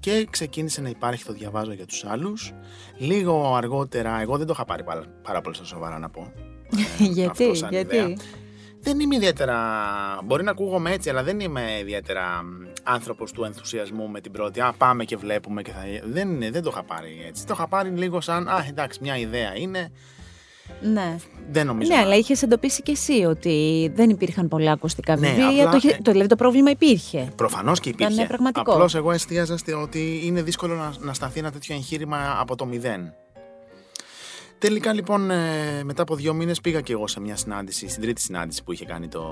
και 0.00 0.26
ξεκίνησε 0.30 0.80
να 0.80 0.88
υπάρχει 0.88 1.24
το 1.24 1.32
διαβάζω 1.32 1.72
για 1.72 1.86
τους 1.86 2.04
άλλους. 2.04 2.52
Λίγο 2.96 3.54
αργότερα, 3.54 4.20
εγώ 4.20 4.36
δεν 4.36 4.46
το 4.46 4.52
είχα 4.52 4.64
πάρει 4.64 4.84
πάρα, 5.22 5.40
πολύ 5.40 5.54
στα 5.54 5.64
σοβαρά 5.64 5.98
να 5.98 6.10
πω. 6.10 6.32
γιατί, 7.18 7.50
γιατί; 7.70 8.16
Δεν 8.80 9.00
είμαι 9.00 9.14
ιδιαίτερα, 9.14 9.58
μπορεί 10.24 10.42
να 10.42 10.50
ακούγομαι 10.50 10.92
έτσι, 10.92 11.10
αλλά 11.10 11.22
δεν 11.22 11.40
είμαι 11.40 11.78
ιδιαίτερα 11.80 12.42
άνθρωπος 12.82 13.32
του 13.32 13.44
ενθουσιασμού 13.44 14.08
με 14.08 14.20
την 14.20 14.32
πρώτη. 14.32 14.60
Α, 14.60 14.74
πάμε 14.78 15.04
και 15.04 15.16
βλέπουμε 15.16 15.62
και 15.62 15.70
θα... 15.70 15.80
Δεν, 16.04 16.38
δεν 16.38 16.62
το 16.62 16.70
είχα 16.72 16.82
πάρει 16.82 17.24
έτσι. 17.26 17.46
Το 17.46 17.54
είχα 17.56 17.68
πάρει 17.68 17.88
λίγο 17.88 18.20
σαν, 18.20 18.48
α, 18.48 18.64
εντάξει, 18.68 18.98
μια 19.02 19.16
ιδέα 19.16 19.56
είναι 19.56 19.90
Ναι. 20.80 21.16
Δεν 21.50 21.66
νομίζω. 21.66 21.90
Ναι, 21.90 21.96
να- 21.96 22.02
αλλά 22.02 22.14
είχες 22.16 22.42
εντοπίσει 22.42 22.82
και 22.82 22.92
εσύ 22.92 23.12
ότι 23.24 23.90
δεν 23.94 24.10
υπήρχαν 24.10 24.48
πολλά 24.48 24.72
ακουστικά 24.72 25.16
Ναι, 25.16 25.28
βιβλία. 25.28 25.48
απλά, 25.48 25.70
το, 25.70 25.76
είχε- 25.76 25.90
ε, 25.94 25.98
το, 26.02 26.10
δηλαδή 26.10 26.28
το 26.28 26.36
πρόβλημα 26.36 26.70
υπήρχε. 26.70 27.28
Προφανώς 27.36 27.80
και 27.80 27.88
Ήταν 27.88 28.08
υπήρχε. 28.08 28.26
πραγματικό. 28.28 28.72
Απλώς 28.72 28.94
εγώ 28.94 29.12
εστίαζα 29.12 29.56
στο 29.56 29.80
ότι 29.80 30.20
είναι 30.24 30.42
δύσκολο 30.42 30.74
να, 30.74 30.92
να 31.00 31.14
σταθεί 31.14 31.38
ένα 31.38 31.50
τέτοιο 31.52 31.74
εγχείρημα 31.74 32.36
από 32.40 32.56
το 32.56 32.66
μηδέν. 32.66 33.12
Τελικά 34.58 34.92
λοιπόν 34.92 35.30
ε, 35.30 35.84
μετά 35.84 36.02
από 36.02 36.16
δύο 36.16 36.34
μήνες 36.34 36.60
πήγα 36.60 36.80
και 36.80 36.92
εγώ 36.92 37.06
σε 37.06 37.20
μια 37.20 37.36
συνάντηση, 37.36 37.88
στην 37.88 38.02
τρίτη 38.02 38.20
συνάντηση 38.20 38.64
που 38.64 38.72
είχε 38.72 38.84
κάνει 38.84 39.08
το, 39.08 39.26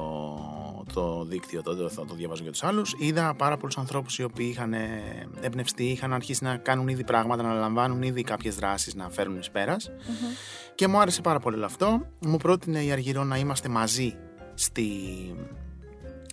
το 0.92 1.24
δίκτυο, 1.24 1.62
το, 1.62 1.76
το, 1.76 2.04
το 2.08 2.14
διαβάζω 2.14 2.42
για 2.42 2.52
τους 2.52 2.64
άλλους. 2.64 2.94
Είδα 2.98 3.34
πάρα 3.34 3.56
πολλούς 3.56 3.78
ανθρώπους 3.78 4.18
οι 4.18 4.22
οποίοι 4.22 4.48
είχαν 4.50 4.72
ε, 4.72 5.02
εμπνευστεί, 5.40 5.84
είχαν 5.84 6.12
αρχίσει 6.12 6.44
να 6.44 6.56
κάνουν 6.56 6.88
ήδη 6.88 7.04
πράγματα, 7.04 7.42
να 7.42 7.54
λαμβάνουν 7.54 8.02
ήδη 8.02 8.22
κάποιες 8.22 8.54
δράσεις 8.54 8.94
να 8.94 9.10
φέρουν 9.10 9.38
εις 9.38 9.50
πέρας. 9.50 9.90
Και 10.74 10.88
μου 10.88 11.00
άρεσε 11.00 11.20
πάρα 11.20 11.38
πολύ 11.38 11.56
όλο 11.56 11.64
αυτό. 11.64 12.06
Μου 12.20 12.36
πρότεινε 12.36 12.84
η 12.84 12.90
Αργυρό 12.92 13.24
να 13.24 13.38
είμαστε 13.38 13.68
μαζί 13.68 14.16
στη, 14.54 14.86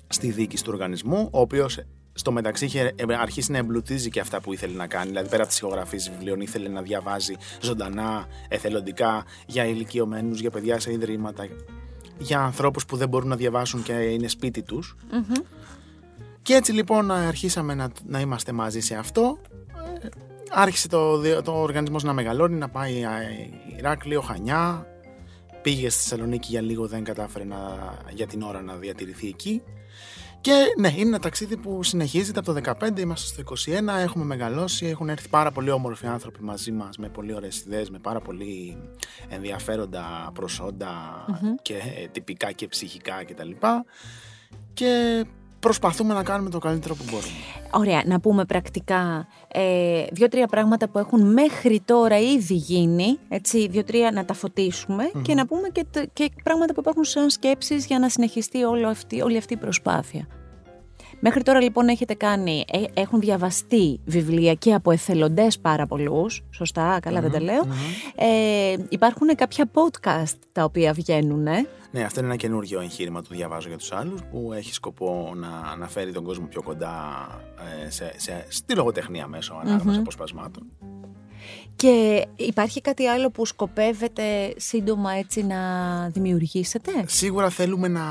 στη 0.08 0.32
δίκηση 0.32 0.64
του 0.64 0.72
οργανισμού, 0.74 1.30
ο 1.32 1.40
οποίος 1.40 1.80
στο 2.20 2.32
μεταξύ 2.32 2.66
είχε 2.66 2.94
ε, 2.96 3.04
αρχίσει 3.20 3.52
να 3.52 3.58
εμπλουτίζει 3.58 4.10
και 4.10 4.20
αυτά 4.20 4.42
που 4.42 4.54
ήθελε 4.54 4.76
να 4.76 4.88
κάνει. 4.88 5.08
Δηλαδή, 5.08 5.30
πέρα 5.30 5.42
από 5.42 5.52
τις 5.52 5.60
ηχογραφίες 5.60 6.10
βιβλίων, 6.10 6.42
ήθελε 6.42 6.70
να 6.70 6.82
διαβάζει 6.82 7.34
ζωντανά, 7.62 8.28
εθελοντικά 8.48 9.26
για 9.46 9.66
ηλικιωμένους, 9.66 10.40
για 10.40 10.50
παιδιά 10.52 10.80
σε 10.80 10.92
ιδρύματα, 10.92 11.48
για 12.18 12.40
ανθρώπους 12.40 12.86
που 12.86 12.98
δεν 12.98 13.10
μπορούν 13.10 13.28
να 13.28 13.36
διαβάσουν 13.36 13.84
και 13.84 13.94
είναι 13.94 14.28
σπίτι 14.28 14.62
τους. 14.62 14.96
Και 16.42 16.54
έτσι 16.54 16.72
λοιπόν 16.72 17.12
αρχίσαμε 17.12 17.74
να, 17.74 17.90
να 18.06 18.20
είμαστε 18.20 18.52
μαζί 18.52 18.80
σε 18.80 18.96
αυτό. 18.96 19.38
Ε, 20.02 20.08
Άρχισε 20.52 20.88
το, 20.88 21.18
δι- 21.18 21.42
το 21.42 21.52
οργανισμός 21.52 22.04
να 22.04 22.14
μεγαλώνει, 22.14 22.56
να 22.56 22.70
πάει 22.70 23.04
α, 23.04 23.12
Ηράκλειο, 23.78 24.22
Χανιά. 24.22 24.88
Πήγε 25.62 25.90
στη 25.90 26.02
Θεσσαλονίκη 26.02 26.48
για 26.50 26.62
λίγο, 26.62 26.88
δεν 26.88 27.04
κατάφερε 27.04 27.44
να, 27.46 27.58
για 28.14 28.28
την 28.28 28.42
ώρα 28.42 28.62
να 28.62 28.76
διατηρηθεί 28.76 29.28
εκεί. 29.28 29.62
Και 30.42 30.66
ναι, 30.78 30.88
είναι 30.88 31.08
ένα 31.08 31.20
ταξίδι 31.20 31.58
που 31.58 31.84
συνεχίζεται 31.84 32.40
από 32.40 32.54
το 32.54 32.76
15, 32.80 33.00
είμαστε 33.00 33.44
στο 33.44 33.72
21, 33.98 34.00
έχουμε 34.00 34.26
μεγαλώσει, 34.26 34.86
έχουν 34.86 35.10
έρθει 35.10 35.30
πάρα 35.30 35.52
πολύ 35.52 35.70
όμορφοι 35.70 36.08
άνθρωποι 36.08 36.44
μαζί 36.44 36.72
μας 36.72 36.98
με 36.98 37.10
πολύ 37.10 37.34
ωραίες 37.34 37.60
ιδέες, 37.60 37.90
με 37.90 38.00
πάρα 38.00 38.20
πολύ 38.20 38.78
ενδιαφέροντα 39.30 40.32
προσόντα 40.34 41.26
και 41.62 41.74
ε, 41.74 42.08
τυπικά 42.12 42.52
και 42.52 42.68
ψυχικά 42.68 43.24
κτλ. 43.26 43.52
Και 44.74 45.26
προσπαθούμε 45.60 46.14
να 46.14 46.24
κάνουμε 46.24 46.50
το 46.50 46.60
καλύτερο 46.60 46.96
που 46.96 47.04
μπορούμε. 47.10 47.32
Ωραία, 47.72 48.02
να 48.06 48.20
πούμε 48.20 48.46
πρακτικά 48.46 49.28
ε, 49.48 50.04
δύο-τρία 50.12 50.48
πράγματα 50.48 50.90
που 50.90 51.00
έχουν 51.00 51.34
μέχρι 51.34 51.82
τώρα 51.86 52.18
ήδη 52.20 52.54
γίνει, 52.54 53.18
έτσι, 53.30 53.68
δύο-τρία 53.68 54.12
να 54.12 54.26
τα 54.26 54.34
φωτισουμε 54.34 55.12
και 55.22 55.34
να 55.34 55.46
πούμε 55.46 55.68
και, 55.70 55.86
τε- 55.92 56.10
και 56.14 56.32
πράγματα 56.44 56.74
που 56.74 56.80
υπάρχουν 56.80 57.04
σαν 57.04 57.30
σκέψεις 57.30 57.86
για 57.86 58.00
να 58.00 58.10
συνεχιστεί 58.10 58.64
όλο 58.64 58.88
αυτή, 58.88 59.22
όλη 59.22 59.38
αυτή 59.38 59.54
η 59.54 59.58
προσπάθεια. 59.58 60.28
Μέχρι 61.20 61.44
τώρα 61.44 61.62
λοιπόν 61.62 61.88
έχετε 61.88 62.14
κάνει, 62.14 62.66
ε, 62.72 63.02
έχουν 63.02 63.20
διαβαστεί 63.20 64.00
βιβλία 64.06 64.54
και 64.54 64.74
από 64.74 64.92
εθελοντές 64.92 65.60
πάρα 65.60 65.86
πολλούς, 65.86 66.44
σωστά, 66.52 67.00
καλά 67.02 67.22
δεν 67.22 67.32
τα 67.32 67.42
λέω. 67.42 67.68
Ε, 68.16 68.76
υπάρχουν 68.90 69.36
κάποια 69.36 69.72
podcast 69.74 70.38
τα 70.52 70.64
οποία 70.64 70.94
βγαίνουν, 70.94 71.48
ε. 71.48 71.68
Ναι, 71.92 72.04
αυτό 72.04 72.20
είναι 72.20 72.30
ένα 72.30 72.38
καινούργιο 72.38 72.80
εγχείρημα 72.80 73.22
του 73.22 73.34
διαβάζω 73.34 73.68
για 73.68 73.78
τους 73.78 73.92
άλλους 73.92 74.22
που 74.32 74.54
έχει 74.54 74.74
σκοπό 74.74 75.34
να, 75.36 75.76
να 75.76 75.88
φέρει 75.88 76.12
τον 76.12 76.24
κόσμο 76.24 76.46
πιο 76.46 76.62
κοντά 76.62 77.28
ε, 77.86 77.90
σε, 77.90 78.14
σε, 78.18 78.46
στη 78.48 78.76
λογοτεχνία 78.76 79.28
μέσω 79.28 79.62
ανάγνωση 79.64 80.00
αποσπασμάτων. 80.00 80.64
Και 81.80 82.26
υπάρχει 82.36 82.82
κάτι 82.82 83.08
άλλο 83.08 83.32
που 83.32 83.46
σκοπεύετε 83.46 84.54
σύντομα 84.58 85.12
έτσι 85.14 85.44
να 85.44 85.58
δημιουργήσετε; 86.10 86.92
Σίγουρα 87.08 87.50
θέλουμε 87.50 87.88
να 87.88 88.04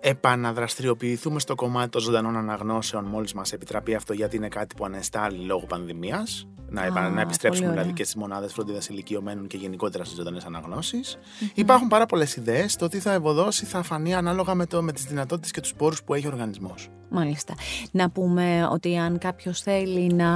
επαναδραστηριοποιηθούμε 0.00 1.40
στο 1.40 1.54
κομμάτι 1.54 1.88
των 1.90 2.00
ζωντανών 2.00 2.36
αναγνώσεων 2.36 3.04
μόλις 3.04 3.32
μας 3.32 3.52
επιτραπεί 3.52 3.94
αυτό 3.94 4.12
γιατί 4.12 4.36
είναι 4.36 4.48
κάτι 4.48 4.74
που 4.74 4.84
ανεστάλλει 4.84 5.44
λόγω 5.44 5.66
πανδημίας. 5.66 6.46
Να, 6.72 6.84
επα- 6.84 7.00
Α, 7.04 7.08
να 7.10 7.20
επιστρέψουμε 7.20 7.50
πολύ 7.50 7.64
ωραία. 7.64 7.72
δηλαδή 7.72 7.92
και 7.92 8.02
στις 8.04 8.16
μονάδες 8.16 8.52
φροντίδας 8.52 8.88
ηλικιωμένων 8.88 9.46
και 9.46 9.56
γενικότερα 9.56 10.04
στις 10.04 10.16
ζωντανές 10.16 10.44
αναγνώσεις. 10.44 11.18
Υπάρχουν 11.54 11.88
πάρα 11.88 12.06
πολλές 12.06 12.36
ιδέες. 12.36 12.76
Το 12.76 12.88
τι 12.88 12.98
θα 12.98 13.12
ευωδώσει 13.12 13.64
θα 13.64 13.82
φανεί 13.82 14.14
ανάλογα 14.14 14.54
με, 14.54 14.66
το, 14.66 14.82
με 14.82 14.92
τις 14.92 15.04
δυνατότητες 15.04 15.50
και 15.50 15.60
τους 15.60 15.74
πόρους 15.74 16.02
που 16.02 16.14
έχει 16.14 16.26
ο 16.26 16.30
οργανισμός. 16.30 16.88
Μάλιστα. 17.10 17.54
Να 17.90 18.10
πούμε 18.10 18.68
ότι 18.72 18.96
αν 18.98 19.18
κάποιος 19.18 19.60
θέλει 19.60 20.12
να, 20.14 20.30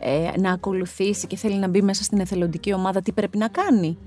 ε, 0.00 0.30
να 0.40 0.52
ακολουθήσει 0.52 1.26
και 1.26 1.36
θέλει 1.36 1.56
να 1.58 1.68
μπει 1.68 1.82
μέσα 1.82 2.02
στην 2.02 2.20
εθελοντική 2.20 2.72
ομάδα, 2.72 3.02
τι 3.02 3.12
πρέπει 3.12 3.38
να 3.38 3.48
κάνει; 3.48 3.98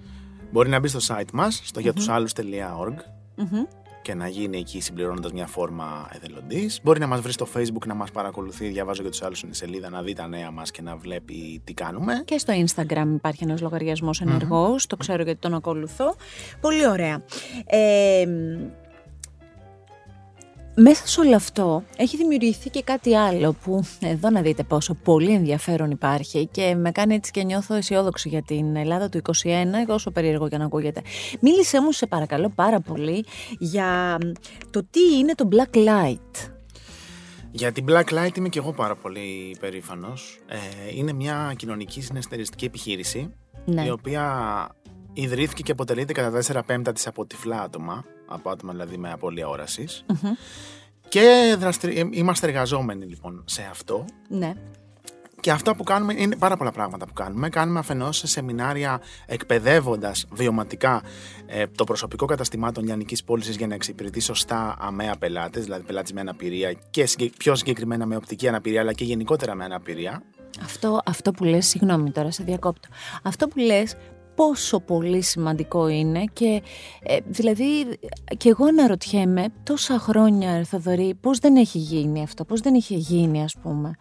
Μπορεί 0.51 0.69
να 0.69 0.79
μπει 0.79 0.87
στο 0.87 0.99
site 1.15 1.31
μας, 1.33 1.61
στο 1.63 1.79
γιατουσallus.org 1.79 2.93
Μμμ. 3.35 3.63
Και 4.03 4.13
να 4.13 4.27
γίνει 4.27 4.57
εκεί 4.57 4.81
συμπληρώνοντας 4.81 5.31
μια 5.31 5.47
φόρμα 5.47 6.09
εθελοντής. 6.11 6.79
Μπορεί 6.83 6.99
να 6.99 7.07
μας 7.07 7.21
βρει 7.21 7.31
στο 7.31 7.47
Facebook 7.55 7.85
να 7.85 7.93
μας 7.93 8.11
παρακολουθεί. 8.11 8.67
Διαβάζω 8.67 9.01
για 9.01 9.11
τους 9.11 9.21
άλλους 9.21 9.41
είναι 9.41 9.53
σελίδα 9.53 9.89
να 9.89 10.01
δει 10.01 10.13
τα 10.13 10.27
νέα 10.27 10.51
μας 10.51 10.71
και 10.71 10.81
να 10.81 10.95
βλέπει 10.95 11.61
τι 11.63 11.73
κάνουμε. 11.73 12.21
Και 12.25 12.37
στο 12.37 12.53
Instagram 12.53 13.07
υπάρχει 13.15 13.43
ένας 13.43 13.61
λογαριασμός 13.61 14.21
ενεργός, 14.21 14.87
το 14.87 14.97
ξέρω 14.97 15.23
γιατί 15.23 15.39
τον 15.39 15.53
ακολουθώ. 15.53 16.15
Πολύ 16.61 16.87
ωραία. 16.87 17.23
Ε, 17.65 18.25
μέσα 20.75 21.07
σε 21.07 21.19
όλο 21.19 21.35
αυτό 21.35 21.83
έχει 21.97 22.17
δημιουργηθεί 22.17 22.69
και 22.69 22.81
κάτι 22.83 23.15
άλλο 23.15 23.53
που 23.53 23.83
εδώ 23.99 24.29
να 24.29 24.41
δείτε 24.41 24.63
πόσο 24.63 24.93
πολύ 24.93 25.31
ενδιαφέρον 25.33 25.91
υπάρχει 25.91 26.47
και 26.47 26.75
με 26.75 26.91
κάνει 26.91 27.15
έτσι 27.15 27.31
και 27.31 27.43
νιώθω 27.43 27.75
αισιόδοξη 27.75 28.29
για 28.29 28.41
την 28.41 28.75
Ελλάδα 28.75 29.09
του 29.09 29.21
21, 29.25 29.31
εγώ 29.81 29.93
όσο 29.93 30.11
περίεργο 30.11 30.49
και 30.49 30.57
να 30.57 30.65
ακούγεται. 30.65 31.01
Μίλησέ 31.39 31.81
μου 31.81 31.91
σε 31.91 32.05
παρακαλώ 32.05 32.49
πάρα 32.55 32.79
πολύ 32.79 33.25
για 33.59 34.17
το 34.69 34.83
τι 34.89 35.17
είναι 35.19 35.33
το 35.35 35.47
Black 35.51 35.75
Light. 35.77 36.49
Για 37.51 37.71
την 37.71 37.85
Black 37.89 38.05
Light 38.05 38.37
είμαι 38.37 38.49
και 38.49 38.59
εγώ 38.59 38.71
πάρα 38.73 38.95
πολύ 38.95 39.57
περήφανος. 39.59 40.39
Ε, 40.47 40.57
είναι 40.97 41.13
μια 41.13 41.53
κοινωνική 41.55 42.01
συνεστεριστική 42.01 42.65
επιχείρηση 42.65 43.33
Ναι. 43.65 43.85
η 43.85 43.89
οποία 43.89 44.67
ιδρύθηκε 45.13 45.61
και 45.61 45.71
αποτελείται 45.71 46.13
κατά 46.13 46.41
4 46.59 46.61
πέμπτα 46.65 46.91
της 46.91 47.07
από 47.07 47.25
τυφλά 47.25 47.61
άτομα, 47.61 48.03
από 48.25 48.49
άτομα 48.49 48.71
δηλαδή 48.71 48.97
με 48.97 49.11
απώλεια 49.11 49.47
όρασης. 49.47 50.05
Και 51.07 51.55
δραστηρι... 51.59 51.99
ε, 51.99 52.07
είμαστε 52.11 52.47
εργαζόμενοι 52.47 53.05
λοιπόν 53.05 53.43
σε 53.45 53.67
αυτό 53.71 54.05
Ναι. 54.27 54.53
Και 55.39 55.51
αυτά 55.51 55.75
που 55.75 55.83
κάνουμε 55.83 56.13
είναι 56.17 56.35
πάρα 56.35 56.57
πολλά 56.57 56.71
πράγματα 56.71 57.05
που 57.05 57.13
κάνουμε. 57.13 57.49
Κάνουμε 57.49 57.79
αφενός 57.79 58.17
σε 58.17 58.27
σεμινάρια 58.27 59.01
εκπαιδεύοντας 59.25 60.25
βιωματικά 60.31 61.01
ε, 61.45 61.65
το 61.67 61.83
προσωπικό 61.83 62.25
καταστημάτων 62.25 62.83
λιανική 62.83 63.23
πώληση 63.23 63.51
για 63.51 63.67
να 63.67 63.73
εξυπηρετεί 63.73 64.19
σωστά 64.19 64.75
αμαία 64.79 65.15
πελάτες, 65.15 65.63
δηλαδή 65.63 65.83
πελάτες 65.83 66.11
με 66.13 66.21
αναπηρία 66.21 66.73
και 66.89 67.05
συγκε- 67.05 67.37
πιο 67.37 67.55
συγκεκριμένα 67.55 68.05
με 68.05 68.15
οπτική 68.15 68.47
αναπηρία, 68.47 68.81
αλλά 68.81 68.93
και 68.93 69.03
γενικότερα 69.03 69.55
με 69.55 69.63
αναπηρία. 69.63 70.23
Αυτό, 70.63 71.01
αυτό 71.05 71.31
που 71.31 71.43
λες, 71.43 71.67
συγγνώμη 71.67 72.11
τώρα 72.11 72.31
σε 72.31 72.43
διακόπτω, 72.43 72.87
αυτό 73.23 73.47
που 73.47 73.59
λες 73.59 73.95
πόσο 74.35 74.79
πολύ 74.79 75.21
σημαντικό 75.21 75.87
είναι 75.87 76.23
και 76.33 76.61
ε, 77.03 77.17
δηλαδή 77.27 77.97
και 78.37 78.49
εγώ 78.49 78.65
αναρωτιέμαι 78.65 79.45
τόσα 79.63 79.99
χρόνια 79.99 80.63
Θοδωρή 80.63 81.13
πώς 81.21 81.39
δεν 81.39 81.55
έχει 81.55 81.77
γίνει 81.77 82.23
αυτό, 82.23 82.45
πώς 82.45 82.59
δεν 82.61 82.73
είχε 82.73 82.95
γίνει 82.95 83.43
ας 83.43 83.55
πούμε. 83.61 83.91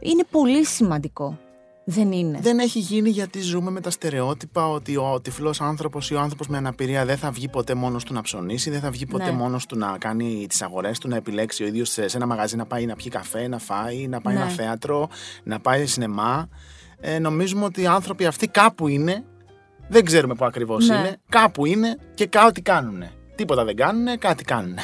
Είναι 0.00 0.24
πολύ 0.30 0.64
σημαντικό, 0.64 1.38
δεν 1.84 2.12
είναι. 2.12 2.38
Δεν 2.42 2.58
έχει 2.58 2.78
γίνει 2.78 3.10
γιατί 3.10 3.40
ζούμε 3.40 3.70
με 3.70 3.80
τα 3.80 3.90
στερεότυπα 3.90 4.68
ότι 4.68 4.96
ο 4.96 5.20
τυφλός 5.22 5.60
άνθρωπος 5.60 6.10
ή 6.10 6.14
ο 6.14 6.20
άνθρωπος 6.20 6.48
με 6.48 6.56
αναπηρία 6.56 7.04
δεν 7.04 7.16
θα 7.16 7.30
βγει 7.30 7.48
ποτέ 7.48 7.74
μόνος 7.74 8.04
του 8.04 8.12
να 8.12 8.20
ψωνίσει, 8.20 8.70
δεν 8.70 8.80
θα 8.80 8.90
βγει 8.90 9.06
ποτέ 9.06 9.24
Ναι. 9.24 9.30
μόνος 9.32 9.66
του 9.66 9.78
να 9.78 9.96
κάνει 9.98 10.46
τις 10.48 10.62
αγορές 10.62 10.98
του, 10.98 11.08
να 11.08 11.16
επιλέξει 11.16 11.62
ο 11.62 11.66
ίδιος 11.66 11.90
σε 11.90 12.08
σε 12.08 12.16
ένα 12.16 12.26
μαγαζί 12.26 12.56
να 12.56 12.66
πάει 12.66 12.86
να 12.86 12.96
πιει 12.96 13.08
καφέ, 13.10 13.48
να 13.48 13.58
φάει, 13.58 14.08
να 14.08 14.20
πάει 14.20 14.34
Ναι. 14.34 14.40
ένα 14.40 14.50
θέατρο, 14.50 15.08
να 15.44 15.60
πάει 15.60 15.86
σινεμά. 15.86 16.48
Ε, 17.00 17.18
νομίζουμε 17.18 17.64
ότι 17.64 17.80
οι 17.82 17.86
άνθρωποι 17.86 18.26
αυτοί 18.26 18.46
κάπου 18.48 18.88
είναι, 18.88 19.24
δεν 19.88 20.04
ξέρουμε 20.04 20.34
πού 20.34 20.44
ακριβώς 20.44 20.88
Ναι. 20.88 20.96
είναι, 20.96 21.16
κάπου 21.28 21.66
είναι 21.66 21.98
και 22.14 22.26
κάτι 22.26 22.62
κάνουν. 22.62 23.02
Τίποτα 23.34 23.64
δεν 23.64 23.76
κάνουν, 23.76 24.18
κάτι 24.18 24.44
κάνουν. 24.44 24.74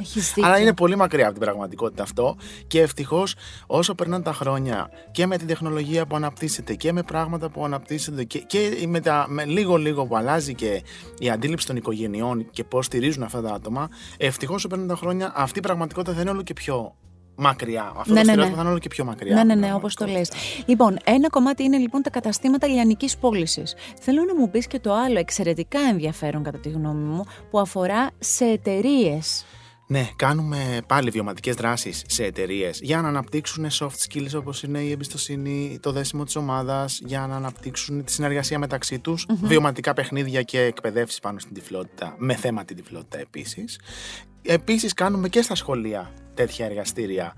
Έχεις 0.00 0.32
δίκιο. 0.32 0.46
Αλλά 0.48 0.58
είναι 0.58 0.74
πολύ 0.74 0.96
μακριά 0.96 1.24
από 1.24 1.32
την 1.32 1.42
πραγματικότητα 1.42 2.02
αυτό 2.02 2.36
και 2.66 2.80
ευτυχώς 2.80 3.34
όσο 3.66 3.94
περνάνε 3.94 4.22
τα 4.22 4.32
χρόνια 4.32 4.90
και 5.10 5.26
με 5.26 5.36
την 5.36 5.46
τεχνολογία 5.46 6.06
που 6.06 6.16
αναπτύσσεται 6.16 6.74
και 6.74 6.92
με 6.92 7.02
πράγματα 7.02 7.48
που 7.50 7.64
αναπτύσσονται 7.64 8.24
και, 8.24 8.38
και 8.38 8.84
με, 8.88 9.00
τα, 9.00 9.26
με 9.28 9.44
λίγο 9.44 9.76
λίγο 9.76 10.06
που 10.06 10.16
αλλάζει 10.16 10.54
και 10.54 10.82
η 11.18 11.30
αντίληψη 11.30 11.66
των 11.66 11.76
οικογενειών 11.76 12.50
και 12.50 12.64
πώς 12.64 12.86
στηρίζουν 12.86 13.22
αυτά 13.22 13.42
τα 13.42 13.52
άτομα, 13.52 13.88
ευτυχώς 14.16 14.56
όσο 14.56 14.68
περνάνε 14.68 14.88
τα 14.90 14.96
χρόνια 14.96 15.32
αυτή 15.34 15.58
η 15.58 15.62
πραγματικότητα 15.62 16.14
θα 16.14 16.20
είναι 16.20 16.30
όλο 16.30 16.42
και 16.42 16.52
πιο 16.52 16.94
μακριά. 17.36 17.92
Αυτό 17.96 18.12
Ναι, 18.12 18.20
το 18.20 18.26
ναι, 18.26 18.32
στερεότυπο 18.32 18.48
ναι. 18.48 18.54
θα 18.54 18.60
είναι 18.60 18.70
όλο 18.70 18.78
και 18.78 18.88
πιο 18.88 19.04
μακριά. 19.04 19.34
Ναι, 19.34 19.40
από 19.40 19.48
ναι, 19.48 19.54
την 19.54 19.62
ναι, 19.62 19.74
όπως 19.74 19.94
το 19.94 20.04
λες. 20.06 20.28
πραγματικότητα. 20.28 20.64
Λοιπόν, 20.66 20.96
ένα 21.04 21.28
κομμάτι 21.28 21.62
είναι 21.62 21.76
λοιπόν 21.76 22.02
τα 22.02 22.10
καταστήματα 22.10 22.66
λιανικής 22.66 23.16
πώλησης. 23.16 23.74
Θέλω 24.00 24.24
να 24.24 24.34
μου 24.34 24.50
πεις 24.50 24.66
και 24.66 24.78
το 24.80 24.94
άλλο 24.94 25.18
εξαιρετικά 25.18 25.80
ενδιαφέρον, 25.80 26.42
κατά 26.42 26.58
τη 26.58 26.68
γνώμη 26.68 27.02
μου, 27.04 27.24
που 27.50 27.60
αφορά 27.60 28.10
σε 28.18 28.44
εταιρείες. 28.44 29.44
Ναι, 29.86 30.08
κάνουμε 30.16 30.78
πάλι 30.86 31.10
βιωματικές 31.10 31.54
δράσεις 31.54 32.02
σε 32.06 32.24
εταιρείες 32.24 32.78
για 32.82 33.00
να 33.00 33.08
αναπτύξουν 33.08 33.66
soft 33.70 33.86
skills 34.08 34.30
όπως 34.36 34.62
είναι 34.62 34.78
η 34.78 34.90
εμπιστοσύνη, 34.90 35.78
το 35.82 35.92
δέσιμο 35.92 36.24
της 36.24 36.36
ομάδας, 36.36 37.00
για 37.04 37.26
να 37.26 37.36
αναπτύξουν 37.36 38.04
τη 38.04 38.12
συνεργασία 38.12 38.58
μεταξύ 38.58 38.98
τους, 38.98 39.26
βιωματικά 39.42 39.92
παιχνίδια 39.92 40.42
και 40.42 40.60
εκπαιδεύσεις 40.60 41.20
πάνω 41.20 41.38
στην 41.38 41.54
τυφλότητα, 41.54 42.14
με 42.18 42.34
θέμα 42.34 42.64
την 42.64 42.76
τυφλότητα 42.76 43.18
επίσης. 43.18 43.78
Επίσης, 44.46 44.92
κάνουμε 44.94 45.28
και 45.28 45.42
στα 45.42 45.54
σχολεία 45.54 46.10
τέτοια 46.34 46.66
εργαστήρια 46.66 47.34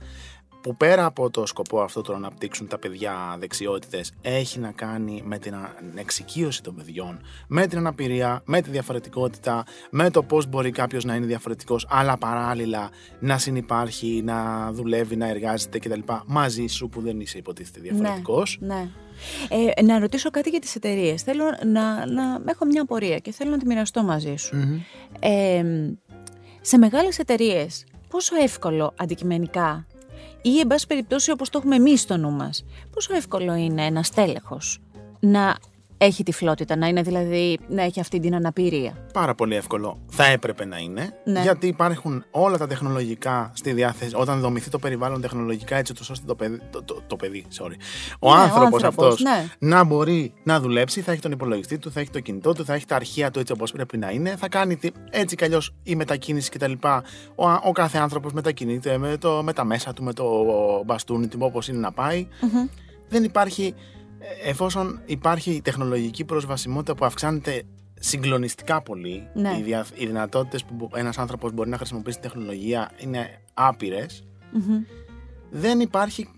που 0.63 0.77
πέρα 0.77 1.05
από 1.05 1.31
το 1.31 1.47
σκοπό 1.47 1.81
αυτό 1.81 2.01
το 2.03 2.11
να 2.13 2.17
αναπτύξουν 2.19 2.67
τα 2.69 2.79
παιδιά 2.79 3.37
δεξιότητες 3.39 4.13
έχει 4.23 4.59
να 4.59 4.71
κάνει 4.73 5.23
με 5.25 5.39
την 5.39 5.55
εξοικείωση 5.95 6.63
των 6.63 6.75
παιδιών, 6.75 7.21
με 7.49 7.67
την 7.67 7.79
αναπηρία, 7.79 8.43
με 8.45 8.61
τη 8.61 8.71
διαφορετικότητα, 8.71 9.65
με 9.91 10.11
το 10.11 10.23
πώς 10.23 10.47
μπορεί 10.47 10.71
κάποιος 10.71 11.05
να 11.05 11.15
είναι 11.15 11.27
διαφορετικός 11.27 11.87
αλλά 11.91 12.19
παράλληλα 12.19 12.91
να 13.21 13.39
συνεπάρχει, 13.39 14.23
να 14.25 14.71
δουλεύει, 14.73 15.17
να 15.17 15.29
εργάζεται 15.29 15.79
κτλ. 15.79 16.01
μαζί 16.27 16.67
σου 16.67 16.89
που 16.89 17.01
δεν 17.01 17.21
είσαι 17.21 17.39
υποτίθεται 17.39 17.81
Ναι, 17.81 17.89
διαφορετικός. 17.91 18.59
ναι. 18.61 18.89
Ε, 19.77 19.83
να 19.83 19.99
ρωτήσω 19.99 20.31
κάτι 20.31 20.51
για 20.51 20.61
τις 20.61 20.75
εταιρείες. 20.75 21.23
Θέλω 21.23 21.45
να, 21.65 22.07
να 22.07 22.23
έχω 22.47 22.65
μια 22.67 22.83
απορία 22.83 23.19
και 23.19 23.33
θέλω 23.33 23.51
να 23.51 23.59
τη 23.59 23.67
μοιραστώ 23.67 24.03
μαζί 24.03 24.37
σου. 24.37 24.57
Μμμ. 24.57 24.79
Ε, 25.21 25.65
σε 26.67 26.79
μεγάλες 26.79 27.19
εταιρείες, 27.19 27.85
πόσο 28.09 28.37
εύκολο 28.37 28.93
αντικειμενικά 28.97 29.87
ή 30.43 30.59
εν 30.59 30.67
πάση 30.67 30.87
περιπτώσει 30.87 31.31
όπως 31.31 31.51
το 31.51 31.59
έχουμε 31.59 31.77
εμείς 31.77 32.01
στο 32.01 32.17
νου 32.17 32.31
μας, 32.31 32.65
πόσο 32.91 33.15
εύκολο 33.15 33.55
είναι 33.55 33.85
ένας 33.85 34.11
τέλεχος 34.11 34.81
να 35.21 35.57
έχει 35.99 36.23
τυφλότητα, 36.23 36.77
να 36.77 36.87
είναι 36.87 37.03
δηλαδή 37.03 37.59
να 37.69 37.83
έχει 37.83 38.01
αυτή 38.01 38.21
την 38.21 38.35
αναπηρία. 38.35 38.93
Πάρα 39.13 39.35
πολύ 39.35 39.55
εύκολο. 39.55 39.99
Θα 40.09 40.25
έπρεπε 40.27 40.65
να 40.65 40.79
είναι. 40.79 41.11
Ναι. 41.25 41.41
Γιατί 41.43 41.67
υπάρχουν 41.67 42.25
όλα 42.31 42.57
τα 42.59 42.67
τεχνολογικά 42.67 43.51
στη 43.55 43.73
διάθεση. 43.73 44.13
Όταν 44.15 44.41
δομηθεί 44.41 44.71
το 44.71 44.79
περιβάλλον 44.79 45.21
τεχνολογικά, 45.21 45.77
έτσι 45.77 45.93
ώστε 46.01 46.27
το 46.27 46.35
παιδί. 46.35 46.61
Το, 46.71 46.83
το, 46.83 47.03
το 47.07 47.17
παιδί, 47.17 47.45
sorry. 47.59 47.75
Ο 48.19 48.35
Ναι, 48.35 48.41
ο 48.41 48.43
άνθρωπος 48.43 48.83
άνθρωπος, 48.85 49.07
αυτός 49.07 49.21
ναι. 49.23 49.47
να 49.59 49.85
μπορεί 49.85 50.33
να 50.43 50.61
δουλέψει, 50.61 51.01
θα 51.01 51.13
έχει 51.13 51.21
τον 51.21 51.33
υπολογιστή 51.33 51.79
του, 51.79 51.91
θα 51.93 52.01
έχει 52.01 52.11
το 52.11 52.21
κινητό 52.21 52.53
του, 52.53 52.65
θα 52.65 52.75
έχει 52.75 52.87
τα 52.87 52.95
αρχεία 52.97 53.31
του 53.31 53.39
έτσι 53.39 53.53
όπως 53.53 53.73
πρέπει 53.73 53.99
να 53.99 54.11
είναι. 54.11 54.37
Θα 54.37 54.49
κάνει 54.49 54.77
τι- 54.77 54.91
έτσι 55.11 55.37
κι 55.37 55.45
αλλιώς 55.45 55.75
η 55.83 55.95
μετακίνηση 55.97 56.51
κτλ. 56.51 56.73
Ο, 57.35 57.51
ο 57.65 57.73
κάθε 57.73 57.99
άνθρωπος 57.99 58.33
μετακινείται 58.33 58.99
με, 58.99 59.17
το, 59.17 59.43
με 59.43 59.53
τα 59.53 59.65
μέσα 59.65 59.93
του, 59.93 60.03
με 60.03 60.13
το 60.13 60.25
μπαστούνι 60.87 61.27
του, 61.29 61.39
όπως 61.41 61.69
είναι 61.69 61.79
να 61.79 61.93
πάει. 61.93 62.27
Δεν 63.09 63.25
υπάρχει. 63.25 63.75
Ε, 64.45 64.49
Εφόσον 64.49 65.01
υπάρχει 65.07 65.51
η 65.51 65.61
τεχνολογική 65.63 66.25
προσβασιμότητα 66.25 66.95
που 66.95 67.05
αυξάνεται 67.05 67.63
συγκλονιστικά 68.01 68.83
πολύ, 68.83 69.29
Ναι. 69.35 69.57
οι, 69.59 69.63
δια, 69.63 69.87
οι 69.95 70.07
δυνατότητες 70.07 70.65
που 70.65 70.91
ένας 70.95 71.19
άνθρωπος 71.19 71.53
μπορεί 71.53 71.69
να 71.71 71.77
χρησιμοποιήσει 71.77 72.21
την 72.21 72.31
τεχνολογία 72.31 72.91
είναι 72.99 73.41
άπειρες, 73.55 74.25
δεν 75.51 75.81
υπάρχει 75.81 76.29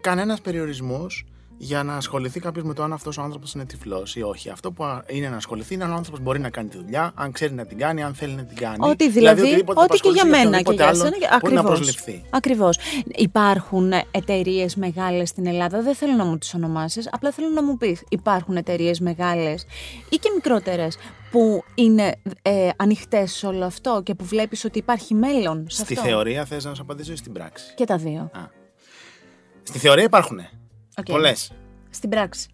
κανένας 0.00 0.40
περιορισμός 0.40 1.24
για 1.56 1.82
να 1.82 1.96
ασχοληθεί 1.96 2.40
κάποιος 2.40 2.64
με 2.64 2.74
το 2.74 2.82
αν 2.82 2.92
αυτός 2.92 3.18
ο 3.18 3.22
άνθρωπος 3.22 3.52
είναι 3.54 3.64
τυφλός 3.64 4.16
ή 4.16 4.22
όχι. 4.22 4.50
Αυτό 4.50 4.72
που 4.72 4.84
α- 4.84 5.04
είναι 5.06 5.28
να 5.28 5.36
ασχοληθεί 5.36 5.74
είναι 5.74 5.84
αν 5.84 5.90
ο 5.92 5.94
άνθρωπος 5.94 6.20
μπορεί 6.20 6.38
να 6.38 6.50
κάνει 6.50 6.68
τη 6.68 6.76
δουλειά, 6.76 7.12
αν 7.14 7.32
ξέρει 7.32 7.52
να 7.54 7.66
την 7.66 7.78
κάνει, 7.78 8.02
αν 8.02 8.14
θέλει 8.14 8.34
να 8.34 8.44
την 8.44 8.56
κάνει. 8.56 8.76
Ό,τι 8.90 9.10
δηλαδή, 9.10 9.40
οτιδήποτε 9.40 9.80
ό,τι 9.80 9.88
και 9.88 10.08
απασχολήσει 10.08 10.28
για 10.28 10.38
μένα 10.44 10.62
και 10.62 10.70
οποιονδήποτε 10.70 10.74
για 10.74 10.86
άλλον 10.86 11.20
σένα. 11.20 11.38
Μπορεί 11.40 11.54
να 11.54 11.60
Ακριβώς. 11.60 11.78
προσληφθεί. 11.78 12.24
Ακριβώς. 12.30 12.78
Υπάρχουν 13.06 13.92
εταιρείες 14.10 14.76
μεγάλες 14.76 15.28
στην 15.28 15.46
Ελλάδα, 15.46 15.82
δεν 15.82 15.94
θέλω 15.94 16.12
να 16.12 16.24
μου 16.24 16.38
τις 16.38 16.54
ονομάσεις, 16.54 17.08
απλά 17.12 17.30
θέλω 17.30 17.48
να 17.48 17.62
μου 17.62 17.76
πεις, 17.76 18.02
υπάρχουν 18.08 18.56
εταιρείες 18.56 19.00
μεγάλες 19.00 19.66
ή 20.08 20.16
και 20.16 20.30
μικρότερες 20.34 20.96
που 21.30 21.64
είναι 21.74 22.12
ε, 22.42 22.68
ανοιχτές 22.76 23.32
σε 23.32 23.46
όλο 23.46 23.64
αυτό 23.64 24.00
και 24.04 24.14
που 24.14 24.24
βλέπεις 24.24 24.64
ότι 24.64 24.78
υπάρχει 24.78 25.14
μέλλον 25.14 25.66
σε 25.68 25.72
αυτό; 25.72 25.82
Στη 25.84 26.06
θεωρία 26.06 26.44
θες 26.44 26.64
να 26.64 26.74
σου 26.74 26.82
απαντήσω 26.82 27.12
ή 27.12 27.16
στην 27.16 27.32
πράξη; 27.32 27.74
Και 27.74 27.84
τα 27.84 27.96
δύο. 27.96 28.20
Α. 28.20 28.40
Στη 29.62 29.78
θεωρία 29.78 30.04
υπάρχουν. 30.04 30.40
ΟΚ. 30.98 31.04
Πολλές. 31.04 31.52
Στην 31.90 32.08
πράξη. 32.10 32.48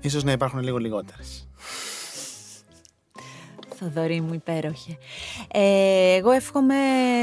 Ίσως 0.00 0.24
να 0.24 0.32
υπάρχουν 0.32 0.62
λίγο 0.62 0.78
λιγότερες. 0.78 1.48
Θοδωρή 3.74 4.20
μου 4.20 4.34
υπέροχε. 4.34 4.98
Ε, 5.52 6.14
εγώ 6.14 6.30
εύχομαι 6.30 6.74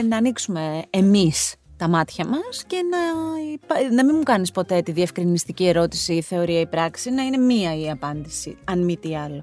να 0.02 0.18
ανοίξουμε 0.18 0.82
εμείς 0.90 1.56
τα 1.78 1.88
μάτια 1.88 2.28
μας 2.28 2.64
και 2.68 2.76
να, 2.92 2.98
υπά- 3.54 3.92
να 3.94 4.06
μην 4.06 4.16
μου 4.16 4.24
κάνεις 4.24 4.52
ποτέ 4.52 4.82
τη 4.82 4.92
διευκρινιστική 4.92 5.68
ερώτηση 5.68 6.14
η 6.14 6.22
θεωρία 6.22 6.60
ή 6.60 6.68
πράξη, 6.68 7.10
να 7.12 7.24
είναι 7.24 7.38
μία 7.38 7.80
η 7.80 7.90
απάντηση, 7.90 8.58
αν 8.64 8.84
μη 8.84 8.98
τι 8.98 9.16
άλλο. 9.18 9.42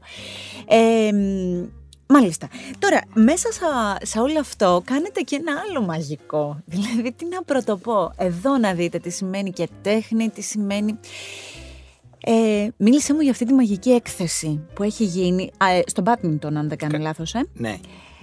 Ε, 0.69 1.13
μ, 1.13 1.65
Μάλιστα. 2.09 2.49
Τώρα, 2.79 3.01
μέσα 3.15 3.53
σε, 3.53 3.61
σε 4.03 4.19
όλο 4.19 4.41
αυτό 4.41 4.83
κάνετε 4.85 5.21
και 5.21 5.37
ένα 5.37 5.63
άλλο 5.69 5.87
μαγικό. 5.87 6.61
Δηλαδή, 6.73 7.13
τι 7.13 7.27
να 7.27 7.43
πρωτοπώ. 7.43 8.13
Εδώ 8.17 8.59
να 8.59 8.73
δείτε 8.73 8.99
τι 8.99 9.11
σημαίνει 9.11 9.51
και 9.51 9.69
τέχνη, 9.83 10.29
τι 10.29 10.43
σημαίνει... 10.43 10.99
Ε, 12.29 12.69
μίλησέ 12.77 13.15
μου 13.15 13.21
για 13.21 13.31
αυτή 13.31 13.45
τη 13.45 13.53
μαγική 13.53 13.91
έκθεση 13.91 14.61
που 14.75 14.83
έχει 14.83 15.05
γίνει 15.05 15.51
α, 15.57 15.71
ε, 15.71 15.83
στο 15.87 16.03
badminton, 16.07 16.55
αν 16.55 16.69
δεν 16.69 16.79
κάνω 16.79 16.99
λάθος, 16.99 17.35
ε. 17.35 17.47
Ναι. 17.53 17.79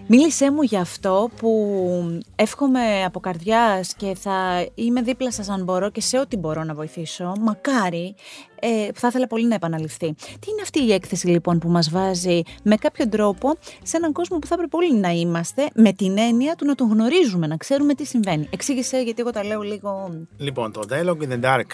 Μίλησέ 0.08 0.52
μου 0.52 0.62
για 0.62 0.82
αυτό 0.82 1.30
που 1.38 2.20
εύχομαι 2.36 3.04
από 3.04 3.20
καρδιάς 3.20 3.94
και 3.94 4.16
θα 4.20 4.68
είμαι 4.76 5.02
δίπλα 5.02 5.32
σας 5.32 5.50
αν 5.50 5.64
μπορώ 5.64 5.90
και 5.90 6.02
σε 6.02 6.20
ό,τι 6.20 6.38
μπορώ 6.38 6.64
να 6.64 6.74
βοηθήσω. 6.74 7.34
Μακάρι, 7.40 8.16
ε, 8.60 8.88
θα 8.94 9.08
ήθελα 9.08 9.28
πολύ 9.28 9.48
να 9.48 9.56
επαναληφθεί. 9.56 10.14
Τι 10.14 10.52
είναι 10.52 10.62
αυτή 10.62 10.84
η 10.84 10.94
έκθεση 10.94 11.28
λοιπόν 11.28 11.60
που 11.60 11.70
μας 11.70 11.90
βάζει 11.90 12.42
με 12.64 12.76
κάποιο 12.76 13.10
τρόπο 13.10 13.58
σε 13.84 13.98
έναν 13.98 14.12
κόσμο 14.12 14.40
που 14.40 14.48
θα 14.48 14.54
έπρεπε 14.54 14.76
όλοι 14.76 14.96
να 14.96 15.10
είμαστε 15.10 15.68
με 15.74 15.94
την 15.94 16.18
έννοια 16.18 16.56
του 16.56 16.66
να 16.66 16.76
τον 16.76 16.90
γνωρίζουμε, 16.90 17.48
να 17.48 17.58
ξέρουμε 17.58 17.94
τι 17.94 18.06
συμβαίνει. 18.06 18.48
Εξήγησε 18.50 18.98
γιατί 18.98 19.22
εγώ 19.22 19.32
τα 19.32 19.44
λέω 19.44 19.62
λίγο... 19.62 20.10
Λοιπόν, 20.38 20.72
το 20.72 20.82
Dialogue 20.90 21.28
in 21.28 21.32
the 21.32 21.44
Dark 21.44 21.68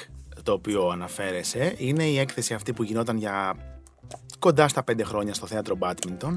το 0.44 0.52
οποίο 0.52 0.88
αναφέρεσαι 0.88 1.74
είναι 1.78 2.04
η 2.04 2.20
έκθεση 2.20 2.54
αυτή 2.54 2.74
που 2.74 2.84
γινόταν 2.84 3.18
για 3.18 3.56
κοντά 4.40 4.68
στα 4.68 4.84
πέντε 4.84 5.04
χρόνια 5.04 5.34
στο 5.34 5.46
θέατρο 5.46 5.78
Badminton. 5.80 6.34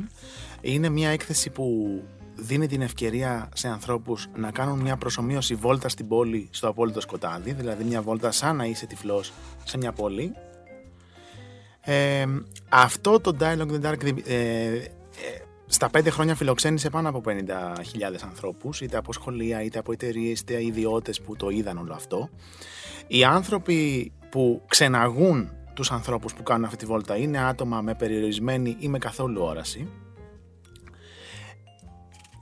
Είναι 0.63 0.89
μια 0.89 1.09
έκθεση 1.09 1.51
που 1.51 2.01
δίνει 2.35 2.67
την 2.67 2.83
ευκαιρία 2.83 3.49
σε 3.55 3.69
ανθρώπους 3.69 4.29
να 4.35 4.51
κάνουν 4.51 4.81
μια 4.81 4.97
προσωμείωση 4.97 5.55
βόλτα 5.55 5.89
στην 5.89 6.09
πόλη 6.09 6.49
στο 6.51 6.69
απόλυτο 6.69 7.01
σκοτάδι, 7.01 7.53
δηλαδή 7.53 7.85
μια 7.85 8.03
βόλτα 8.03 8.31
σαν 8.31 8.57
να 8.57 8.65
είσαι 8.65 8.87
τυφλός 8.87 9.33
σε 9.65 9.77
μια 9.77 9.93
πόλη. 9.93 10.33
Ε, 11.81 12.25
αυτό 12.69 13.21
το 13.21 13.37
Dialogue 13.41 13.71
in 13.71 13.81
the 13.81 13.91
Dark 13.91 14.27
ε, 14.27 14.35
ε, 14.35 14.91
στα 15.67 15.91
πέντε 15.91 16.11
χρόνια 16.11 16.35
φιλοξένησε 16.35 16.91
πάνω 16.91 17.09
από 17.09 17.23
50.000 17.27 17.35
ανθρώπους, 18.25 18.81
είτε 18.81 18.97
από 18.97 19.13
σχολεία, 19.13 19.63
είτε 19.63 19.79
από 19.79 19.93
εταιρείες, 19.93 20.41
είτε 20.41 20.65
ιδιώτες 20.65 21.21
που 21.21 21.37
το 21.37 21.49
είδαν 21.49 21.79
όλο 21.79 21.93
αυτό. 21.95 22.29
Οι 23.07 23.25
άνθρωποι 23.25 24.13
που 24.31 24.63
ξεναγούν 24.69 25.51
τους 25.75 25.91
ανθρώπους 25.91 26.35
που 26.35 26.43
κάνουν 26.43 26.65
αυτή 26.65 26.77
τη 26.77 26.87
βόλτα 26.87 27.17
είναι 27.17 27.39
άτομα 27.39 27.81
με 27.81 27.95
περιορισμένη 27.95 28.77
ή 28.79 28.89
με 28.89 28.99
καθόλου 28.99 29.43
όραση. 29.43 29.89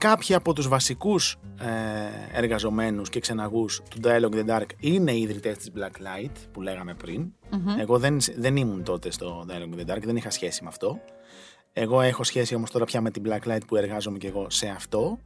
Κάποιοι 0.01 0.35
από 0.35 0.53
τους 0.53 0.67
βασικούς 0.67 1.37
ε, 1.59 2.37
εργαζομένους 2.37 3.09
και 3.09 3.19
ξεναγούς 3.19 3.81
του 3.89 3.99
Dialogue 4.03 4.33
in 4.33 4.45
the 4.45 4.49
Dark 4.49 4.65
είναι 4.79 5.11
οι 5.11 5.21
ιδρυτές 5.21 5.57
της 5.57 5.71
Blacklight 5.75 6.31
που 6.51 6.61
λέγαμε 6.61 6.93
πριν. 6.93 7.31
Εγώ 7.79 7.99
δεν, 7.99 8.17
δεν 8.37 8.55
ήμουν 8.55 8.83
τότε 8.83 9.11
στο 9.11 9.45
Dialogue 9.49 9.79
in 9.79 9.85
the 9.85 9.93
Dark, 9.93 10.01
δεν 10.03 10.15
είχα 10.15 10.29
σχέση 10.29 10.63
με 10.63 10.69
αυτό. 10.69 10.99
Εγώ 11.73 12.01
έχω 12.01 12.23
σχέση 12.23 12.55
όμως 12.55 12.71
τώρα 12.71 12.85
πια 12.85 13.01
με 13.01 13.11
την 13.11 13.23
Blacklight 13.25 13.61
που 13.67 13.75
εργάζομαι 13.75 14.17
και 14.17 14.27
εγώ 14.27 14.49
σε 14.49 14.67
αυτό. 14.67 15.19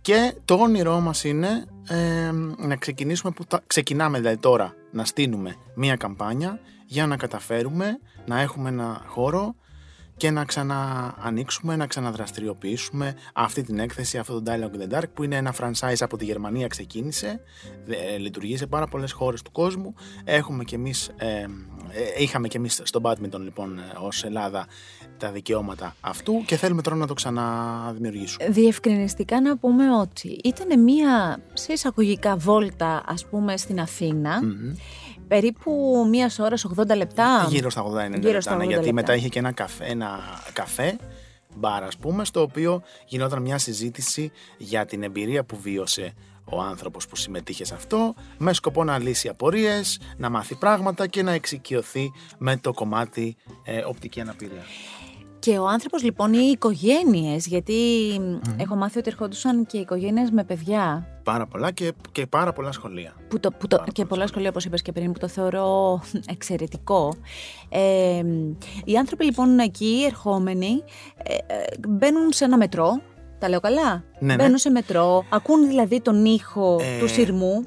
Και 0.00 0.34
το 0.44 0.54
όνειρό 0.54 1.00
μας 1.00 1.24
είναι 1.24 1.64
ε, 1.88 2.30
να 2.56 2.76
ξεκινήσουμε, 2.76 3.32
που 3.32 3.44
τα, 3.44 3.62
ξεκινάμε 3.66 4.18
δηλαδή 4.18 4.36
τώρα 4.36 4.74
να 4.92 5.04
στείλουμε 5.04 5.56
μία 5.74 5.96
καμπάνια 5.96 6.60
για 6.86 7.06
να 7.06 7.16
καταφέρουμε 7.16 7.98
να 8.26 8.40
έχουμε 8.40 8.68
ένα 8.68 9.04
χώρο 9.06 9.54
και 10.22 10.30
να 10.30 10.44
ξαναανοίξουμε, 10.44 11.76
να 11.76 11.86
ξαναδραστηριοποιήσουμε 11.86 13.14
αυτή 13.34 13.62
την 13.62 13.78
έκθεση, 13.78 14.18
αυτό 14.18 14.42
το 14.42 14.52
Dialogue 14.52 14.76
in 14.76 14.92
the 14.92 14.98
Dark 14.98 15.10
που 15.14 15.22
είναι 15.22 15.36
ένα 15.36 15.54
franchise 15.60 15.96
από 16.00 16.16
τη 16.16 16.24
Γερμανία 16.24 16.66
ξεκίνησε, 16.66 17.40
ε, 17.86 18.16
λειτουργεί 18.16 18.56
σε 18.56 18.66
πάρα 18.66 18.86
πολλές 18.86 19.12
χώρες 19.12 19.42
του 19.42 19.52
κόσμου. 19.52 19.94
Έχουμε 20.24 20.64
και 20.64 20.74
εμείς, 20.74 21.10
ε, 21.16 21.26
ε, 21.36 21.46
είχαμε 22.18 22.48
και 22.48 22.56
εμείς 22.56 22.80
στο 22.84 23.00
badminton 23.02 23.40
λοιπόν 23.40 23.78
ε, 23.78 23.82
ως 24.00 24.24
Ελλάδα 24.24 24.66
τα 25.16 25.30
δικαιώματα 25.30 25.96
αυτού 26.00 26.42
και 26.46 26.56
θέλουμε 26.56 26.82
τώρα 26.82 26.96
να 26.96 27.06
το 27.06 27.14
ξαναδημιουργήσουμε. 27.14 28.48
Διευκρινιστικά 28.48 29.40
να 29.40 29.56
πούμε 29.56 29.96
ότι 29.96 30.40
ήταν 30.44 30.82
μία 30.82 31.42
σε 31.52 31.72
εισαγωγικά 31.72 32.36
βόλτα 32.36 33.02
ας 33.06 33.26
πούμε 33.26 33.56
στην 33.56 33.80
αθηνα 33.80 34.40
περίπου 35.32 36.06
μίας 36.10 36.38
ώρας 36.38 36.66
80 36.76 36.96
λεπτά. 36.96 37.46
Γύρω 37.48 37.70
στα 37.70 37.84
80 37.84 38.04
είναι 38.06 38.18
Γύρω 38.18 38.40
στα 38.40 38.56
80 38.56 38.58
γιατί 38.58 38.74
λεπτά. 38.74 38.92
μετά 38.92 39.14
είχε 39.14 39.28
και 39.28 39.38
ένα 39.38 39.52
καφέ, 39.52 39.84
ένα 39.84 40.20
καφέ 40.52 40.96
μπαρ 41.54 41.82
ας 41.82 41.96
πούμε, 41.96 42.24
στο 42.24 42.40
οποίο 42.40 42.82
γινόταν 43.06 43.42
μια 43.42 43.58
συζήτηση 43.58 44.32
για 44.58 44.84
την 44.84 45.02
εμπειρία 45.02 45.44
που 45.44 45.56
βίωσε 45.56 46.14
ο 46.44 46.60
άνθρωπος 46.60 47.06
που 47.06 47.16
συμμετείχε 47.16 47.64
σε 47.64 47.74
αυτό 47.74 48.14
με 48.38 48.52
σκοπό 48.52 48.84
να 48.84 48.98
λύσει 48.98 49.28
απορίες, 49.28 50.00
να 50.16 50.30
μάθει 50.30 50.54
πράγματα 50.54 51.06
και 51.06 51.22
να 51.22 51.32
εξοικειωθεί 51.32 52.12
με 52.38 52.56
το 52.56 52.72
κομμάτι 52.72 53.36
ε, 53.64 53.78
οπτική 53.78 54.20
αναπηρία. 54.20 54.64
Και 55.42 55.58
ο 55.58 55.68
άνθρωπος 55.68 56.02
λοιπόν, 56.02 56.32
οι 56.32 56.50
οικογένειες, 56.52 57.46
γιατί 57.46 57.74
έχω 58.56 58.76
μάθει 58.76 58.98
ότι 58.98 59.08
ερχόντουσαν 59.08 59.66
και 59.66 59.78
οικογένειες 59.78 60.30
με 60.30 60.44
παιδιά. 60.44 61.06
Πάρα 61.22 61.46
πολλά 61.46 61.70
και, 61.70 61.92
και 62.12 62.26
πάρα 62.26 62.52
πολλά 62.52 62.72
σχολεία. 62.72 63.14
Που 63.28 63.40
το, 63.40 63.50
που 63.50 63.66
το, 63.66 63.84
και 63.92 64.04
πολλά 64.04 64.26
σχολεία, 64.26 64.48
όπως 64.48 64.64
είπες 64.64 64.82
και 64.82 64.92
πριν, 64.92 65.12
που 65.12 65.18
το 65.18 65.28
θεωρώ 65.28 66.00
εξαιρετικό. 66.34 67.14
Ε, 67.68 68.22
οι 68.84 68.96
άνθρωποι 68.96 69.24
λοιπόν 69.24 69.58
εκεί, 69.58 70.02
ερχόμενοι, 70.06 70.82
ε, 71.22 71.34
ε, 71.34 71.64
μπαίνουν 71.88 72.32
σε 72.32 72.44
ένα 72.44 72.56
μετρό. 72.56 73.00
Τα 73.38 73.48
λέω 73.48 73.60
καλά; 73.60 74.04
Ναι, 74.18 74.34
μπαίνουν 74.34 74.50
ναι. 74.50 74.58
σε 74.58 74.70
μετρό, 74.70 75.24
ακούν 75.28 75.66
δηλαδή 75.66 76.00
τον 76.00 76.24
ήχο 76.24 76.80
Ε, 76.80 76.98
του 76.98 77.08
σειρμού. 77.08 77.64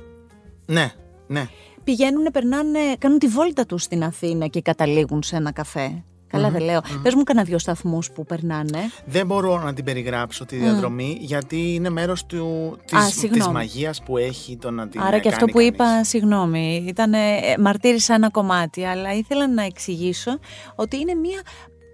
Ναι, 0.65 0.91
ναι. 1.27 1.47
Πηγαίνουν, 1.83 2.27
περνάνε, 2.33 2.79
κάνουν 2.97 3.19
τη 3.19 3.27
βόλτα 3.27 3.65
τους 3.65 3.83
στην 3.83 4.03
Αθήνα 4.03 4.47
και 4.47 4.61
καταλήγουν 4.61 5.23
σε 5.23 5.35
ένα 5.35 5.51
καφέ. 5.51 6.03
Καλά 6.35 6.49
δεν 6.49 6.61
λέω. 6.61 6.81
Πες 7.03 7.13
μου 7.15 7.23
κανένα 7.23 7.45
δυο 7.45 7.59
σταθμούς 7.59 8.11
που 8.11 8.25
περνάνε. 8.25 8.79
Δεν 9.05 9.25
μπορώ 9.25 9.59
να 9.59 9.73
την 9.73 9.83
περιγράψω 9.83 10.45
τη 10.45 10.55
διαδρομή 10.55 11.17
γιατί 11.21 11.73
είναι 11.73 11.89
μέρος 11.89 12.25
του, 12.25 12.77
Α, 12.95 13.05
της, 13.05 13.13
συγγνώμη. 13.13 13.37
της 13.43 13.47
μαγείας 13.47 14.01
που 14.03 14.17
έχει 14.17 14.57
το 14.57 14.71
να 14.71 14.87
την 14.87 15.01
Άρα 15.01 15.15
ε, 15.15 15.19
και 15.19 15.27
αυτό 15.29 15.39
κάνει 15.39 15.51
που 15.51 15.57
κανείς. 15.57 15.73
είπα, 15.73 16.03
συγγνώμη, 16.03 16.85
ήταν, 16.87 17.13
ε, 17.13 17.19
μαρτύρησα 17.59 18.13
ένα 18.13 18.29
κομμάτι, 18.29 18.85
αλλά 18.85 19.13
ήθελα 19.13 19.47
να 19.47 19.63
εξηγήσω 19.63 20.39
ότι 20.75 20.97
είναι 20.97 21.13
μια 21.13 21.41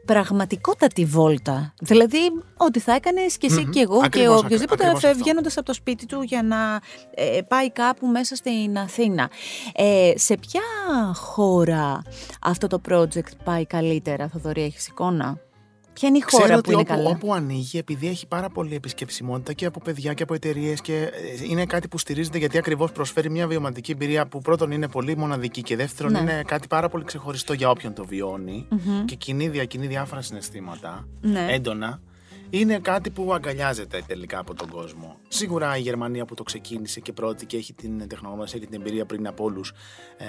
πραγματικότατη 0.05 1.05
βόλτα. 1.05 1.73
Δηλαδή, 1.81 2.19
ό,τι 2.57 2.79
θα 2.79 2.93
έκανες 2.93 3.37
και 3.37 3.47
εσύ 3.47 3.65
και 3.65 3.79
εγώ 3.79 3.99
Ακριβώς, 4.03 4.39
και 4.39 4.45
οποιοδήποτε 4.45 4.83
ακριβώς 4.83 5.03
αυτό. 5.03 5.23
βγαίνοντα 5.23 5.49
από 5.55 5.65
το 5.65 5.73
σπίτι 5.73 6.05
του 6.05 6.21
για 6.21 6.43
να 6.43 6.79
ε, 7.15 7.41
πάει 7.47 7.71
κάπου 7.71 8.07
μέσα 8.07 8.35
στην 8.35 8.77
Αθήνα. 8.77 9.29
Ε, 9.75 10.11
σε 10.15 10.37
ποια 10.37 10.61
χώρα 11.13 12.01
αυτό 12.41 12.67
το 12.67 12.81
project 12.89 13.35
πάει 13.43 13.65
καλύτερα, 13.65 14.27
Θοδωρή, 14.27 14.63
έχεις 14.63 14.87
εικόνα; 14.87 15.37
Ποια 15.93 16.07
είναι 16.09 16.17
η 16.17 16.21
χώρα 16.21 16.43
Ξέρω 16.43 16.53
που 16.53 16.59
ότι 16.65 16.71
είναι 16.71 16.81
όπου, 16.81 16.93
καλά; 16.93 17.09
όπου 17.09 17.33
ανοίγει, 17.33 17.77
επειδή 17.77 18.07
έχει 18.07 18.27
πάρα 18.27 18.49
πολύ 18.49 18.75
επισκεψιμότητα 18.75 19.53
και 19.53 19.65
από 19.65 19.79
παιδιά 19.83 20.13
και 20.13 20.23
από 20.23 20.33
εταιρείες 20.33 20.81
και 20.81 20.93
ε, 21.01 21.09
είναι 21.49 21.65
κάτι 21.65 21.87
που 21.87 21.97
στηρίζεται 21.97 22.37
γιατί 22.37 22.57
ακριβώς 22.57 22.91
προσφέρει 22.91 23.29
μια 23.29 23.47
βιωματική 23.47 23.91
εμπειρία 23.91 24.27
που 24.27 24.39
πρώτον 24.41 24.71
είναι 24.71 24.87
πολύ 24.87 25.17
μοναδική 25.17 25.61
και 25.61 25.75
δεύτερον 25.75 26.11
Ναι. 26.11 26.19
είναι 26.19 26.41
κάτι 26.45 26.67
πάρα 26.67 26.89
πολύ 26.89 27.03
ξεχωριστό 27.03 27.53
για 27.53 27.69
όποιον 27.69 27.93
το 27.93 28.05
βιωνει 28.05 28.67
και 29.05 29.15
κινεί, 29.15 29.49
διακινεί 29.49 29.87
διάφορα 29.87 30.21
συναισθήματα 30.21 31.07
Ναι. 31.21 31.47
έντονα. 31.49 32.01
Είναι 32.53 32.79
κάτι 32.79 33.09
που 33.09 33.33
αγκαλιάζεται 33.33 34.03
τελικά 34.07 34.39
από 34.39 34.53
τον 34.53 34.69
κόσμο. 34.69 35.17
Σίγουρα 35.27 35.77
η 35.77 35.81
Γερμανία 35.81 36.25
που 36.25 36.33
το 36.33 36.43
ξεκίνησε 36.43 36.99
και 36.99 37.13
πρώτη 37.13 37.45
και 37.45 37.57
έχει 37.57 37.73
την 37.73 38.07
τεχνογνωσία 38.07 38.59
και 38.59 38.65
την 38.65 38.79
εμπειρία 38.81 39.05
πριν 39.05 39.27
από 39.27 39.43
όλους, 39.43 39.73
ε, 40.17 40.25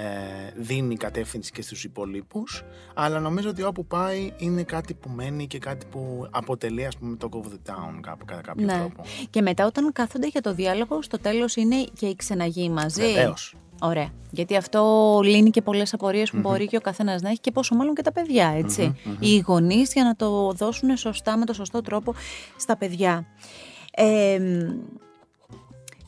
δίνει 0.55 0.95
κατεύθυνση 0.95 1.51
και 1.51 1.61
στους 1.61 1.83
υπολείπους. 1.83 2.63
Αλλά 2.93 3.19
νομίζω 3.19 3.49
ότι 3.49 3.63
όπου 3.63 3.85
πάει 3.85 4.33
είναι 4.37 4.63
κάτι 4.63 4.93
που 4.93 5.09
μένει 5.09 5.47
και 5.47 5.59
κάτι 5.59 5.85
που 5.85 6.27
αποτελεί, 6.31 6.85
ας 6.85 6.97
πούμε, 6.97 7.15
το 7.15 7.29
Go 7.33 7.37
of 7.37 7.49
the 7.49 7.71
Town 7.73 7.99
κάπου, 8.01 8.25
κατά 8.25 8.41
κάποιο 8.41 8.65
Ναι. 8.65 8.77
τρόπο. 8.77 9.03
Και 9.29 9.41
μετά 9.41 9.65
όταν 9.65 9.91
κάθονται 9.93 10.27
για 10.27 10.41
το 10.41 10.53
διάλογο, 10.53 11.01
στο 11.01 11.19
τέλος 11.19 11.55
είναι 11.55 11.83
και 11.99 12.05
οι 12.05 12.15
ξεναγοί 12.15 12.69
μαζί. 12.69 13.01
Βεβαίως. 13.01 13.55
Ωραία. 13.85 14.09
Γιατί 14.31 14.55
αυτό 14.55 15.19
λύνει 15.23 15.49
και 15.49 15.61
πολλές 15.61 15.93
απορίες 15.93 16.31
που 16.31 16.39
μπορεί 16.39 16.67
και 16.67 16.77
ο 16.77 16.81
καθένας 16.81 17.21
να 17.21 17.29
έχει 17.29 17.39
και 17.39 17.51
πόσο 17.51 17.75
μάλλον 17.75 17.95
και 17.95 18.01
τα 18.01 18.11
παιδιά, 18.11 18.53
έτσι. 18.57 18.95
Οι 19.19 19.37
γονείς 19.37 19.93
για 19.93 20.03
να 20.03 20.15
το 20.15 20.51
δώσουν 20.51 20.97
σωστά, 20.97 21.37
με 21.37 21.45
το 21.45 21.53
σωστό 21.53 21.81
τρόπο 21.81 22.13
στα 22.57 22.77
παιδιά. 22.77 23.25
Ε, 23.95 24.39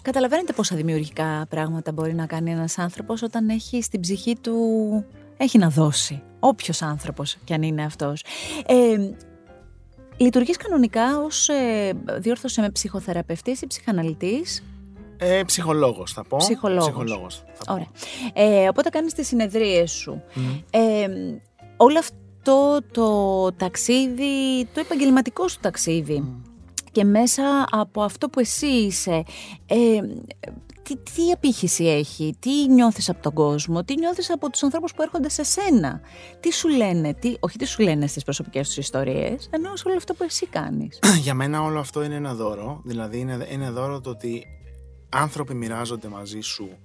καταλαβαίνετε 0.01 0.53
πόσα 0.53 0.76
δημιουργικά 0.76 1.45
πράγματα 1.49 1.91
μπορεί 1.91 2.13
να 2.13 2.26
κάνει 2.26 2.51
ένας 2.51 2.78
άνθρωπος 2.78 3.21
όταν 3.21 3.49
έχει 3.49 3.82
στην 3.82 3.99
ψυχή 3.99 4.36
του, 4.41 4.55
έχει 5.38 5.57
να 5.57 5.69
δώσει. 5.69 6.21
Όποιος 6.39 6.82
άνθρωπος 6.82 7.38
κι 7.43 7.53
αν 7.53 7.61
είναι 7.61 7.84
αυτός. 7.84 8.23
Ε, 8.65 8.97
Λειτουργείς 10.17 10.57
κανονικά 10.57 11.19
ως, 11.19 11.49
ε, 11.49 11.93
διόρθωσε 12.17 12.61
με 12.61 12.69
ψυχοθεραπευτής 12.69 13.61
ή 13.61 13.67
ψυχαναλυτής; 13.67 14.63
Ε, 15.18 15.43
ψυχολόγος 15.45 16.13
θα 16.13 16.24
πω. 16.24 16.38
Ψυχολόγος. 16.38 16.84
Ψυχολόγος 16.86 17.43
θα 17.53 17.63
πω. 17.66 17.74
Ωραία. 17.74 17.88
Ε, 18.34 18.68
οπότε 18.68 18.89
κάνεις 18.89 19.13
τις 19.13 19.28
συνεδρίες 19.28 19.91
σου. 19.91 20.22
Ε, 20.70 21.07
όλο 21.78 21.99
αυτό 21.99 22.80
το 22.91 23.51
ταξίδι, 23.51 24.66
το 24.74 24.80
επαγγελματικό 24.80 25.47
σου 25.47 25.59
ταξίδι 25.59 26.24
και 26.91 27.03
μέσα 27.03 27.68
από 27.72 28.01
αυτό 28.01 28.30
που 28.30 28.39
εσύ 28.39 28.66
είσαι, 28.68 29.24
ε, 29.66 29.99
τι, 30.84 30.95
τι 30.95 31.32
απήχηση 31.34 31.86
έχει, 31.86 32.36
τι 32.39 32.68
νιώθεις 32.68 33.09
από 33.09 33.22
τον 33.22 33.34
κόσμο, 33.34 33.84
τι 33.84 33.97
νιώθεις 33.97 34.32
από 34.32 34.49
τους 34.49 34.63
ανθρώπους 34.63 34.93
που 34.93 35.01
έρχονται 35.01 35.30
σε 35.30 35.43
σένα, 35.43 36.01
τι 36.39 36.53
σου 36.53 36.68
λένε, 36.68 37.13
τι, 37.13 37.36
όχι 37.39 37.57
τι 37.57 37.66
σου 37.66 37.82
λένε 37.82 38.07
στις 38.07 38.24
προσωπικές 38.24 38.68
τους 38.68 38.78
ιστορίες, 38.78 39.49
ενώ 39.51 39.76
σε 39.76 39.84
όλο 39.88 39.97
αυτό 39.97 40.13
που 40.13 40.24
εσύ 40.24 40.45
κάνεις. 40.45 40.99
Για 41.22 41.34
μένα 41.34 41.61
όλο 41.61 41.80
αυτό 41.80 42.03
είναι 42.03 42.16
ένα 42.16 42.34
δώρο. 42.34 42.82
Δηλαδή 42.84 43.20
είναι, 43.20 43.47
είναι 43.51 43.70
δώρο 43.70 44.01
το 44.01 44.09
ότι 44.09 44.45
άνθρωποι 45.16 45.53
μοιράζονται 45.53 46.07
μαζί 46.07 46.39
σου 46.39 46.78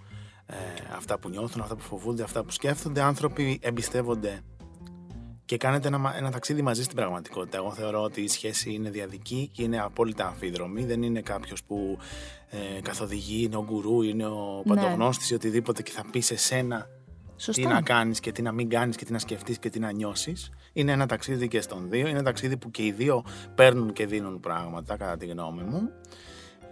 ε, 0.46 0.54
αυτά 0.96 1.18
που 1.18 1.28
νιώθουν, 1.28 1.60
αυτά 1.60 1.74
που 1.76 1.82
φοβούνται, 1.82 2.22
αυτά 2.22 2.44
που 2.44 2.50
σκέφτονται. 2.50 3.00
Άνθρωποι 3.00 3.58
εμπιστεύονται 3.62 4.40
και 5.44 5.56
κάνετε 5.56 5.88
ένα, 5.88 5.98
μα- 5.98 6.16
ένα 6.16 6.30
ταξίδι 6.30 6.62
μαζί 6.62 6.82
στην 6.82 6.96
πραγματικότητα. 6.96 7.56
Εγώ 7.56 7.72
θεωρώ 7.72 8.02
ότι 8.02 8.20
η 8.20 8.28
σχέση 8.28 8.72
είναι 8.72 8.90
διαδική 8.90 9.50
και 9.52 9.62
είναι 9.62 9.80
απόλυτα 9.80 10.26
αμφίδρομη. 10.26 10.84
Δεν 10.84 11.02
είναι 11.02 11.20
κάποιος 11.20 11.64
που 11.64 11.98
ε, 12.48 12.80
καθοδηγεί, 12.80 13.42
είναι 13.44 13.56
ο 13.56 13.64
γκουρού, 13.64 14.02
είναι 14.02 14.26
ο 14.26 14.62
Ναι. 14.64 14.74
παντογνώστης 14.74 15.30
ή 15.30 15.34
οτιδήποτε 15.34 15.82
και 15.82 15.90
θα 15.90 16.04
πει 16.10 16.20
σε 16.20 16.36
σένα 16.36 16.86
Σωστά. 17.36 17.62
τι 17.62 17.68
να 17.68 17.82
κάνεις 17.82 18.20
και 18.20 18.32
τι 18.32 18.42
να 18.42 18.52
μην 18.52 18.68
κάνεις 18.68 18.96
και 18.96 19.04
τι 19.04 19.12
να 19.12 19.18
σκεφτείς 19.18 19.58
και 19.58 19.70
τι 19.70 19.78
να 19.78 19.92
νιώσεις. 19.92 20.50
Είναι 20.72 20.92
ένα 20.92 21.06
ταξίδι 21.06 21.48
και 21.48 21.60
στον 21.60 21.88
δύο. 21.90 22.00
Είναι 22.00 22.10
ένα 22.10 22.22
ταξίδι 22.22 22.56
που 22.56 22.70
και 22.70 22.84
οι 22.84 22.92
δύο 22.92 23.24
παίρνουν 23.54 23.92
και 23.92 24.06
δίνουν 24.06 24.40
πράγματα, 24.40 24.96
κατά 24.96 25.16
τη 25.16 25.26
γνώμη 25.26 25.62
μου. 25.62 25.90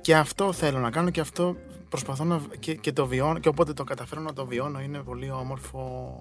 Και 0.00 0.16
αυτό 0.16 0.52
θέλω 0.52 0.78
να 0.78 0.90
κάνω 0.90 1.10
και 1.10 1.20
αυτό 1.20 1.56
προσπαθώ 1.88 2.24
να. 2.24 2.40
και, 2.58 2.74
και 2.74 2.92
το 2.92 3.06
βιώνω. 3.06 3.38
Και 3.38 3.48
όποτε 3.48 3.72
το 3.72 3.84
καταφέρω 3.84 4.20
να 4.20 4.32
το 4.32 4.46
βιώνω 4.46 4.80
είναι 4.80 4.98
πολύ 4.98 5.30
όμορφο 5.30 6.14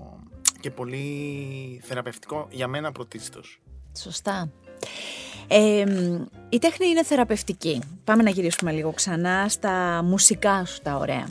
και 0.59 0.71
πολύ 0.71 1.81
θεραπευτικό 1.83 2.47
για 2.51 2.67
μένα 2.67 2.91
πρωτίστως. 2.91 3.59
Σωστά. 3.97 4.51
Ε, 5.47 5.83
η 6.49 6.59
τέχνη 6.59 6.87
είναι 6.87 7.03
θεραπευτική. 7.03 7.81
Πάμε 8.03 8.23
να 8.23 8.29
γυρίσουμε 8.29 8.71
λίγο 8.71 8.91
ξανά 8.91 9.49
στα 9.49 10.01
μουσικά 10.03 10.65
σου 10.65 10.81
τα 10.81 10.95
ωραία. 10.95 11.27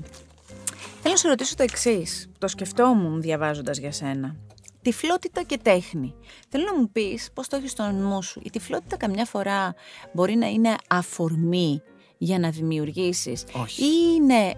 Θέλω 1.01 1.14
να 1.14 1.16
σε 1.16 1.28
ρωτήσω 1.28 1.55
το 1.55 1.62
εξής. 1.62 2.28
Το 2.38 2.49
σκεφτόμουν 2.49 3.20
διαβάζοντας 3.20 3.78
για 3.78 3.92
σένα. 3.92 4.36
Τυφλότητα 4.82 5.42
και 5.42 5.59
τέχνη. 5.62 6.14
Θέλω 6.49 6.64
να 6.64 6.78
μου 6.78 6.90
πεις 6.90 7.30
πώς 7.34 7.49
το 7.49 7.57
έχεις 7.57 7.70
στο 7.70 7.90
νου 7.90 8.22
σου. 8.22 8.40
Η 8.44 8.51
τυφλότητα 8.51 8.97
καμιά 8.97 9.24
φορά 9.24 9.74
μπορεί 10.12 10.34
να 10.34 10.47
είναι 10.47 10.74
αφορμή 10.88 11.82
για 12.18 12.38
να 12.38 12.50
δημιουργήσεις. 12.50 13.44
Όχι. 13.52 13.84
Ή 13.84 13.88
είναι, 14.16 14.54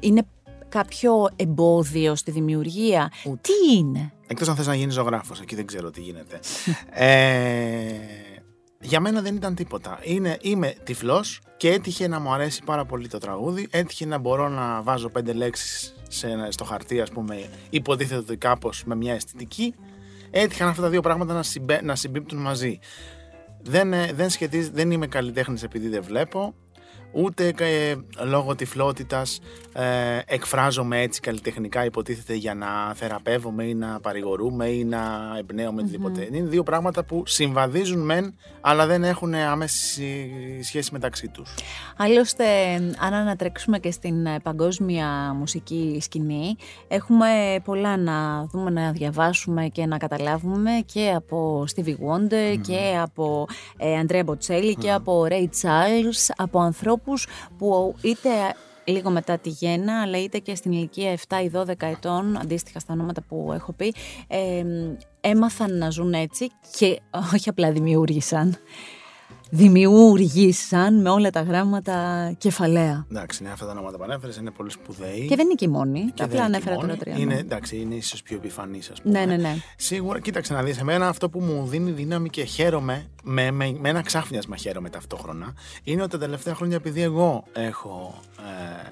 είναι 0.00 0.22
κάποιο 0.68 1.28
εμπόδιο 1.36 2.14
στη 2.14 2.30
δημιουργία; 2.30 3.12
Τι 3.40 3.76
είναι; 3.78 4.12
Εκτός 4.26 4.48
αν 4.48 4.56
θες 4.56 4.66
να 4.66 4.74
γίνεις 4.74 4.94
ζωγράφος, 4.94 5.40
εκεί 5.40 5.54
δεν 5.54 5.66
ξέρω 5.66 5.90
τι 5.90 6.00
γίνεται. 6.00 6.40
ε, 6.90 7.90
για 8.80 9.00
μένα 9.00 9.20
δεν 9.20 9.36
ήταν 9.36 9.54
τίποτα. 9.54 9.98
Είναι, 10.02 10.36
είμαι 10.40 10.74
τυφλός 10.84 11.40
και 11.56 11.70
έτυχε 11.70 12.08
να 12.08 12.20
μου 12.20 12.32
αρέσει 12.32 12.62
πάρα 12.64 12.84
πολύ 12.84 13.08
το 13.08 13.18
τραγούδι. 13.18 13.66
Έτυχε 13.70 14.06
να 14.06 14.18
μπορώ 14.18 14.48
να 14.48 14.82
βάζω 14.82 15.08
πέντε 15.08 15.32
λέξεις 15.32 15.94
σε, 16.08 16.26
ένα- 16.28 16.50
στο 16.50 16.64
χαρτί, 16.64 17.00
ας 17.00 17.10
πούμε, 17.10 17.48
υποτίθεται 17.70 18.20
ότι 18.20 18.36
κάπως 18.36 18.84
με 18.84 18.94
μια 18.94 19.14
αισθητική. 19.14 19.74
Έτυχαν 20.30 20.68
αυτά 20.68 20.82
τα 20.82 20.88
δύο 20.88 21.00
πράγματα 21.00 21.34
να, 21.34 21.42
συμπέ, 21.42 21.80
να 21.82 21.94
συμπίπτουν 21.94 22.38
μαζί. 22.38 22.78
Δεν, 23.62 23.92
ε, 23.92 24.12
δεν, 24.12 24.30
σχετίζ- 24.30 24.74
δεν 24.74 24.90
είμαι 24.90 25.06
καλλιτέχνης 25.06 25.62
επειδή 25.62 25.88
δεν 25.88 26.02
βλέπω. 26.02 26.54
Ούτε 27.12 27.52
ε, 27.58 27.94
λόγω 28.24 28.54
τυφλότητας 28.54 29.40
ε, 29.72 30.18
εκφράζομαι 30.26 31.00
έτσι 31.00 31.20
καλλιτεχνικά 31.20 31.84
υποτίθεται 31.84 32.34
για 32.34 32.54
να 32.54 32.94
θεραπεύομαι 32.94 33.64
ή 33.64 33.74
να 33.74 34.00
παρηγορούμε 34.00 34.68
ή 34.68 34.84
να 34.84 35.00
εμπνέομαι 35.38 35.80
οτιδήποτε. 35.80 36.28
Είναι 36.32 36.48
δύο 36.48 36.62
πράγματα 36.62 37.04
που 37.04 37.22
συμβαδίζουν 37.26 38.00
μεν 38.04 38.34
αλλά 38.60 38.86
δεν 38.86 39.04
έχουν 39.04 39.34
άμεση 39.34 40.30
σχέση 40.62 40.92
μεταξύ 40.92 41.28
τους. 41.28 41.54
Άλλωστε, 41.96 42.44
αν 42.98 43.14
ανατρέξουμε 43.14 43.78
και 43.78 43.90
στην 43.90 44.26
ε, 44.26 44.38
παγκόσμια 44.42 45.34
μουσική 45.38 45.98
σκηνή, 46.00 46.56
έχουμε 46.88 47.60
πολλά 47.64 47.96
να 47.96 48.44
δούμε, 48.44 48.70
να 48.70 48.92
διαβάσουμε 48.92 49.68
και 49.68 49.86
να 49.86 49.98
καταλάβουμε 49.98 50.70
και 50.86 51.12
από 51.16 51.64
Stevie 51.74 51.88
Wonder 51.88 52.58
και 52.60 52.98
από 53.00 53.46
ε, 53.76 54.02
Andrea 54.06 54.24
Bocelli 54.24 54.74
και 54.78 54.92
από 54.92 55.26
Ray 55.30 55.48
Charles, 55.62 56.30
από 56.36 56.60
ανθρώπους 56.60 56.98
που 57.58 57.94
είτε 58.00 58.30
λίγο 58.84 59.10
μετά 59.10 59.38
τη 59.38 59.48
γέννα, 59.48 60.02
αλλά 60.02 60.18
είτε 60.18 60.38
και 60.38 60.54
στην 60.54 60.72
ηλικία 60.72 61.18
7 61.28 61.36
ή 61.44 61.50
12 61.54 61.72
ετών, 61.78 62.38
αντίστοιχα 62.38 62.78
στα 62.78 62.92
ονόματα 62.92 63.22
που 63.22 63.50
έχω 63.52 63.72
πει, 63.72 63.94
ε, 64.28 64.64
έμαθαν 65.20 65.78
να 65.78 65.90
ζουν 65.90 66.12
έτσι 66.12 66.50
και 66.78 67.00
όχι 67.34 67.48
απλά 67.48 67.72
δημιούργησαν. 67.72 68.56
Δημιούργησαν 69.50 71.00
με 71.00 71.10
όλα 71.10 71.30
τα 71.30 71.40
γράμματα 71.42 72.30
κεφαλαία. 72.38 73.06
Εντάξει, 73.10 73.42
ναι, 73.42 73.50
αυτά 73.50 73.64
τα 73.64 73.70
ονόματα 73.70 73.96
που 73.96 74.02
ανέφερε 74.02 74.32
είναι 74.40 74.50
πολύ 74.50 74.70
σπουδαίοι. 74.70 75.26
Και 75.28 75.36
δεν 75.36 75.44
είναι 75.44 75.54
και 75.54 75.64
οι 75.64 75.68
μόνοι. 75.68 76.00
Και 76.00 76.12
Τα 76.16 76.26
δεν 76.26 76.26
απλά 76.26 76.36
είναι 76.36 76.44
ανέφερα 76.44 76.74
και 76.74 76.80
τώρα 76.80 76.86
μόνοι. 76.86 76.98
τρία. 76.98 77.16
Είναι, 77.18 77.34
ναι. 77.34 77.40
εντάξει, 77.40 77.76
είναι 77.76 77.94
ίσως 77.94 78.22
πιο 78.22 78.36
επιφανής, 78.36 78.90
ας 78.90 79.00
πούμε. 79.02 79.18
Ναι, 79.18 79.26
ναι, 79.26 79.36
ναι. 79.36 79.56
Σίγουρα, 79.76 80.20
κοίταξε 80.20 80.52
να 80.52 80.62
δεις. 80.62 80.78
Εμένα 80.78 81.08
αυτό 81.08 81.28
που 81.28 81.40
μου 81.40 81.66
δίνει 81.66 81.90
δύναμη 81.90 82.28
και 82.30 82.44
χαίρομαι, 82.44 83.06
με, 83.22 83.50
με, 83.50 83.76
με 83.80 83.88
ένα 83.88 84.02
ξάφνιασμα 84.02 84.56
χαίρομαι 84.56 84.90
ταυτόχρονα, 84.90 85.52
είναι 85.82 86.02
ότι 86.02 86.10
τα 86.10 86.18
τελευταία 86.18 86.54
χρόνια 86.54 86.76
επειδή 86.76 87.02
εγώ 87.02 87.44
έχω 87.52 88.20
ε, 88.38 88.88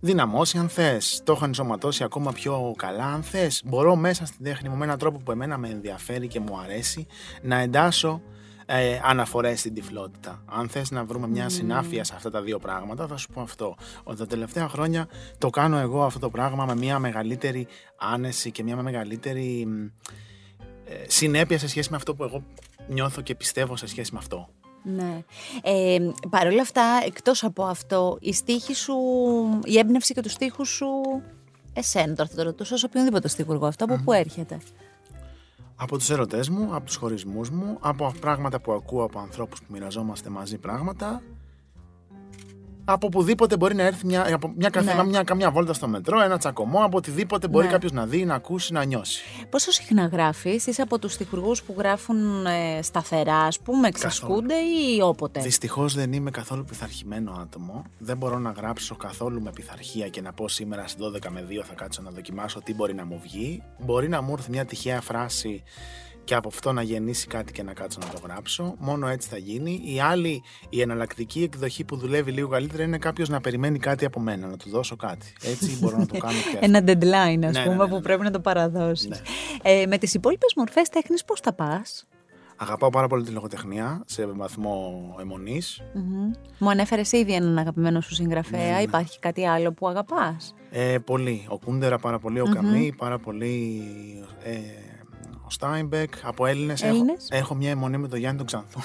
δυναμώσει, 0.00 0.58
αν 0.58 0.68
θες, 0.68 1.20
το 1.24 1.32
έχω 1.32 1.44
ενσωματώσει 1.44 2.04
ακόμα 2.04 2.32
πιο 2.32 2.74
καλά, 2.76 3.04
αν 3.04 3.22
θες, 3.22 3.62
μπορώ 3.64 3.96
μέσα 3.96 4.26
στην 4.26 4.44
τέχνη 4.44 4.68
μου 4.68 4.76
με 4.76 4.84
έναν 4.84 4.98
τρόπο 4.98 5.18
που 5.18 5.30
εμένα 5.32 5.58
με 5.58 5.68
ενδιαφέρει 5.68 6.28
και 6.28 6.40
μου 6.40 6.58
αρέσει 6.64 7.06
να 7.42 7.56
εντάσω 7.58 8.22
ε, 8.74 9.00
αναφορές 9.04 9.58
στην 9.58 9.74
τυφλότητα. 9.74 10.42
Αν 10.46 10.68
θες 10.68 10.90
να 10.90 11.04
βρούμε 11.04 11.28
μια 11.28 11.48
συνάφεια 11.48 12.04
σε 12.04 12.14
αυτά 12.14 12.30
τα 12.30 12.42
δύο 12.42 12.58
πράγματα, 12.58 13.06
θα 13.06 13.16
σου 13.16 13.28
πω 13.28 13.40
αυτό. 13.40 13.76
Ότι 14.02 14.18
τα 14.18 14.26
τελευταία 14.26 14.68
χρόνια 14.68 15.08
το 15.38 15.50
κάνω 15.50 15.78
εγώ 15.78 16.04
αυτό 16.04 16.18
το 16.18 16.30
πράγμα 16.30 16.64
με 16.64 16.76
μια 16.76 16.98
μεγαλύτερη 16.98 17.66
άνεση 17.96 18.50
και 18.50 18.62
μια 18.62 18.76
μεγαλύτερη 18.76 19.66
μ, 19.66 19.84
ε, 20.84 21.04
συνέπεια 21.06 21.58
σε 21.58 21.68
σχέση 21.68 21.90
με 21.90 21.96
αυτό 21.96 22.14
που 22.14 22.24
εγώ 22.24 22.42
νιώθω 22.88 23.20
και 23.20 23.34
πιστεύω 23.34 23.76
σε 23.76 23.86
σχέση 23.86 24.12
με 24.12 24.18
αυτό. 24.18 24.48
Ναι. 24.82 25.22
Ε, 25.62 25.98
Παρ' 26.30 26.46
όλα 26.46 26.62
αυτά, 26.62 27.00
εκτός 27.06 27.44
από 27.44 27.64
αυτό, 27.64 28.16
η 28.20 28.32
στίχη 28.32 28.74
σου, 28.74 28.94
η 29.64 29.78
έμπνευση 29.78 30.14
και 30.14 30.20
τους 30.20 30.32
στίχους 30.32 30.68
σου, 30.68 30.86
εσένα 31.72 32.14
τώρα 32.14 32.28
θα 32.28 32.36
το 32.36 32.42
ρωτούσα, 32.42 32.76
σε 32.76 32.86
οποιονδήποτε 32.86 33.28
στίχουργο 33.28 33.66
αυτό, 33.66 33.84
από 33.84 34.00
πού 34.04 34.12
έρχεται; 34.12 34.58
Από 35.82 35.98
τους 35.98 36.10
ερωτές 36.10 36.48
μου, 36.48 36.74
από 36.74 36.86
τους 36.86 36.96
χωρισμούς 36.96 37.50
μου, 37.50 37.76
από 37.80 38.14
πράγματα 38.20 38.60
που 38.60 38.72
ακούω 38.72 39.04
από 39.04 39.18
ανθρώπους 39.18 39.58
που 39.58 39.66
μοιραζόμαστε 39.68 40.30
μαζί 40.30 40.58
πράγματα. 40.58 41.22
Από 42.84 43.06
οπουδήποτε 43.06 43.56
μπορεί 43.56 43.74
να 43.74 43.82
έρθει 43.82 44.06
μια, 44.06 44.34
από 44.34 44.52
μια, 44.56 44.68
καθένα, 44.70 45.02
Ναι. 45.02 45.08
μια, 45.08 45.22
καμιά 45.22 45.50
βόλτα 45.50 45.72
στο 45.72 45.88
μετρό, 45.88 46.20
ένα 46.20 46.38
τσακωμό, 46.38 46.84
από 46.84 46.96
οτιδήποτε 46.96 47.48
μπορεί 47.48 47.66
Ναι. 47.66 47.72
κάποιος 47.72 47.92
να 47.92 48.06
δει, 48.06 48.24
να 48.24 48.34
ακούσει, 48.34 48.72
να 48.72 48.84
νιώσει. 48.84 49.22
Πόσο 49.50 49.70
συχνά 49.70 50.06
γράφεις, 50.06 50.66
είσαι 50.66 50.82
από 50.82 50.98
τους 50.98 51.12
στιχουργούς 51.12 51.62
που 51.62 51.74
γράφουν 51.78 52.46
ε, 52.46 52.82
σταθερά, 52.82 53.36
ας 53.38 53.60
πούμε, 53.60 53.88
εξασκούνται 53.88 54.54
ή 54.54 55.00
όποτε; 55.02 55.40
Δυστυχώς 55.40 55.94
δεν 55.94 56.12
είμαι 56.12 56.30
καθόλου 56.30 56.64
πειθαρχημένο 56.64 57.32
άτομο. 57.42 57.84
Δεν 57.98 58.16
μπορώ 58.16 58.38
να 58.38 58.50
γράψω 58.50 58.96
καθόλου 58.96 59.42
με 59.42 59.50
πειθαρχία 59.50 60.08
και 60.08 60.20
να 60.20 60.32
πω 60.32 60.48
σήμερα 60.48 60.86
στις 60.88 61.04
12 61.04 61.28
με 61.30 61.46
2 61.48 61.62
θα 61.64 61.74
κάτσω 61.74 62.02
να 62.02 62.10
δοκιμάσω 62.10 62.60
τι 62.62 62.74
μπορεί 62.74 62.94
να 62.94 63.04
μου 63.04 63.20
βγει. 63.22 63.62
Μπορεί 63.78 64.08
να 64.08 64.22
μου 64.22 64.32
έρθει 64.32 64.50
μια 64.50 64.64
τυχαία 64.64 65.00
φράση 65.00 65.62
και 66.24 66.34
από 66.34 66.48
αυτό 66.48 66.72
να 66.72 66.82
γεννήσει 66.82 67.26
κάτι 67.26 67.52
και 67.52 67.62
να 67.62 67.72
κάτσω 67.72 67.98
να 68.02 68.08
το 68.12 68.20
γράψω. 68.24 68.74
Μόνο 68.78 69.08
έτσι 69.08 69.28
θα 69.28 69.36
γίνει. 69.36 69.80
Η 69.84 70.00
άλλη, 70.00 70.42
η 70.68 70.80
εναλλακτική 70.80 71.42
εκδοχή 71.42 71.84
που 71.84 71.96
δουλεύει 71.96 72.30
λίγο 72.30 72.48
καλύτερα 72.48 72.82
είναι 72.82 72.98
κάποιος 72.98 73.28
να 73.28 73.40
περιμένει 73.40 73.78
κάτι 73.78 74.04
από 74.04 74.20
μένα, 74.20 74.46
να 74.46 74.56
του 74.56 74.68
δώσω 74.70 74.96
κάτι. 74.96 75.32
Έτσι 75.42 75.78
μπορώ 75.80 75.96
να 75.96 76.06
το 76.06 76.18
κάνω 76.18 76.38
πιο 76.38 76.58
εύκολα. 76.60 76.78
Ένα 76.78 76.80
deadline, 76.86 77.44
ας 77.46 77.52
Ναι, 77.52 77.62
πούμε, 77.62 77.76
ναι, 77.76 77.82
ναι, 77.82 77.88
που 77.88 77.94
ναι. 77.94 78.00
πρέπει 78.00 78.22
να 78.22 78.30
το 78.30 78.40
παραδώσεις. 78.40 79.08
Ναι. 79.08 79.16
Ε, 79.62 79.86
με 79.86 79.98
τις 79.98 80.14
υπόλοιπες 80.14 80.52
μορφές 80.56 80.88
τέχνης 80.88 81.24
πώς 81.24 81.40
τα 81.40 81.52
πας; 81.52 82.06
Αγαπάω 82.56 82.90
πάρα 82.90 83.06
πολύ 83.06 83.24
τη 83.24 83.30
λογοτεχνία 83.30 84.02
σε 84.06 84.26
βαθμό 84.26 85.04
αιμονής. 85.20 85.82
Μμμ. 85.94 86.30
Μου 86.58 86.70
ανέφερες 86.70 87.12
ήδη 87.12 87.34
έναν 87.34 87.58
αγαπημένο 87.58 88.00
σου 88.00 88.08
Ναι, 88.10 88.16
συγγραφέα. 88.16 88.80
Υπάρχει 88.80 89.18
κάτι 89.18 89.46
άλλο 89.46 89.72
που 89.72 89.88
αγαπάς; 89.88 90.54
Ε, 90.70 90.98
πολύ. 91.04 91.46
Ο 91.48 91.58
Κούντερα 91.58 91.98
πάρα 91.98 92.18
πολύ, 92.18 92.40
ο 92.40 92.46
Καμί 92.54 92.94
πάρα 92.96 93.18
πολύ. 93.18 93.82
Ε, 94.44 94.56
ο 94.56 94.91
Στάινμπεκ. 95.52 96.12
Από 96.22 96.46
Έλληνες 96.46 96.82
έχω, 96.82 96.90
Έλληνες; 96.94 97.26
έχω 97.30 97.54
μια 97.54 97.70
εμμονή 97.70 97.98
με 97.98 98.08
τον 98.08 98.18
Γιάννη 98.18 98.36
τον 98.38 98.46
Ξανθούλη. 98.46 98.84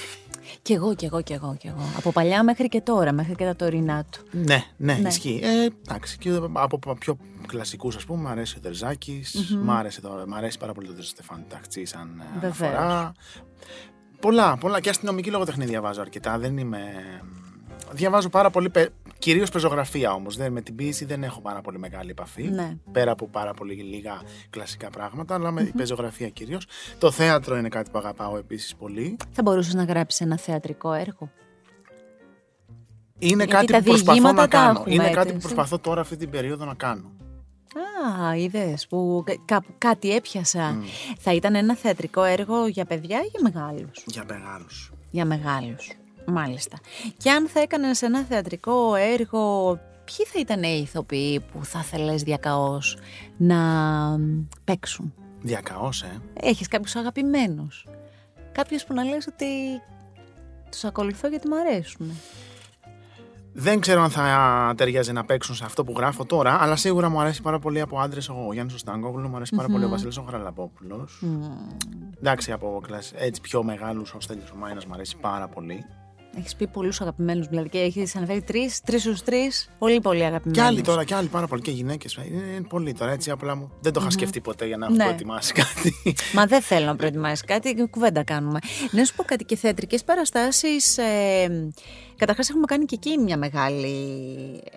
Κι 0.61 0.74
εγώ, 0.74 0.95
κι 0.95 1.05
εγώ, 1.05 1.22
κι 1.22 1.34
εγώ, 1.34 1.55
κι 1.59 1.68
εγώ. 1.68 1.82
Από 1.97 2.11
παλιά 2.11 2.43
μέχρι 2.43 2.68
και 2.70 2.82
τώρα, 2.82 3.11
μέχρι 3.11 3.36
και 3.36 3.43
τα 3.45 3.55
τωρινά 3.55 4.05
του. 4.11 4.20
ναι, 4.32 4.63
ναι, 4.78 4.93
Ναι. 4.93 5.07
ισχύει. 5.07 5.39
Ε, 5.43 5.63
εντάξει, 5.88 6.18
και 6.18 6.30
από 6.53 6.80
πιο 6.99 7.18
κλασικούς, 7.47 7.95
ας 7.95 8.05
πούμε, 8.05 8.22
μου 8.22 8.28
αρέσει 8.28 8.55
ο 8.57 8.59
Τερζάκης 8.62 9.24
μ, 9.63 9.72
άρεσε 9.72 10.01
το- 10.01 10.24
μ' 10.28 10.34
αρέσει 10.34 10.57
πάρα 10.57 10.74
πολύ 10.74 10.88
τον 10.93 11.45
Ταχτσή 11.48 11.86
σαν 11.86 12.22
ε, 12.36 12.39
Βεβαίως. 12.39 12.74
αναφορά. 12.74 13.11
Πολλά, 14.20 14.57
πολλά. 14.57 14.80
Και 14.80 14.89
αστυνομική 14.89 15.30
λογοτεχνία 15.30 15.65
διαβάζω 15.68 16.01
αρκετά. 16.01 16.38
Δεν 16.38 16.57
είμαι. 16.57 16.80
Διαβάζω 17.91 18.30
πάρα 18.30 18.49
πολύ, 18.49 18.72
κυρίως 19.20 19.49
πεζογραφία 19.49 20.13
όμως. 20.13 20.38
Με 20.38 20.61
την 20.61 20.76
ποίηση 20.76 21.05
δεν 21.05 21.24
έχω 21.24 21.41
πάρα 21.41 21.61
πολύ 21.61 21.80
μεγάλη 21.80 22.09
επαφή. 22.09 22.43
Ναι. 22.43 22.78
Πέρα 22.91 23.11
από 23.11 23.28
πάρα 23.28 23.53
πολύ 23.53 23.74
λίγα 23.74 24.22
κλασικά 24.49 24.89
πράγματα, 24.89 25.34
αλλά 25.34 25.51
με 25.51 25.72
πεζογραφία 25.78 26.30
κυρίως. 26.30 26.65
Το 26.97 27.11
θέατρο 27.11 27.57
είναι 27.57 27.70
κάτι 27.70 27.89
που 27.91 27.97
αγαπάω 27.97 28.38
επίσης 28.38 28.76
πολύ. 28.76 29.15
Θα 29.32 29.41
μπορούσες 29.41 29.74
να 29.74 29.84
γράψεις 29.84 30.22
ένα 30.22 30.38
θεατρικό 30.38 30.93
έργο; 30.93 31.30
Είναι 33.20 33.43
Γιατί 33.43 33.51
κάτι 33.51 33.72
τα 33.72 33.78
που 33.78 33.84
προσπαθώ 33.84 34.11
διηγήματα 34.11 34.41
να 34.41 34.47
τα 34.47 34.57
κάνω. 34.57 34.80
έχουμε, 34.80 34.93
Είναι 34.93 35.03
έτσι. 35.03 35.15
κάτι 35.15 35.34
που 35.34 35.39
προσπαθώ 35.39 35.80
τώρα 35.80 36.01
αυτή 36.01 36.15
την 36.18 36.30
περίοδο 36.30 36.65
να 36.65 36.74
κάνω. 36.74 37.11
Α, 38.30 38.36
είδες 38.36 38.88
που 38.88 39.24
κα- 39.45 39.63
κάτι 39.78 40.15
έπιασα. 40.15 40.78
Θα 41.20 41.34
ήταν 41.34 41.55
ένα 41.55 41.76
θεατρικό 41.76 42.24
έργο 42.24 42.68
για 42.68 42.86
παιδιά 42.86 43.18
ή 43.20 43.26
για 43.32 43.39
μεγάλους; 43.43 44.03
Για 44.05 44.26
μεγάλους. 44.28 44.91
Για 45.11 45.26
μεγάλους. 45.26 45.91
Μάλιστα. 46.28 46.78
Και 47.18 47.32
αν 47.32 47.48
θα 47.48 47.60
έκανες 47.60 48.02
ένα 48.02 48.24
θεατρικό 48.24 48.96
έργο, 48.96 49.74
ποιοι 50.04 50.26
θα 50.26 50.40
ήταν 50.40 50.64
οι 50.64 50.80
ηθοποιοί 50.84 51.40
που 51.40 51.66
θα 51.66 51.82
θέλεις 51.82 52.22
διακαώς 52.24 52.98
να 53.38 53.58
παίξουν; 54.64 55.14
Διακαώς, 55.42 56.02
ε. 56.02 56.22
Έχεις 56.34 56.68
κάποιους 56.68 56.96
αγαπημένους; 56.96 57.86
Κάποιους 58.52 58.84
που 58.84 58.94
να 58.94 59.04
λες 59.04 59.28
ότι 59.28 59.46
τους 60.72 60.84
ακολουθώ 60.84 61.28
γιατί 61.28 61.48
μου 61.48 61.56
αρέσουν. 61.56 62.12
Δεν 63.60 63.80
ξέρω 63.80 64.02
αν 64.02 64.10
θα 64.10 64.74
ταιριάζει 64.78 65.12
να 65.12 65.26
παίξουν 65.26 65.56
σε 65.56 65.66
αυτό 65.66 65.84
που 65.84 65.94
γράφω 65.98 66.26
τώρα, 66.26 66.58
αλλά 66.62 66.76
σίγουρα 66.76 67.10
μου 67.10 67.20
αρέσει 67.20 67.42
πάρα 67.42 67.60
πολύ 67.60 67.82
από 67.82 68.00
άντρες 68.00 68.30
ο 68.30 68.50
Γιάννης 68.54 68.76
Οστάγκογλου, 68.76 69.30
μου 69.30 69.36
αρέσει 69.36 69.56
πάρα 69.56 69.68
πολύ 69.68 69.84
ο 69.84 69.90
Βασίλης 69.90 70.18
ο 70.18 70.22
Χαραλαπόπουλο. 70.22 71.08
Εντάξει, 72.18 72.52
από 72.52 72.82
κλασ... 72.84 73.12
έτσι 73.16 73.42
πιο 73.42 73.64
μεγάλους 73.64 74.14
ο 74.14 74.20
Στέλιος 74.20 74.52
ο 74.52 74.56
Μάινας 74.56 74.86
μου 74.86 74.94
αρέσει 74.94 75.18
πάρα 75.18 75.48
πολύ. 75.48 75.86
Έχεις 76.38 76.56
πει 76.56 76.68
πολλούς 76.68 77.02
αγαπημένους, 77.02 77.48
δηλαδή 77.48 77.70
και 77.70 77.80
έχεις 77.80 78.16
αναφέρει 78.16 78.42
τρεις, 78.42 78.82
τρεις 78.82 79.02
στους 79.02 79.24
τρεις, 79.24 79.70
πολύ 79.80 80.02
πολύ 80.02 80.24
αγαπημένους. 80.24 80.58
Και 80.58 80.64
άλλοι 80.64 80.82
τώρα, 80.82 81.04
και 81.04 81.16
άλλοι 81.16 81.28
πάρα 81.28 81.48
πολύ 81.48 81.62
και 81.62 81.72
γυναίκες. 81.72 82.14
Είναι, 82.14 82.44
είναι 82.52 82.62
πολλοί 82.70 82.94
τώρα, 82.94 83.12
έτσι 83.12 83.32
απλά 83.32 83.56
μου. 83.56 83.72
Δεν 83.82 83.94
το 83.94 84.00
είχα 84.02 84.10
σκεφτεί 84.10 84.42
ποτέ 84.42 84.66
για 84.66 84.78
να 84.78 84.86
έχω 84.86 84.96
Ναι. 84.96 85.04
προετοιμάσει 85.04 85.54
κάτι. 85.54 85.96
Μα 86.34 86.46
δεν 86.46 86.62
θέλω 86.62 86.86
να 86.86 86.96
προετοιμάσει 86.96 87.44
κάτι, 87.46 87.88
κουβέντα 87.90 88.24
κάνουμε. 88.24 88.60
Να 88.92 89.06
σου 89.06 89.16
πω 89.16 89.24
κάτι 89.24 89.44
και 89.46 89.56
θεατρικές 89.56 90.04
παραστάσεις, 90.04 90.98
ε, 90.98 91.70
καταρχάς 92.18 92.50
έχουμε 92.50 92.66
κάνει 92.66 92.86
και 92.86 92.96
εκεί 92.96 93.18
μια 93.18 93.38
μεγάλη... 93.38 93.88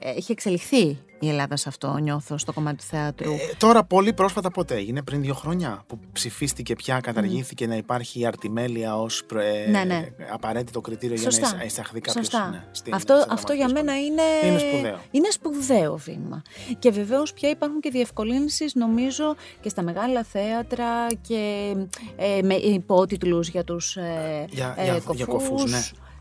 ε, 0.00 0.10
Έχει 0.10 0.32
εξελιχθεί 0.32 0.98
η 1.20 1.28
Ελλάδα 1.28 1.56
σε 1.56 1.68
αυτό, 1.68 1.96
νιώθω, 1.96 2.38
στο 2.38 2.52
κομμάτι 2.52 2.76
του 2.76 2.82
θεάτρου. 2.82 3.32
Ε, 3.32 3.36
τώρα, 3.58 3.84
πολύ 3.84 4.12
πρόσφατα 4.12 4.50
πότε 4.50 4.74
έγινε, 4.74 5.02
πριν 5.02 5.20
δύο 5.22 5.34
χρόνια, 5.34 5.84
που 5.86 5.98
ψηφίστηκε 6.12 6.74
πια, 6.74 7.00
καταργήθηκε 7.00 7.66
να 7.66 7.76
υπάρχει 7.76 8.20
η 8.20 8.26
αρτιμέλεια 8.26 8.96
ως 9.00 9.24
Ναι, 9.70 9.84
ναι. 9.84 10.08
απαραίτητο 10.32 10.80
κριτήριο 10.80 11.16
για 11.16 11.30
Σωστά. 11.30 11.56
να 11.56 11.62
εισαχθεί 11.64 12.00
κάποιος. 12.00 12.26
Σωστά. 12.26 12.48
Ναι, 12.50 12.64
στην- 12.72 12.94
αυτό, 12.94 13.16
στην 13.20 13.32
αυτό 13.32 13.52
για 13.52 13.66
δραματική 13.66 14.10
μένα 14.10 14.22
σχολή. 14.22 14.42
είναι, 14.42 14.50
Είναι 14.50 14.58
σπουδαίο. 14.72 14.98
είναι 15.10 15.30
σπουδαίο 15.30 15.96
βήμα. 15.96 16.42
Και 16.78 16.90
βεβαίως 16.90 17.32
πια 17.32 17.48
υπάρχουν 17.48 17.80
και 17.80 17.90
διευκολύνσεις 17.90 18.74
νομίζω 18.74 19.34
και 19.60 19.68
στα 19.68 19.82
μεγάλα 19.82 20.24
θέατρα 20.24 21.06
και 21.28 21.74
ε, 22.16 22.42
με 22.42 22.54
υπότιτλους 22.54 23.48
για 23.48 23.64
τους 23.64 23.96
ε, 23.96 24.44
Για- 24.50 24.74
ε, 24.78 24.82
για- 24.84 25.02
για 25.14 25.24
κοφούς. 25.24 25.48
κοφούς, 25.48 25.70
ναι. 25.70 25.80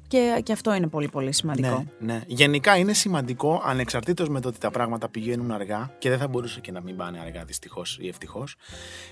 Και, 0.09 0.39
και 0.43 0.51
αυτό 0.51 0.73
είναι 0.73 0.87
πολύ 0.87 1.07
πολύ 1.07 1.31
σημαντικό. 1.33 1.85
Ναι, 1.99 2.13
ναι. 2.13 2.21
Γενικά 2.27 2.77
είναι 2.77 2.93
σημαντικό, 2.93 3.61
ανεξαρτήτως 3.65 4.29
με 4.29 4.39
το 4.41 4.47
ότι 4.47 4.57
τα 4.59 4.71
πράγματα 4.71 5.09
πηγαίνουν 5.09 5.51
αργά 5.51 5.91
και 5.99 6.09
δεν 6.09 6.17
θα 6.17 6.27
μπορούσε 6.27 6.59
και 6.59 6.71
να 6.71 6.81
μην 6.81 6.95
πάνε 6.95 7.19
αργά 7.19 7.43
δυστυχώς 7.43 7.97
ή 8.01 8.07
ευτυχώς. 8.07 8.55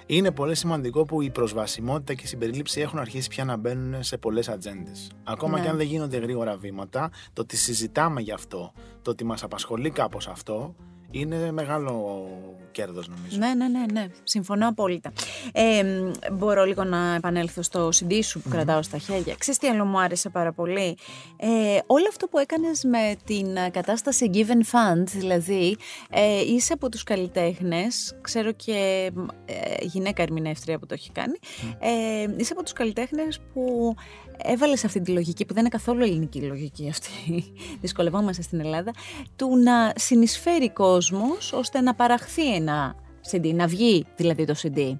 Είναι 0.05 0.31
πολύ 0.31 0.55
σημαντικό 0.55 1.05
που 1.05 1.21
η 1.21 1.29
προσβασιμότητα 1.29 2.13
και 2.13 2.21
η 2.23 2.27
συμπερίληψη 2.27 2.81
έχουν 2.81 2.99
αρχίσει 2.99 3.29
πια 3.29 3.43
να 3.45 3.57
μπαίνουν 3.57 4.03
σε 4.03 4.17
πολλές 4.17 4.49
ατζέντες. 4.49 5.11
Ακόμα 5.23 5.57
Ναι. 5.57 5.63
και 5.63 5.69
αν 5.69 5.77
δεν 5.77 5.85
γίνονται 5.85 6.17
γρήγορα 6.17 6.57
βήματα, 6.57 7.11
το 7.33 7.41
ότι 7.41 7.57
συζητάμε 7.57 8.21
γι' 8.21 8.31
αυτό, 8.31 8.73
το 9.01 9.11
ότι 9.11 9.23
μας 9.23 9.43
απασχολεί 9.43 9.89
κάπως 9.89 10.27
αυτό, 10.27 10.75
είναι 11.11 11.51
μεγάλο 11.51 12.25
κέρδος 12.72 13.07
νομίζω. 13.07 13.38
Ναι, 13.38 13.53
ναι, 13.53 13.68
ναι, 13.68 13.86
ναι. 13.93 14.07
Συμφωνώ 14.24 14.68
απόλυτα. 14.68 15.11
Ε, 15.51 15.84
μ, 15.84 16.11
μπορώ 16.34 16.63
λίγο 16.65 16.84
να 16.84 17.15
επανέλθω 17.15 17.61
στο 17.61 17.89
CD 17.89 18.20
σου 18.24 18.41
που 18.41 18.49
κρατάω 18.49 18.82
στα 18.82 18.97
χέρια. 18.97 19.36
Ξέρεις 19.38 19.59
τι 19.59 19.68
άλλο 19.68 19.86
μου 19.86 19.99
άρεσε 19.99 20.30
πάρα 20.30 20.53
πολύ; 20.53 20.97
Ε, 21.38 21.47
όλο 21.86 22.05
αυτό 22.09 22.28
που 22.28 22.38
έκανες 22.38 22.84
με 22.84 23.15
την 23.26 23.55
ε, 23.55 23.70
κατάσταση 23.70 24.30
Given 24.34 24.38
Fund, 24.72 25.03
δηλαδή 25.05 25.78
ε, 26.09 26.41
είσαι 26.41 26.74
από 26.74 26.89
τους 26.89 27.03
καλλιτέχνες, 27.03 28.18
ξέρω 28.22 28.51
και 28.51 29.11
μ, 29.13 29.26
ε, 29.45 29.55
γυναίκα 29.82 30.22
ερμηνεύτρια 30.22 30.80
που 30.80 30.86
το 30.86 30.93
έχει 30.93 31.11
κάνει, 31.11 31.38
ε, 31.80 32.26
είσαι 32.38 32.53
από 32.53 32.63
τους 32.63 32.74
καλλιτέχνες 32.74 33.39
που 33.53 33.95
έβαλες 34.38 34.85
αυτή 34.85 35.01
τη 35.01 35.11
λογική, 35.11 35.45
που 35.45 35.53
δεν 35.53 35.61
είναι 35.61 35.69
καθόλου 35.69 36.03
ελληνική 36.03 36.38
η 36.38 36.41
λογική 36.41 36.89
αυτή, 36.89 37.09
δυσκολευόμαστε 37.81 38.41
στην 38.41 38.59
Ελλάδα, 38.59 38.93
του 39.35 39.57
να 39.57 39.93
συνεισφέρει 39.95 40.69
κόσμος 40.69 41.53
ώστε 41.53 41.81
να 41.81 41.95
παραχθεί 41.95 42.55
ένα 42.55 42.95
CD, 43.31 43.53
να 43.53 43.67
βγει 43.67 44.05
δηλαδή 44.15 44.45
το 44.45 44.55
CD. 44.61 44.97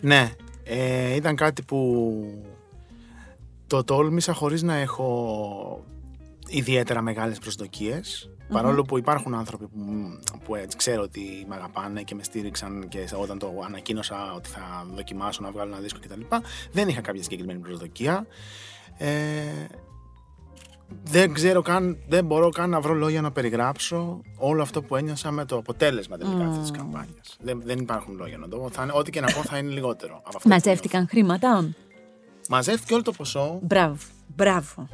Ναι, 0.00 0.30
ε, 0.64 1.14
ήταν 1.14 1.36
κάτι 1.36 1.62
που 1.62 2.24
Το 3.66 3.84
τόλμησα 3.84 4.32
χωρίς 4.32 4.62
να 4.62 4.74
έχω 4.74 5.84
ιδιαίτερα 6.52 7.02
μεγάλες 7.02 7.38
προσδοκίες. 7.38 8.30
Παρόλο 8.52 8.82
που 8.82 8.98
υπάρχουν 8.98 9.34
άνθρωποι 9.34 9.66
που, 9.66 9.78
που 10.44 10.54
έτσι 10.54 10.76
ξέρω 10.76 11.02
ότι 11.02 11.46
με 11.48 11.54
αγαπάνε 11.54 12.02
και 12.02 12.14
με 12.14 12.22
στήριξαν 12.22 12.88
και 12.88 13.08
όταν 13.14 13.38
το 13.38 13.52
ανακοίνωσα 13.66 14.32
ότι 14.36 14.48
θα 14.48 14.86
δοκιμάσω 14.94 15.42
να 15.42 15.50
βγάλω 15.50 15.72
ένα 15.72 15.80
δίσκο 15.80 15.98
κτλ. 16.02 16.20
Δεν 16.72 16.88
είχα 16.88 17.00
κάποια 17.00 17.22
συγκεκριμένη 17.22 17.58
προσδοκία. 17.58 18.26
Ε, 18.98 19.08
δεν 21.04 21.32
ξέρω 21.32 21.62
καν, 21.62 21.98
δεν 22.08 22.24
μπορώ 22.24 22.48
καν 22.48 22.70
να 22.70 22.80
βρω 22.80 22.94
λόγια 22.94 23.20
να 23.20 23.32
περιγράψω 23.32 24.20
όλο 24.38 24.62
αυτό 24.62 24.82
που 24.82 24.96
ένιωσα 24.96 25.30
με 25.30 25.44
το 25.44 25.56
αποτέλεσμα 25.56 26.16
τελικά 26.16 26.44
αυτής 26.44 26.60
της 26.60 26.70
καμπάνιας. 26.70 27.36
Δεν, 27.40 27.62
δεν 27.64 27.78
υπάρχουν 27.78 28.16
λόγια 28.16 28.38
να 28.38 28.48
το 28.48 28.56
πω. 28.56 28.68
Θα 28.70 28.82
είναι, 28.82 28.92
ό,τι 28.94 29.10
και 29.10 29.20
να 29.20 29.32
πω 29.32 29.42
θα 29.42 29.58
είναι 29.58 29.70
λιγότερο. 29.70 30.14
Από 30.16 30.28
αυτό 30.28 30.38
που 30.38 30.48
Μαζεύτηκαν 30.48 31.08
χρήματα. 31.08 31.48
νιώθω. 31.52 31.76
Μαζεύτηκε 32.48 32.94
όλο 32.94 33.02
το 33.02 33.12
ποσό 33.12 33.58
Μπράβο. 33.62 33.96
Μπράβο. 34.36 34.88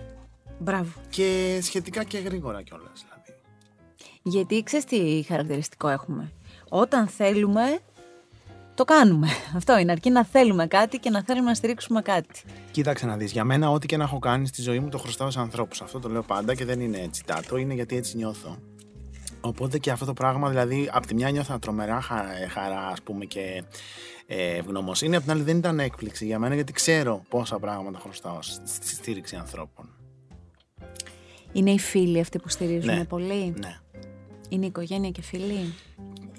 Μπράβο. 0.58 0.90
και 1.10 1.58
σχετικά 1.62 2.04
και 2.04 2.18
γρήγορα 2.18 2.62
κιόλας. 2.62 3.04
Δηλαδή. 3.04 3.40
Γιατί 4.22 4.62
ξέρεις 4.62 4.84
τι 4.84 5.24
χαρακτηριστικό 5.28 5.88
έχουμε; 5.88 6.32
Όταν 6.68 7.08
θέλουμε, 7.08 7.78
το 8.74 8.84
κάνουμε. 8.84 9.28
Αυτό 9.56 9.78
είναι. 9.78 9.92
Αρκεί 9.92 10.10
να 10.10 10.24
θέλουμε 10.24 10.66
κάτι 10.66 10.98
και 10.98 11.10
να 11.10 11.22
θέλουμε 11.22 11.48
να 11.48 11.54
στηρίξουμε 11.54 12.02
κάτι. 12.02 12.42
Κοίταξε 12.70 13.06
να 13.06 13.16
δεις. 13.16 13.32
Για 13.32 13.44
μένα, 13.44 13.70
ό,τι 13.70 13.86
και 13.86 13.96
να 13.96 14.04
έχω 14.04 14.18
κάνει 14.18 14.46
στη 14.46 14.62
ζωή 14.62 14.78
μου 14.80 14.88
το 14.88 14.98
χρωστάω 14.98 15.30
σε 15.30 15.40
ανθρώπους. 15.40 15.80
Αυτό 15.82 15.98
το 16.00 16.08
λέω 16.08 16.22
πάντα 16.22 16.54
και 16.54 16.64
δεν 16.64 16.80
είναι 16.80 16.98
έτσι 16.98 17.24
τάτο, 17.24 17.56
είναι 17.56 17.74
γιατί 17.74 17.96
έτσι 17.96 18.16
νιώθω. 18.16 18.56
Οπότε 19.40 19.78
και 19.78 19.90
αυτό 19.90 20.04
το 20.04 20.12
πράγμα, 20.12 20.48
δηλαδή, 20.48 20.90
από 20.92 21.06
τη 21.06 21.14
μια 21.14 21.30
νιώθα 21.30 21.58
τρομερά 21.58 22.00
χα- 22.00 22.36
ε, 22.42 22.46
χαρά, 22.46 22.86
ας 22.86 23.02
πούμε, 23.02 23.24
και 23.24 23.64
ε, 24.26 24.56
ευγνωμοσύνη. 24.56 25.16
Απ' 25.16 25.22
την 25.22 25.30
άλλη, 25.30 25.42
δεν 25.42 25.56
ήταν 25.56 25.80
έκπληξη 25.80 26.24
για 26.26 26.38
μένα, 26.38 26.54
γιατί 26.54 26.72
ξέρω 26.72 27.24
πόσα 27.28 27.58
πράγματα 27.58 27.98
χρωστάω 27.98 28.42
στη 28.42 28.68
στη 28.68 28.94
στήριξη 28.94 29.36
ανθρώπων. 29.36 29.88
Είναι 31.52 31.70
οι 31.70 31.78
φίλοι 31.78 32.20
αυτοί 32.20 32.38
που 32.38 32.48
στηρίζουν 32.48 32.94
Ναι. 32.94 33.04
πολύ; 33.04 33.54
Ναι. 33.58 33.76
Είναι 34.48 34.64
η 34.64 34.68
οικογένεια 34.68 35.10
και 35.10 35.22
φίλοι; 35.22 35.74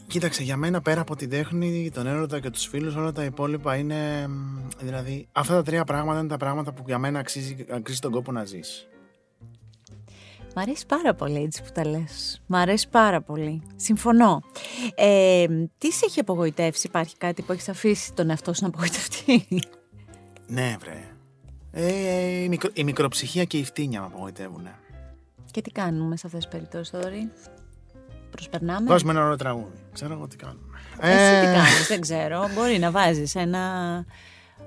Κοίταξε, 0.08 0.44
για 0.44 0.58
μένα 0.58 0.82
πέρα 0.82 1.02
από 1.02 1.16
την 1.16 1.30
τέχνη, 1.30 1.92
τον 1.94 2.08
έρωτα 2.08 2.40
και 2.40 2.50
τους 2.50 2.66
φίλους, 2.68 2.96
όλα 2.96 3.12
τα 3.12 3.24
υπόλοιπα 3.24 3.76
είναι. 3.76 4.28
μ, 4.28 4.68
Δηλαδή, 4.80 5.28
αυτά 5.32 5.54
τα 5.54 5.64
τρία 5.64 5.84
πράγματα 5.84 6.20
είναι 6.20 6.28
τα 6.28 6.38
πράγματα 6.38 6.74
που 6.74 6.84
για 6.88 6.98
μένα 6.98 7.20
αξίζει, 7.20 7.56
αξίζει 7.70 8.00
τον 8.00 8.12
κόπο 8.12 8.32
να 8.32 8.46
ζεις. 8.46 8.88
Μ' 10.56 10.60
αρέσει 10.60 10.86
πάρα 10.86 11.14
πολύ 11.14 11.42
έτσι 11.44 11.64
που 11.64 11.70
τα 11.74 11.86
λες. 11.88 12.42
Μ' 12.48 12.56
αρέσει 12.56 12.90
πάρα 12.90 13.22
πολύ. 13.22 13.62
Συμφωνώ. 13.76 14.42
Ε, 14.96 15.46
τι 15.78 15.92
σε 15.92 16.06
έχει 16.06 16.20
απογοητεύσει, 16.20 16.88
υπάρχει 16.88 17.18
κάτι 17.18 17.42
που 17.42 17.52
έχεις 17.52 17.70
αφήσει 17.70 18.14
τον 18.14 18.30
εαυτό 18.30 18.54
σου 18.54 18.62
να 18.64 18.68
απογοητευτεί; 18.68 19.48
Ναι, 20.48 20.76
βρε. 20.80 21.04
Ε, 21.72 22.44
η, 22.44 22.48
μικρο, 22.50 22.70
η 22.74 22.84
μικροψυχία 22.84 23.44
και 23.44 23.58
η 23.58 23.64
φτύνια 23.64 24.00
με 24.00 24.06
απογοητεύουν. 24.06 24.68
Και 25.52 25.62
τι 25.62 25.72
κάνουμε 25.72 26.18
σε 26.18 26.28
αυτές 26.28 26.46
τις 26.46 26.52
περιπτώσεις, 26.52 26.90
Θοδωρή; 26.90 27.32
Προσπερνάμε; 28.32 28.88
Δώσ' 28.88 29.04
με 29.04 29.12
ένα 29.12 29.24
ωραίο 29.24 29.36
τραγούδι. 29.36 29.78
Ξέρω 29.94 30.14
εγώ 30.14 30.28
τι 30.28 30.36
κάνουμε. 30.36 30.64
Εσύ 31.00 31.42
τι 31.42 31.48
Ε, 31.48 31.54
κάνεις, 31.54 31.88
δεν 31.88 32.02
ξέρω. 32.02 32.50
Μπορεί 32.56 32.78
να 32.80 32.92
βάζεις 32.92 33.36
ένα, 33.36 33.60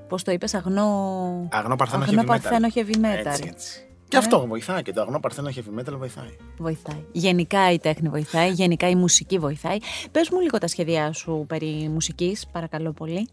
πώς 0.09 0.23
το 0.23 0.33
είπες, 0.33 0.55
αγνό... 0.55 1.49
Αγνό 1.51 1.77
παρθένο 1.77 2.03
αγνό 2.03 2.21
heavy 2.21 2.25
metal. 2.25 2.27
παρθένο 2.27 2.69
heavy 2.75 2.97
metal. 2.97 3.27
Έτσι, 3.27 3.45
έτσι. 3.47 3.87
Και 4.09 4.17
αυτό 4.19 4.47
βοηθάει 4.47 4.83
και 4.83 4.93
το 4.93 5.01
αγνό 5.01 5.21
παρθένο 5.21 5.49
heavy 5.55 5.81
metal 5.81 5.97
βοηθάει. 5.99 6.37
Βοηθάει. 6.59 7.05
Γενικά 7.13 7.73
η 7.73 7.79
τέχνη 7.79 8.09
βοηθάει, 8.09 8.51
γενικά 8.51 8.89
η 8.89 8.95
μουσική 8.95 9.39
βοηθάει. 9.39 9.77
Πες 10.11 10.31
μου 10.31 10.41
λίγο 10.41 10.59
τα 10.59 10.67
σχέδιά 10.67 11.13
σου 11.13 11.45
περί 11.49 11.89
μουσικής, 11.93 12.47
παρακαλώ 12.53 12.93
πολύ. 12.93 13.29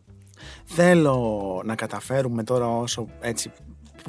Θέλω 0.65 1.61
να 1.65 1.75
καταφέρουμε 1.75 2.43
τώρα 2.43 2.67
όσο 2.67 3.07
έτσι 3.19 3.51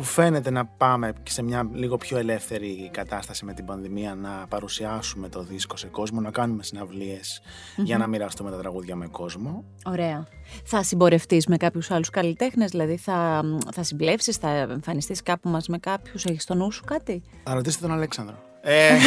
που 0.01 0.07
φαίνεται 0.07 0.51
να 0.51 0.67
πάμε 0.67 1.13
και 1.23 1.31
σε 1.31 1.43
μια 1.43 1.69
λίγο 1.73 1.97
πιο 1.97 2.19
ελεύθερη 2.19 2.91
κατάσταση 2.93 3.45
με 3.45 3.53
την 3.53 3.65
πανδημία 3.65 4.15
να 4.15 4.47
παρουσιάσουμε 4.49 5.29
το 5.29 5.43
δίσκο 5.43 5.77
σε 5.77 5.87
κόσμο, 5.87 6.21
να 6.21 6.31
κάνουμε 6.31 6.63
συναυλίες 6.63 7.43
για 7.77 7.99
να 7.99 8.07
μοιραστούμε 8.07 8.51
τα 8.51 8.57
τραγούδια 8.57 8.97
με 8.97 9.07
κόσμο. 9.07 9.65
Ωραία. 9.85 10.27
Θα 10.65 10.83
συμπορευτείς 10.83 11.47
με 11.47 11.57
κάποιους 11.57 11.91
άλλους 11.91 12.11
καλλιτέχνες, 12.11 12.71
δηλαδή 12.71 12.97
θα, 12.97 13.43
θα 13.73 13.83
συμπλέψεις, 13.83 14.37
θα 14.37 14.49
εμφανιστείς 14.49 15.23
κάπου 15.23 15.49
μας 15.49 15.69
με 15.69 15.79
κάποιους, 15.79 16.25
έχεις 16.25 16.43
στο 16.43 16.55
νου 16.55 16.71
σου 16.71 16.85
κάτι; 16.85 17.23
Θα 17.45 17.55
ρωτήσετε 17.55 17.87
τον 17.87 17.97
Αλέξανδρο. 17.97 18.37
Ε, 18.61 18.95
Ο 18.95 18.99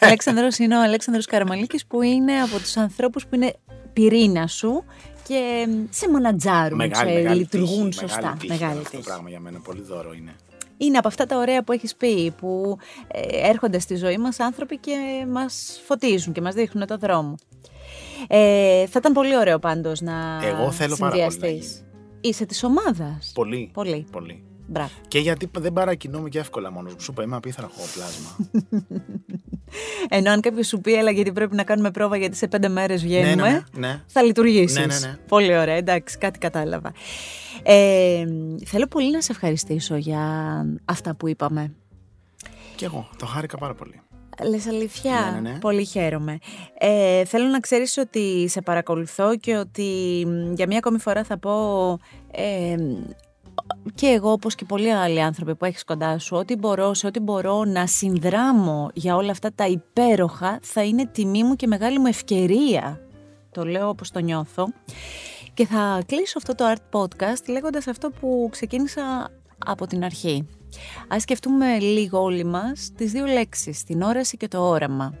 Αλέξανδρος 0.06 0.58
είναι 0.58 0.76
ο 0.76 0.82
Αλέξανδρος 0.82 1.26
Καραμαλίκης 1.26 1.86
που 1.86 2.02
είναι 2.02 2.40
από 2.40 2.58
τους 2.58 2.76
ανθρώπους 2.76 3.26
που 3.26 3.34
είναι 3.34 3.54
πυρήνα 3.92 4.46
σου 4.46 4.84
και 5.28 5.66
σε 5.90 6.10
μανατζάρουν, 6.10 6.76
μεγάλη, 6.76 7.08
σε 7.10 7.14
μεγάλη 7.20 7.38
λειτουργούν 7.40 7.90
τύχη, 7.90 8.00
σωστά. 8.00 8.20
Μεγάλη 8.20 8.38
τύχη 8.38 8.52
Μεγάλη 8.52 8.78
αυτό 8.78 8.82
το 8.82 8.90
τύχη. 8.90 9.02
πράγμα 9.02 9.28
για 9.28 9.40
μένα, 9.40 9.58
πολύ 9.60 9.80
δώρο 9.82 10.12
είναι. 10.12 10.34
Είναι 10.76 10.98
από 10.98 11.08
αυτά 11.08 11.26
τα 11.26 11.36
ωραία 11.36 11.62
που 11.62 11.72
έχεις 11.72 11.94
πει, 11.96 12.30
που 12.30 12.76
ε, 13.08 13.48
έρχονται 13.48 13.78
στη 13.78 13.94
ζωή 13.96 14.18
μας 14.18 14.40
άνθρωποι 14.40 14.76
και 14.78 14.96
μας 15.32 15.80
φωτίζουν 15.86 16.32
και 16.32 16.40
μας 16.40 16.54
δείχνουν 16.54 16.86
το 16.86 16.96
δρόμο. 16.98 17.34
Ε, 18.28 18.86
θα 18.86 18.98
ήταν 18.98 19.12
πολύ 19.12 19.36
ωραίο 19.36 19.58
πάντως 19.58 20.00
να 20.00 20.40
Εγώ 20.44 20.70
θέλω 20.70 20.96
πάρα 20.96 21.10
πολύ 21.12 21.24
να 21.24 21.30
συνδυαστείς. 21.30 21.72
γίνει. 21.74 21.88
Είσαι 22.20 22.46
της 22.46 22.64
ομάδας. 22.64 23.30
Πολύ. 23.34 23.70
Πολύ. 23.72 24.06
πολύ. 24.12 24.42
Μπράβο. 24.72 24.90
Και 25.08 25.18
γιατί 25.18 25.50
δεν 25.58 25.72
παρακινούμαι 25.72 26.28
και 26.28 26.38
εύκολα 26.38 26.70
μόνος 26.70 26.92
μου. 26.92 27.00
Σου 27.00 27.10
είπα, 27.12 27.22
είμαι 27.22 27.36
απίθανα 27.36 27.70
πλάσμα. 27.94 28.36
Ενώ 30.18 30.30
αν 30.30 30.40
κάποιος 30.40 30.66
σου 30.66 30.80
πει, 30.80 30.94
έλα 30.94 31.10
γιατί 31.10 31.32
πρέπει 31.32 31.54
να 31.54 31.64
κάνουμε 31.64 31.90
πρόβα 31.90 32.16
γιατί 32.16 32.36
σε 32.36 32.48
πέντε 32.48 32.68
μέρες 32.68 33.02
βγαίνουμε, 33.02 33.34
ναι, 33.34 33.50
ναι, 33.50 33.86
ναι. 33.86 34.02
θα 34.06 34.22
λειτουργήσεις. 34.22 34.78
Ναι, 34.78 34.86
ναι, 34.86 34.98
ναι. 34.98 35.16
Πολύ 35.28 35.56
ωραία, 35.58 35.74
εντάξει, 35.74 36.18
κάτι 36.18 36.38
κατάλαβα. 36.38 36.92
Ε, 37.62 38.24
θέλω 38.64 38.86
πολύ 38.86 39.10
να 39.10 39.20
σε 39.20 39.32
ευχαριστήσω 39.32 39.96
για 39.96 40.22
αυτά 40.84 41.14
που 41.14 41.28
είπαμε. 41.28 41.72
Και 42.76 42.84
εγώ, 42.84 43.08
το 43.18 43.26
χάρηκα 43.26 43.58
πάρα 43.58 43.74
πολύ. 43.74 44.00
Λες 44.48 44.66
αλήθεια, 44.66 45.30
Ναι, 45.34 45.40
ναι, 45.40 45.50
ναι. 45.50 45.58
πολύ 45.58 45.84
χαίρομαι. 45.84 46.38
Ε, 46.78 47.24
θέλω 47.24 47.46
να 47.46 47.60
ξέρεις 47.60 47.96
ότι 47.96 48.48
σε 48.48 48.60
παρακολουθώ 48.62 49.36
και 49.36 49.56
ότι 49.56 50.24
μ, 50.26 50.52
για 50.52 50.66
μία 50.66 50.78
ακόμη 50.78 50.98
φορά 50.98 51.24
θα 51.24 51.38
πω 51.38 51.52
ε, 52.30 52.76
και 53.94 54.06
εγώ 54.06 54.32
όπως 54.32 54.54
και 54.54 54.64
πολλοί 54.64 54.92
άλλοι 54.92 55.22
άνθρωποι 55.22 55.54
που 55.54 55.64
έχεις 55.64 55.84
κοντά 55.84 56.18
σου 56.18 56.36
ό,τι 56.36 56.56
μπορώ, 56.56 56.94
σε 56.94 57.06
ό,τι 57.06 57.20
μπορώ 57.20 57.64
να 57.64 57.86
συνδράμω 57.86 58.90
για 58.94 59.16
όλα 59.16 59.30
αυτά 59.30 59.52
τα 59.54 59.66
υπέροχα 59.66 60.58
θα 60.62 60.82
είναι 60.82 61.06
τιμή 61.06 61.44
μου 61.44 61.56
και 61.56 61.66
μεγάλη 61.66 61.98
μου 61.98 62.06
ευκαιρία. 62.06 63.00
Το 63.50 63.64
λέω 63.64 63.88
όπως 63.88 64.10
το 64.10 64.18
νιώθω. 64.18 64.66
Και 65.54 65.66
θα 65.66 66.02
κλείσω 66.06 66.38
αυτό 66.38 66.54
το 66.54 66.64
art 66.72 67.00
podcast 67.00 67.48
λέγοντας 67.48 67.86
αυτό 67.86 68.10
που 68.10 68.48
ξεκίνησα 68.50 69.30
από 69.66 69.86
την 69.86 70.04
αρχή. 70.04 70.46
Ας 71.08 71.22
σκεφτούμε 71.22 71.78
λίγο 71.78 72.22
όλοι 72.22 72.44
μας 72.44 72.90
τις 72.96 73.12
δύο 73.12 73.26
λέξεις, 73.26 73.84
την 73.84 74.02
όραση 74.02 74.36
και 74.36 74.48
το 74.48 74.68
όραμα. 74.68 75.14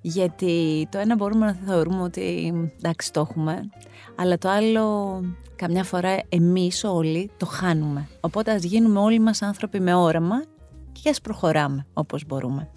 Γιατί 0.00 0.88
το 0.90 0.98
ένα 0.98 1.16
μπορούμε 1.16 1.46
να 1.46 1.58
θεωρούμε 1.66 2.02
ότι 2.02 2.52
εντάξει 2.76 3.12
το 3.12 3.20
έχουμε, 3.20 3.68
αλλά 4.14 4.38
το 4.38 4.48
άλλο 4.48 5.20
καμιά 5.56 5.84
φορά 5.84 6.22
εμείς 6.28 6.84
όλοι 6.84 7.30
το 7.36 7.46
χάνουμε. 7.46 8.08
Οπότε 8.20 8.52
ας 8.52 8.62
γίνουμε 8.62 8.98
όλοι 8.98 9.18
μας 9.18 9.42
άνθρωποι 9.42 9.80
με 9.80 9.94
όραμα 9.94 10.44
και 10.92 11.08
ας 11.08 11.20
προχωράμε 11.20 11.86
όπως 11.92 12.24
μπορούμε. 12.26 12.70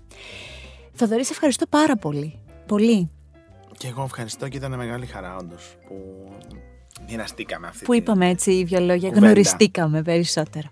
Θοδωρή, 0.93 1.25
σε 1.25 1.33
ευχαριστώ 1.33 1.67
πάρα 1.67 1.95
πολύ. 1.95 2.39
Πολύ. 2.65 3.11
Και 3.77 3.87
εγώ 3.87 4.03
ευχαριστώ 4.03 4.47
και 4.47 4.57
ήταν 4.57 4.75
μεγάλη 4.75 5.05
χαρά 5.05 5.35
όντως 5.35 5.77
που 5.87 5.95
μοιραστήκαμε 7.09 7.67
αυτή 7.67 7.85
Που 7.85 7.91
τη- 7.91 7.97
είπαμε 7.97 8.29
έτσι 8.29 8.63
δύο 8.63 8.79
λόγια, 8.79 9.07
κουβέντα. 9.07 9.25
γνωριστήκαμε 9.25 10.01
περισσότερο. 10.01 10.67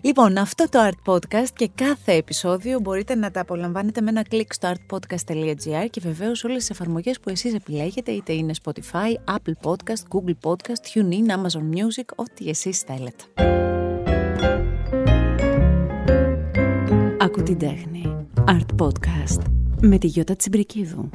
Λοιπόν, 0.00 0.36
αυτό 0.38 0.68
το 0.68 0.78
Art 0.90 1.12
Podcast 1.12 1.48
και 1.56 1.70
κάθε 1.74 2.12
επεισόδιο 2.12 2.80
μπορείτε 2.80 3.14
να 3.14 3.30
τα 3.30 3.40
απολαμβάνετε 3.40 4.00
με 4.00 4.10
ένα 4.10 4.22
κλικ 4.22 4.52
στο 4.52 4.72
artpodcast.gr 4.72 5.86
και 5.90 6.00
βεβαίως 6.00 6.44
όλες 6.44 6.56
τις 6.58 6.70
εφαρμογές 6.70 7.20
που 7.20 7.30
εσείς 7.30 7.54
επιλέγετε, 7.54 8.10
είτε 8.12 8.32
είναι 8.32 8.52
Spotify, 8.64 9.34
Apple 9.34 9.70
Podcast, 9.70 10.02
Google 10.18 10.50
Podcast, 10.50 10.92
TuneIn, 10.94 11.30
Amazon 11.30 11.62
Music, 11.76 12.04
ό,τι 12.14 12.48
εσείς 12.48 12.78
θέλετε. 12.78 13.24
Ακού 17.18 17.42
την 17.42 17.58
τέχνη. 17.58 18.26
Art 18.46 18.84
Podcast 18.86 19.42
με 19.80 19.98
τη 19.98 20.06
Γιώτα 20.06 20.36
Τσιμπρικίδου. 20.36 21.10